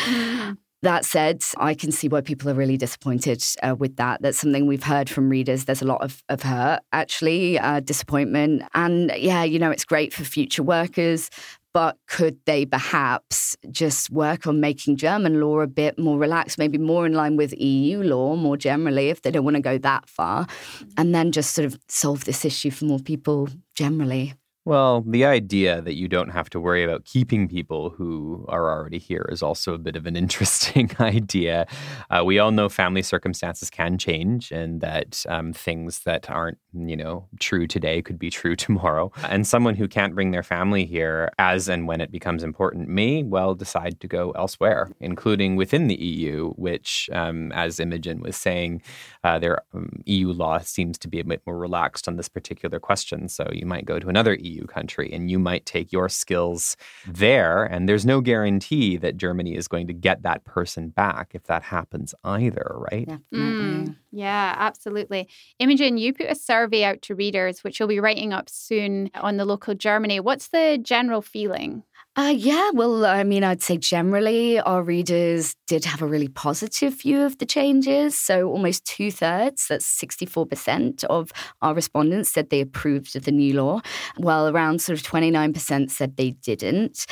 That 0.83 1.05
said, 1.05 1.43
I 1.59 1.75
can 1.75 1.91
see 1.91 2.09
why 2.09 2.21
people 2.21 2.49
are 2.49 2.55
really 2.55 2.77
disappointed 2.77 3.45
uh, 3.63 3.75
with 3.77 3.97
that. 3.97 4.23
That's 4.23 4.39
something 4.39 4.67
we've 4.67 4.85
heard 4.85 5.11
from 5.11 5.29
readers. 5.29 5.65
There's 5.65 5.83
a 5.83 5.87
lot 5.87 6.03
of, 6.03 6.23
of 6.29 6.41
hurt, 6.41 6.81
actually, 6.93 7.59
uh, 7.59 7.81
disappointment. 7.81 8.63
And 8.75 9.13
yeah, 9.17 9.43
you 9.43 9.59
know, 9.59 9.73
it's 9.73 9.85
great 9.85 10.13
for 10.15 10.23
future 10.23 10.63
workers, 10.63 11.31
but 11.73 11.97
could 12.07 12.39
they 12.47 12.65
perhaps 12.65 13.57
just 13.71 14.11
work 14.11 14.47
on 14.47 14.61
making 14.61 14.97
German 14.97 15.41
law 15.41 15.61
a 15.61 15.67
bit 15.67 15.99
more 15.99 16.19
relaxed, 16.19 16.59
maybe 16.59 16.79
more 16.79 17.07
in 17.07 17.13
line 17.13 17.37
with 17.37 17.59
EU 17.59 18.03
law 18.03 18.37
more 18.37 18.57
generally, 18.57 19.09
if 19.09 19.23
they 19.23 19.31
don't 19.31 19.45
want 19.45 19.57
to 19.57 19.63
go 19.63 19.79
that 19.79 20.09
far, 20.09 20.47
mm. 20.47 20.93
and 20.97 21.15
then 21.15 21.33
just 21.33 21.55
sort 21.55 21.67
of 21.67 21.79
solve 21.89 22.25
this 22.25 22.45
issue 22.45 22.71
for 22.71 22.85
more 22.85 23.01
people 23.01 23.49
generally? 23.75 24.35
Well, 24.69 25.01
the 25.01 25.25
idea 25.25 25.81
that 25.81 25.95
you 25.95 26.09
don't 26.09 26.29
have 26.29 26.51
to 26.51 26.61
worry 26.61 26.85
about 26.85 27.07
keeping 27.07 27.49
people 27.49 27.89
who 27.89 28.45
are 28.51 28.71
already 28.71 28.99
here 28.99 29.27
is 29.33 29.43
also 29.43 29.73
a 29.73 29.79
bit 29.79 29.97
of 29.97 30.05
an 30.05 30.15
interesting 30.25 30.91
idea. 31.01 31.67
Uh, 32.11 32.23
we 32.23 32.39
all 32.39 32.51
know 32.51 32.69
family 32.69 33.01
circumstances 33.01 33.71
can 33.71 33.97
change 33.97 34.53
and 34.53 34.83
that 34.83 35.25
um, 35.27 35.55
things 35.55 36.01
that 36.01 36.29
aren't, 36.29 36.59
you 36.75 36.99
know, 36.99 37.27
true 37.41 37.67
today 37.67 38.03
could 38.03 38.19
be 38.19 38.29
true 38.29 38.55
tomorrow. 38.67 39.11
And 39.27 39.47
someone 39.47 39.75
who 39.75 39.89
can't 39.89 40.15
bring 40.15 40.33
their 40.33 40.43
family 40.43 40.85
here 40.85 41.33
as 41.39 41.71
and 41.71 41.89
when 41.89 42.03
it 42.03 42.13
becomes 42.13 42.43
important 42.43 42.91
may 42.91 43.23
well 43.23 43.55
decide 43.55 43.99
to 44.01 44.07
go 44.07 44.33
elsewhere, 44.33 44.91
including 45.01 45.57
within 45.57 45.87
the 45.87 45.99
EU, 45.99 46.51
which, 46.57 47.09
um, 47.15 47.53
as 47.53 47.81
Imogen 47.81 48.21
was 48.21 48.37
saying, 48.37 48.83
uh, 49.25 49.39
their 49.39 49.63
um, 49.73 50.03
EU 50.05 50.31
law 50.31 50.59
seems 50.59 50.99
to 50.99 51.09
be 51.09 51.21
a 51.21 51.25
bit 51.25 51.41
more 51.47 51.57
relaxed 51.57 52.07
on 52.07 52.17
this 52.17 52.29
particular 52.29 52.79
question. 52.79 53.31
So 53.31 53.49
you 53.51 53.65
might 53.65 53.87
go 53.87 53.99
to 53.99 54.11
another 54.11 54.35
EU 54.35 54.58
EU 54.59 54.67
country, 54.67 55.13
and 55.13 55.31
you 55.31 55.39
might 55.39 55.65
take 55.67 55.93
your 55.93 56.09
skills 56.09 56.77
there, 57.07 57.65
and 57.65 57.89
there's 57.89 58.05
no 58.05 58.21
guarantee 58.21 58.97
that 58.97 59.17
Germany 59.17 59.55
is 59.55 59.69
going 59.69 59.87
to 59.87 59.93
get 59.93 60.23
that 60.23 60.45
person 60.45 60.89
back 60.89 61.31
if 61.35 61.45
that 61.45 61.63
happens 61.63 62.15
either, 62.25 62.77
right? 62.91 63.09
Mm, 63.33 63.97
yeah, 64.11 64.55
absolutely. 64.59 65.29
Imogen, 65.59 65.99
you 65.99 66.13
put 66.13 66.27
a 66.27 66.35
survey 66.35 66.85
out 66.85 67.03
to 67.03 67.15
readers, 67.15 67.63
which 67.65 67.79
you'll 67.79 67.89
be 67.89 68.01
writing 68.01 68.33
up 68.33 68.49
soon 68.49 69.11
on 69.15 69.37
the 69.37 69.45
local 69.45 69.75
Germany. 69.75 70.21
What's 70.21 70.49
the 70.49 70.79
general 70.83 71.23
feeling? 71.23 71.83
Uh, 72.19 72.35
yeah, 72.37 72.71
well, 72.75 73.07
I 73.07 73.23
mean, 73.23 73.45
I'd 73.45 73.63
say 73.63 73.77
generally 73.77 74.59
our 74.59 74.83
readers 74.83 75.55
did 75.69 75.85
have 75.85 76.03
a 76.03 76.07
really 76.07 76.27
positive 76.27 76.95
view 76.95 77.23
of 77.23 77.39
the 77.39 77.47
changes. 77.47 78.19
So 78.19 78.49
almost 78.49 78.85
two 78.85 79.13
thirds, 79.13 79.69
that's 79.69 79.87
64% 80.03 81.05
of 81.05 81.31
our 81.63 81.75
respondents 81.75 82.33
said 82.33 82.51
they 82.51 82.61
approved 82.61 83.15
of 83.15 83.25
the 83.25 83.31
new 83.31 83.55
law, 83.55 83.83
while 84.17 84.49
around 84.49 84.81
sort 84.81 84.99
of 84.99 85.07
29% 85.07 85.93
said 85.93 86.17
they 86.17 86.33
didn't. 86.33 87.07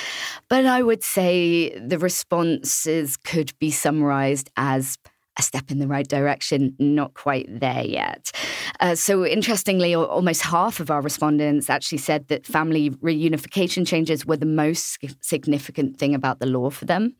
But 0.49 0.67
I 0.67 0.83
would 0.83 1.05
say 1.05 1.79
the 1.79 2.01
responses 2.01 3.17
could 3.17 3.57
be 3.61 3.71
summarized 3.71 4.51
as 4.57 4.99
a 5.39 5.43
step 5.43 5.71
in 5.71 5.79
the 5.79 5.87
right 5.87 6.09
direction, 6.09 6.75
not 6.79 7.15
quite 7.15 7.47
there 7.49 7.85
yet. 7.85 8.33
Uh, 8.81 8.95
so, 8.95 9.25
interestingly, 9.25 9.95
almost 9.95 10.43
half 10.43 10.81
of 10.81 10.91
our 10.91 11.03
respondents 11.03 11.69
actually 11.69 11.99
said 11.99 12.27
that 12.29 12.47
family 12.47 12.91
reunification 12.91 13.87
changes 13.87 14.25
were 14.25 14.37
the 14.37 14.47
most 14.47 14.99
significant 15.21 15.99
thing 15.99 16.15
about 16.15 16.39
the 16.41 16.47
law 16.47 16.71
for 16.71 16.85
them. 16.85 17.15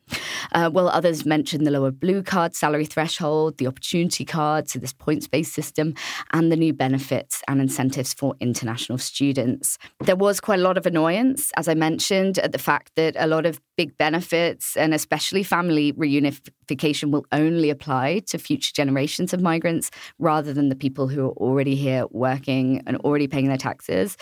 Uh, 0.51 0.69
while 0.69 0.89
others 0.89 1.25
mentioned 1.25 1.65
the 1.65 1.71
lower 1.71 1.91
blue 1.91 2.23
card 2.23 2.55
salary 2.55 2.85
threshold, 2.85 3.57
the 3.57 3.67
opportunity 3.67 4.25
card, 4.25 4.69
so 4.69 4.79
this 4.79 4.93
points 4.93 5.27
based 5.27 5.53
system, 5.53 5.93
and 6.33 6.51
the 6.51 6.55
new 6.55 6.73
benefits 6.73 7.41
and 7.47 7.61
incentives 7.61 8.13
for 8.13 8.35
international 8.39 8.97
students. 8.97 9.77
There 9.99 10.15
was 10.15 10.39
quite 10.39 10.59
a 10.59 10.63
lot 10.63 10.77
of 10.77 10.85
annoyance, 10.85 11.51
as 11.55 11.67
I 11.67 11.73
mentioned, 11.73 12.39
at 12.39 12.51
the 12.51 12.59
fact 12.59 12.91
that 12.95 13.15
a 13.17 13.27
lot 13.27 13.45
of 13.45 13.59
big 13.77 13.95
benefits 13.97 14.75
and 14.75 14.93
especially 14.93 15.43
family 15.43 15.93
reunification 15.93 17.11
will 17.11 17.25
only 17.31 17.69
apply 17.69 18.06
to 18.15 18.37
future 18.37 18.71
generations 18.73 19.33
of 19.33 19.41
migrants 19.41 19.91
rather 20.19 20.53
than 20.53 20.69
the 20.69 20.75
people 20.75 21.07
who 21.07 21.27
are 21.27 21.33
already 21.33 21.75
here 21.75 22.05
working 22.11 22.81
and 22.87 22.97
already 22.97 23.27
paying 23.27 23.47
their 23.47 23.57
taxes. 23.57 24.17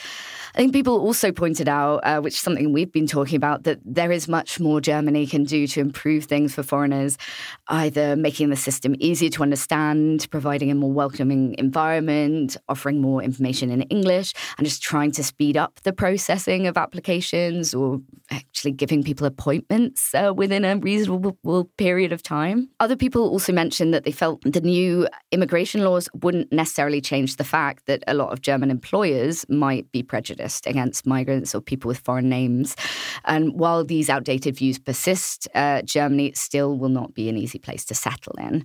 I 0.53 0.57
think 0.57 0.73
people 0.73 0.99
also 0.99 1.31
pointed 1.31 1.67
out, 1.67 1.97
uh, 2.03 2.19
which 2.21 2.36
is 2.36 2.39
something 2.39 2.73
we've 2.73 2.91
been 2.91 3.07
talking 3.07 3.36
about, 3.36 3.63
that 3.63 3.79
there 3.83 4.11
is 4.11 4.27
much 4.27 4.59
more 4.59 4.79
Germany 4.81 5.27
can 5.27 5.43
do 5.43 5.67
to 5.67 5.79
improve 5.79 6.25
things 6.25 6.55
for 6.55 6.63
foreigners, 6.63 7.17
either 7.67 8.15
making 8.15 8.49
the 8.49 8.55
system 8.55 8.95
easier 8.99 9.29
to 9.29 9.43
understand, 9.43 10.27
providing 10.31 10.71
a 10.71 10.75
more 10.75 10.91
welcoming 10.91 11.55
environment, 11.57 12.57
offering 12.69 13.01
more 13.01 13.21
information 13.21 13.69
in 13.69 13.81
English, 13.83 14.33
and 14.57 14.65
just 14.65 14.81
trying 14.81 15.11
to 15.11 15.23
speed 15.23 15.57
up 15.57 15.79
the 15.83 15.93
processing 15.93 16.67
of 16.67 16.77
applications 16.77 17.73
or 17.73 18.01
actually 18.31 18.71
giving 18.71 19.03
people 19.03 19.27
appointments 19.27 20.13
uh, 20.15 20.33
within 20.36 20.65
a 20.65 20.77
reasonable 20.77 21.65
period 21.77 22.11
of 22.11 22.23
time. 22.23 22.69
Other 22.79 22.95
people 22.95 23.21
also 23.29 23.51
mentioned 23.51 23.74
that 23.91 24.03
they 24.03 24.11
felt 24.11 24.41
the 24.43 24.61
new 24.61 25.07
immigration 25.32 25.84
laws 25.84 26.09
wouldn't 26.21 26.51
necessarily 26.51 27.01
change 27.01 27.36
the 27.36 27.43
fact 27.43 27.86
that 27.86 28.03
a 28.07 28.13
lot 28.13 28.32
of 28.32 28.41
German 28.41 28.71
employers 28.71 29.45
might 29.49 29.91
be 29.91 30.03
prejudiced 30.03 30.67
against 30.67 31.05
migrants 31.05 31.53
or 31.53 31.61
people 31.61 31.88
with 31.88 31.99
foreign 31.99 32.30
names. 32.30 32.76
And 33.26 33.53
while 33.53 33.84
these 33.84 34.09
outdated 34.09 34.57
views 34.57 34.80
persist, 34.80 35.47
uh, 35.55 35.82
Germany 35.82 36.34
still 36.34 36.78
will 36.78 36.89
not 36.89 37.13
be 37.13 37.30
an 37.30 37.38
easy 37.38 37.59
place 37.59 37.86
to 37.86 37.93
settle 37.93 38.36
in. 38.39 38.63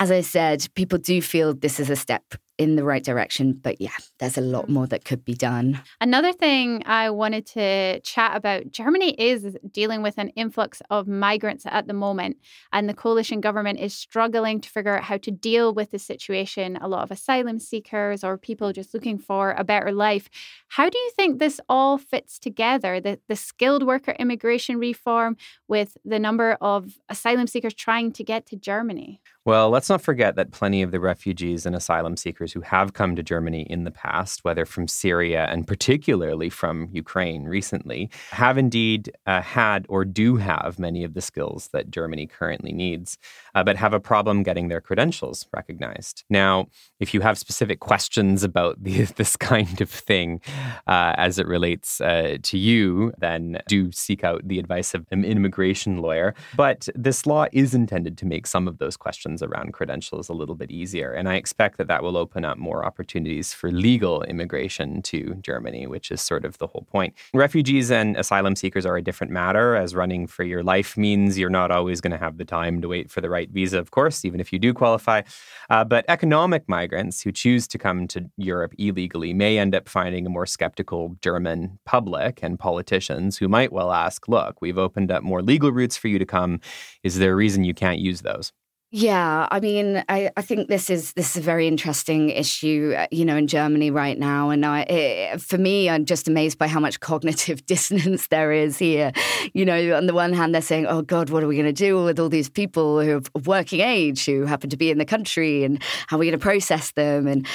As 0.00 0.10
I 0.10 0.20
said, 0.20 0.66
people 0.74 0.98
do 0.98 1.20
feel 1.22 1.54
this 1.54 1.80
is 1.80 1.90
a 1.90 1.96
step 1.96 2.34
in 2.58 2.76
the 2.76 2.84
right 2.84 3.04
direction. 3.04 3.52
But 3.52 3.80
yeah, 3.80 3.96
there's 4.18 4.36
a 4.36 4.42
lot 4.42 4.68
more 4.68 4.86
that 4.88 5.04
could 5.04 5.24
be 5.24 5.34
done. 5.34 5.80
Another 6.00 6.32
thing 6.32 6.82
I 6.84 7.08
wanted 7.10 7.46
to 7.46 8.00
chat 8.00 8.36
about 8.36 8.72
Germany 8.72 9.12
is 9.12 9.56
dealing 9.72 10.02
with 10.02 10.18
an 10.18 10.28
influx 10.30 10.82
of 10.90 11.06
migrants 11.06 11.64
at 11.66 11.86
the 11.86 11.94
moment, 11.94 12.36
and 12.72 12.88
the 12.88 12.94
coalition 12.94 13.40
government 13.40 13.78
is 13.78 13.94
struggling 13.94 14.60
to 14.60 14.68
figure 14.68 14.96
out 14.96 15.04
how 15.04 15.16
to 15.18 15.30
deal 15.30 15.72
with 15.72 15.92
the 15.92 15.98
situation. 15.98 16.76
A 16.80 16.88
lot 16.88 17.04
of 17.04 17.10
asylum 17.10 17.58
seekers 17.60 18.24
or 18.24 18.36
people 18.36 18.72
just 18.72 18.92
looking 18.92 19.18
for 19.18 19.52
a 19.52 19.64
better 19.64 19.92
life. 19.92 20.28
How 20.68 20.90
do 20.90 20.98
you 20.98 21.10
think 21.16 21.38
this 21.38 21.60
all 21.68 21.96
fits 21.96 22.38
together? 22.38 23.00
The, 23.00 23.20
the 23.28 23.36
skilled 23.36 23.86
worker 23.86 24.14
immigration 24.18 24.78
reform 24.78 25.36
with 25.68 25.96
the 26.04 26.18
number 26.18 26.58
of 26.60 26.98
asylum 27.08 27.46
seekers 27.46 27.74
trying 27.74 28.12
to 28.12 28.24
get 28.24 28.46
to 28.46 28.56
Germany? 28.56 29.20
Well, 29.48 29.70
let's 29.70 29.88
not 29.88 30.02
forget 30.02 30.36
that 30.36 30.50
plenty 30.50 30.82
of 30.82 30.90
the 30.90 31.00
refugees 31.00 31.64
and 31.64 31.74
asylum 31.74 32.18
seekers 32.18 32.52
who 32.52 32.60
have 32.60 32.92
come 32.92 33.16
to 33.16 33.22
Germany 33.22 33.62
in 33.62 33.84
the 33.84 33.90
past, 33.90 34.44
whether 34.44 34.66
from 34.66 34.86
Syria 34.86 35.46
and 35.46 35.66
particularly 35.66 36.50
from 36.50 36.90
Ukraine 36.92 37.44
recently, 37.44 38.10
have 38.30 38.58
indeed 38.58 39.10
uh, 39.24 39.40
had 39.40 39.86
or 39.88 40.04
do 40.04 40.36
have 40.36 40.78
many 40.78 41.02
of 41.02 41.14
the 41.14 41.22
skills 41.22 41.70
that 41.72 41.90
Germany 41.90 42.26
currently 42.26 42.72
needs, 42.72 43.16
uh, 43.54 43.64
but 43.64 43.76
have 43.76 43.94
a 43.94 44.00
problem 44.00 44.42
getting 44.42 44.68
their 44.68 44.82
credentials 44.82 45.46
recognized. 45.54 46.24
Now, 46.28 46.66
if 47.00 47.14
you 47.14 47.22
have 47.22 47.38
specific 47.38 47.80
questions 47.80 48.44
about 48.44 48.84
the, 48.84 49.04
this 49.16 49.34
kind 49.34 49.80
of 49.80 49.88
thing 49.88 50.42
uh, 50.86 51.14
as 51.16 51.38
it 51.38 51.46
relates 51.46 52.02
uh, 52.02 52.36
to 52.42 52.58
you, 52.58 53.14
then 53.16 53.62
do 53.66 53.92
seek 53.92 54.24
out 54.24 54.46
the 54.46 54.58
advice 54.58 54.92
of 54.92 55.06
an 55.10 55.24
immigration 55.24 56.02
lawyer. 56.02 56.34
But 56.54 56.90
this 56.94 57.24
law 57.24 57.46
is 57.50 57.72
intended 57.72 58.18
to 58.18 58.26
make 58.26 58.46
some 58.46 58.68
of 58.68 58.76
those 58.76 58.98
questions 58.98 59.37
around 59.42 59.72
credentials 59.72 60.28
a 60.28 60.32
little 60.32 60.54
bit 60.54 60.70
easier. 60.70 61.12
And 61.12 61.28
I 61.28 61.34
expect 61.34 61.78
that 61.78 61.88
that 61.88 62.02
will 62.02 62.16
open 62.16 62.44
up 62.44 62.58
more 62.58 62.84
opportunities 62.84 63.52
for 63.52 63.70
legal 63.70 64.22
immigration 64.24 65.02
to 65.02 65.34
Germany, 65.42 65.86
which 65.86 66.10
is 66.10 66.20
sort 66.20 66.44
of 66.44 66.58
the 66.58 66.66
whole 66.66 66.86
point. 66.90 67.14
Refugees 67.34 67.90
and 67.90 68.16
asylum 68.16 68.56
seekers 68.56 68.86
are 68.86 68.96
a 68.96 69.02
different 69.02 69.32
matter, 69.32 69.74
as 69.74 69.94
running 69.94 70.26
for 70.26 70.44
your 70.44 70.62
life 70.62 70.96
means 70.96 71.38
you're 71.38 71.50
not 71.50 71.70
always 71.70 72.00
going 72.00 72.12
to 72.12 72.18
have 72.18 72.38
the 72.38 72.44
time 72.44 72.80
to 72.80 72.88
wait 72.88 73.10
for 73.10 73.20
the 73.20 73.30
right 73.30 73.50
visa, 73.50 73.78
of 73.78 73.90
course, 73.90 74.24
even 74.24 74.40
if 74.40 74.52
you 74.52 74.58
do 74.58 74.74
qualify. 74.74 75.22
Uh, 75.70 75.84
but 75.84 76.04
economic 76.08 76.68
migrants 76.68 77.22
who 77.22 77.32
choose 77.32 77.66
to 77.68 77.78
come 77.78 78.08
to 78.08 78.30
Europe 78.36 78.74
illegally 78.78 79.32
may 79.32 79.58
end 79.58 79.74
up 79.74 79.88
finding 79.88 80.26
a 80.26 80.30
more 80.30 80.46
skeptical 80.46 81.16
German 81.22 81.78
public 81.84 82.40
and 82.42 82.58
politicians 82.58 83.38
who 83.38 83.48
might 83.48 83.72
well 83.72 83.92
ask, 83.92 84.28
look, 84.28 84.60
we've 84.60 84.78
opened 84.78 85.10
up 85.10 85.22
more 85.22 85.42
legal 85.42 85.72
routes 85.72 85.96
for 85.96 86.08
you 86.08 86.18
to 86.18 86.26
come. 86.26 86.60
Is 87.02 87.18
there 87.18 87.32
a 87.32 87.36
reason 87.36 87.64
you 87.64 87.74
can't 87.74 87.98
use 87.98 88.22
those? 88.22 88.52
Yeah, 88.90 89.46
I 89.50 89.60
mean, 89.60 90.02
I, 90.08 90.30
I 90.34 90.40
think 90.40 90.68
this 90.68 90.88
is 90.88 91.12
this 91.12 91.32
is 91.32 91.36
a 91.36 91.44
very 91.44 91.68
interesting 91.68 92.30
issue, 92.30 92.94
uh, 92.96 93.06
you 93.10 93.26
know, 93.26 93.36
in 93.36 93.46
Germany 93.46 93.90
right 93.90 94.18
now. 94.18 94.48
And 94.48 94.64
I, 94.64 94.80
it, 94.80 95.42
for 95.42 95.58
me, 95.58 95.90
I'm 95.90 96.06
just 96.06 96.26
amazed 96.26 96.56
by 96.56 96.68
how 96.68 96.80
much 96.80 96.98
cognitive 97.00 97.66
dissonance 97.66 98.28
there 98.28 98.50
is 98.50 98.78
here. 98.78 99.12
You 99.52 99.66
know, 99.66 99.94
on 99.94 100.06
the 100.06 100.14
one 100.14 100.32
hand, 100.32 100.54
they're 100.54 100.62
saying, 100.62 100.86
"Oh 100.86 101.02
God, 101.02 101.28
what 101.28 101.42
are 101.42 101.46
we 101.46 101.56
going 101.56 101.66
to 101.66 101.72
do 101.72 102.02
with 102.02 102.18
all 102.18 102.30
these 102.30 102.48
people 102.48 103.02
who 103.02 103.16
of 103.34 103.46
working 103.46 103.80
age 103.80 104.24
who 104.24 104.46
happen 104.46 104.70
to 104.70 104.76
be 104.78 104.90
in 104.90 104.96
the 104.96 105.04
country, 105.04 105.64
and 105.64 105.82
how 106.06 106.16
are 106.16 106.20
we 106.20 106.26
going 106.26 106.38
to 106.38 106.42
process 106.42 106.92
them?" 106.92 107.26
and 107.26 107.46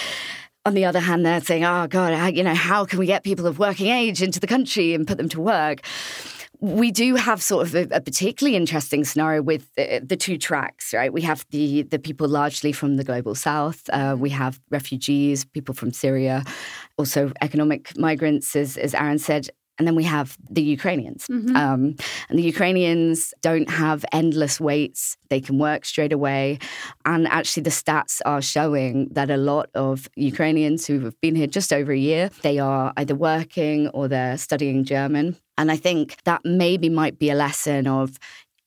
on 0.65 0.75
the 0.75 0.85
other 0.85 0.99
hand, 0.99 1.25
they're 1.25 1.41
saying, 1.41 1.65
"Oh 1.65 1.87
God, 1.87 2.35
you 2.35 2.43
know, 2.43 2.53
how 2.53 2.85
can 2.85 2.99
we 2.99 3.07
get 3.07 3.23
people 3.23 3.47
of 3.47 3.57
working 3.57 3.87
age 3.87 4.21
into 4.21 4.39
the 4.39 4.47
country 4.47 4.93
and 4.93 5.07
put 5.07 5.17
them 5.17 5.29
to 5.29 5.41
work?" 5.41 5.81
We 6.63 6.91
do 6.91 7.15
have 7.15 7.43
sort 7.43 7.67
of 7.67 7.75
a, 7.75 7.97
a 7.97 7.99
particularly 7.99 8.55
interesting 8.55 9.03
scenario 9.03 9.41
with 9.41 9.67
the, 9.75 9.99
the, 10.01 10.15
two 10.15 10.37
tracks, 10.37 10.93
right? 10.93 11.11
We 11.11 11.19
have 11.23 11.45
the 11.49 11.81
the 11.83 11.99
people 11.99 12.25
largely 12.29 12.71
from 12.71 12.95
the 12.95 13.03
global 13.03 13.35
south. 13.35 13.89
Uh, 13.91 14.15
we 14.17 14.29
have 14.29 14.61
refugees, 14.69 15.43
people 15.43 15.75
from 15.75 15.91
Syria, 15.91 16.45
also 16.97 17.33
economic 17.41 17.97
migrants, 17.97 18.55
as 18.55 18.77
as 18.77 18.95
Aaron 18.95 19.19
said, 19.19 19.49
and 19.79 19.87
then 19.87 19.95
we 19.95 20.03
have 20.03 20.37
the 20.49 20.61
Ukrainians. 20.61 21.27
Mm-hmm. 21.27 21.55
Um, 21.55 21.95
and 22.29 22.37
the 22.39 22.43
Ukrainians 22.43 23.33
don't 23.41 23.69
have 23.69 24.05
endless 24.11 24.59
waits. 24.59 25.17
They 25.29 25.41
can 25.41 25.57
work 25.57 25.85
straight 25.85 26.13
away. 26.13 26.59
And 27.05 27.27
actually, 27.27 27.63
the 27.63 27.71
stats 27.71 28.21
are 28.25 28.41
showing 28.41 29.09
that 29.11 29.29
a 29.31 29.37
lot 29.37 29.69
of 29.73 30.07
Ukrainians 30.15 30.85
who 30.85 30.99
have 31.01 31.19
been 31.21 31.35
here 31.35 31.47
just 31.47 31.73
over 31.73 31.91
a 31.91 31.97
year, 31.97 32.29
they 32.43 32.59
are 32.59 32.93
either 32.97 33.15
working 33.15 33.87
or 33.89 34.07
they're 34.07 34.37
studying 34.37 34.83
German. 34.83 35.37
And 35.57 35.71
I 35.71 35.77
think 35.77 36.17
that 36.25 36.41
maybe 36.43 36.89
might 36.89 37.17
be 37.17 37.29
a 37.29 37.35
lesson 37.35 37.87
of, 37.87 38.17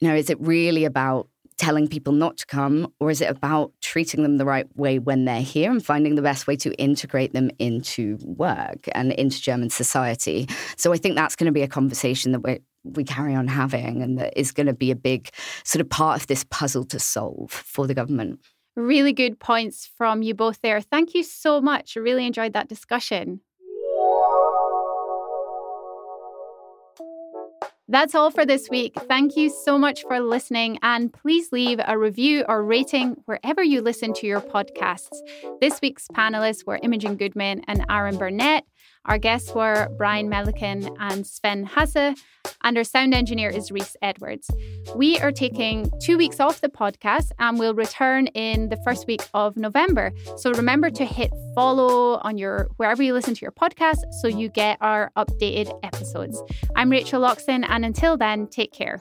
you 0.00 0.08
know, 0.08 0.14
is 0.14 0.28
it 0.28 0.40
really 0.40 0.84
about 0.84 1.28
telling 1.58 1.88
people 1.88 2.12
not 2.12 2.36
to 2.38 2.46
come, 2.46 2.92
or 3.00 3.10
is 3.10 3.20
it 3.20 3.30
about 3.30 3.72
treating 3.80 4.22
them 4.22 4.36
the 4.36 4.44
right 4.44 4.66
way 4.76 4.98
when 4.98 5.24
they're 5.24 5.40
here 5.40 5.70
and 5.70 5.84
finding 5.84 6.14
the 6.14 6.22
best 6.22 6.46
way 6.46 6.56
to 6.56 6.72
integrate 6.74 7.32
them 7.32 7.50
into 7.58 8.18
work 8.22 8.88
and 8.92 9.12
into 9.12 9.40
German 9.40 9.70
society? 9.70 10.48
So 10.76 10.92
I 10.92 10.96
think 10.96 11.16
that's 11.16 11.36
going 11.36 11.46
to 11.46 11.52
be 11.52 11.62
a 11.62 11.68
conversation 11.68 12.32
that 12.32 12.40
we 12.40 12.60
we 12.94 13.02
carry 13.02 13.34
on 13.34 13.48
having 13.48 14.00
and 14.00 14.18
that 14.18 14.38
is 14.38 14.52
going 14.52 14.68
to 14.68 14.72
be 14.72 14.92
a 14.92 14.96
big 14.96 15.30
sort 15.64 15.80
of 15.80 15.90
part 15.90 16.20
of 16.20 16.28
this 16.28 16.44
puzzle 16.50 16.84
to 16.84 17.00
solve 17.00 17.50
for 17.50 17.86
the 17.86 17.94
government. 17.94 18.38
Really 18.76 19.12
good 19.12 19.40
points 19.40 19.90
from 19.98 20.22
you 20.22 20.34
both 20.34 20.60
there. 20.62 20.80
Thank 20.80 21.14
you 21.14 21.24
so 21.24 21.60
much. 21.60 21.96
I 21.96 22.00
really 22.00 22.26
enjoyed 22.26 22.52
that 22.52 22.68
discussion. 22.68 23.40
That's 27.88 28.16
all 28.16 28.32
for 28.32 28.44
this 28.44 28.68
week. 28.68 28.94
Thank 29.06 29.36
you 29.36 29.48
so 29.48 29.78
much 29.78 30.02
for 30.02 30.18
listening, 30.18 30.78
and 30.82 31.12
please 31.12 31.52
leave 31.52 31.80
a 31.86 31.96
review 31.96 32.44
or 32.48 32.64
rating 32.64 33.22
wherever 33.26 33.62
you 33.62 33.80
listen 33.80 34.12
to 34.14 34.26
your 34.26 34.40
podcasts. 34.40 35.16
This 35.60 35.80
week's 35.80 36.08
panelists 36.08 36.66
were 36.66 36.80
Imogen 36.82 37.14
Goodman 37.14 37.62
and 37.68 37.84
Aaron 37.88 38.18
Burnett. 38.18 38.64
Our 39.06 39.18
guests 39.18 39.54
were 39.54 39.88
Brian 39.96 40.28
Melican 40.28 40.94
and 40.98 41.26
Sven 41.26 41.64
Hasse, 41.64 42.14
and 42.62 42.76
our 42.76 42.84
sound 42.84 43.14
engineer 43.14 43.48
is 43.50 43.70
Rhys 43.70 43.96
Edwards. 44.02 44.50
We 44.94 45.18
are 45.18 45.30
taking 45.30 45.90
two 46.00 46.18
weeks 46.18 46.40
off 46.40 46.60
the 46.60 46.68
podcast 46.68 47.30
and 47.38 47.58
we'll 47.58 47.74
return 47.74 48.26
in 48.28 48.68
the 48.68 48.76
first 48.84 49.06
week 49.06 49.22
of 49.32 49.56
November. 49.56 50.12
So 50.36 50.50
remember 50.52 50.90
to 50.90 51.04
hit 51.04 51.32
follow 51.54 52.18
on 52.22 52.36
your 52.36 52.68
wherever 52.76 53.02
you 53.02 53.12
listen 53.12 53.34
to 53.34 53.42
your 53.42 53.52
podcast 53.52 53.98
so 54.20 54.28
you 54.28 54.48
get 54.48 54.78
our 54.80 55.12
updated 55.16 55.78
episodes. 55.84 56.42
I'm 56.74 56.90
Rachel 56.90 57.22
Loxton, 57.22 57.64
and 57.68 57.84
until 57.84 58.16
then, 58.16 58.48
take 58.48 58.72
care. 58.72 59.00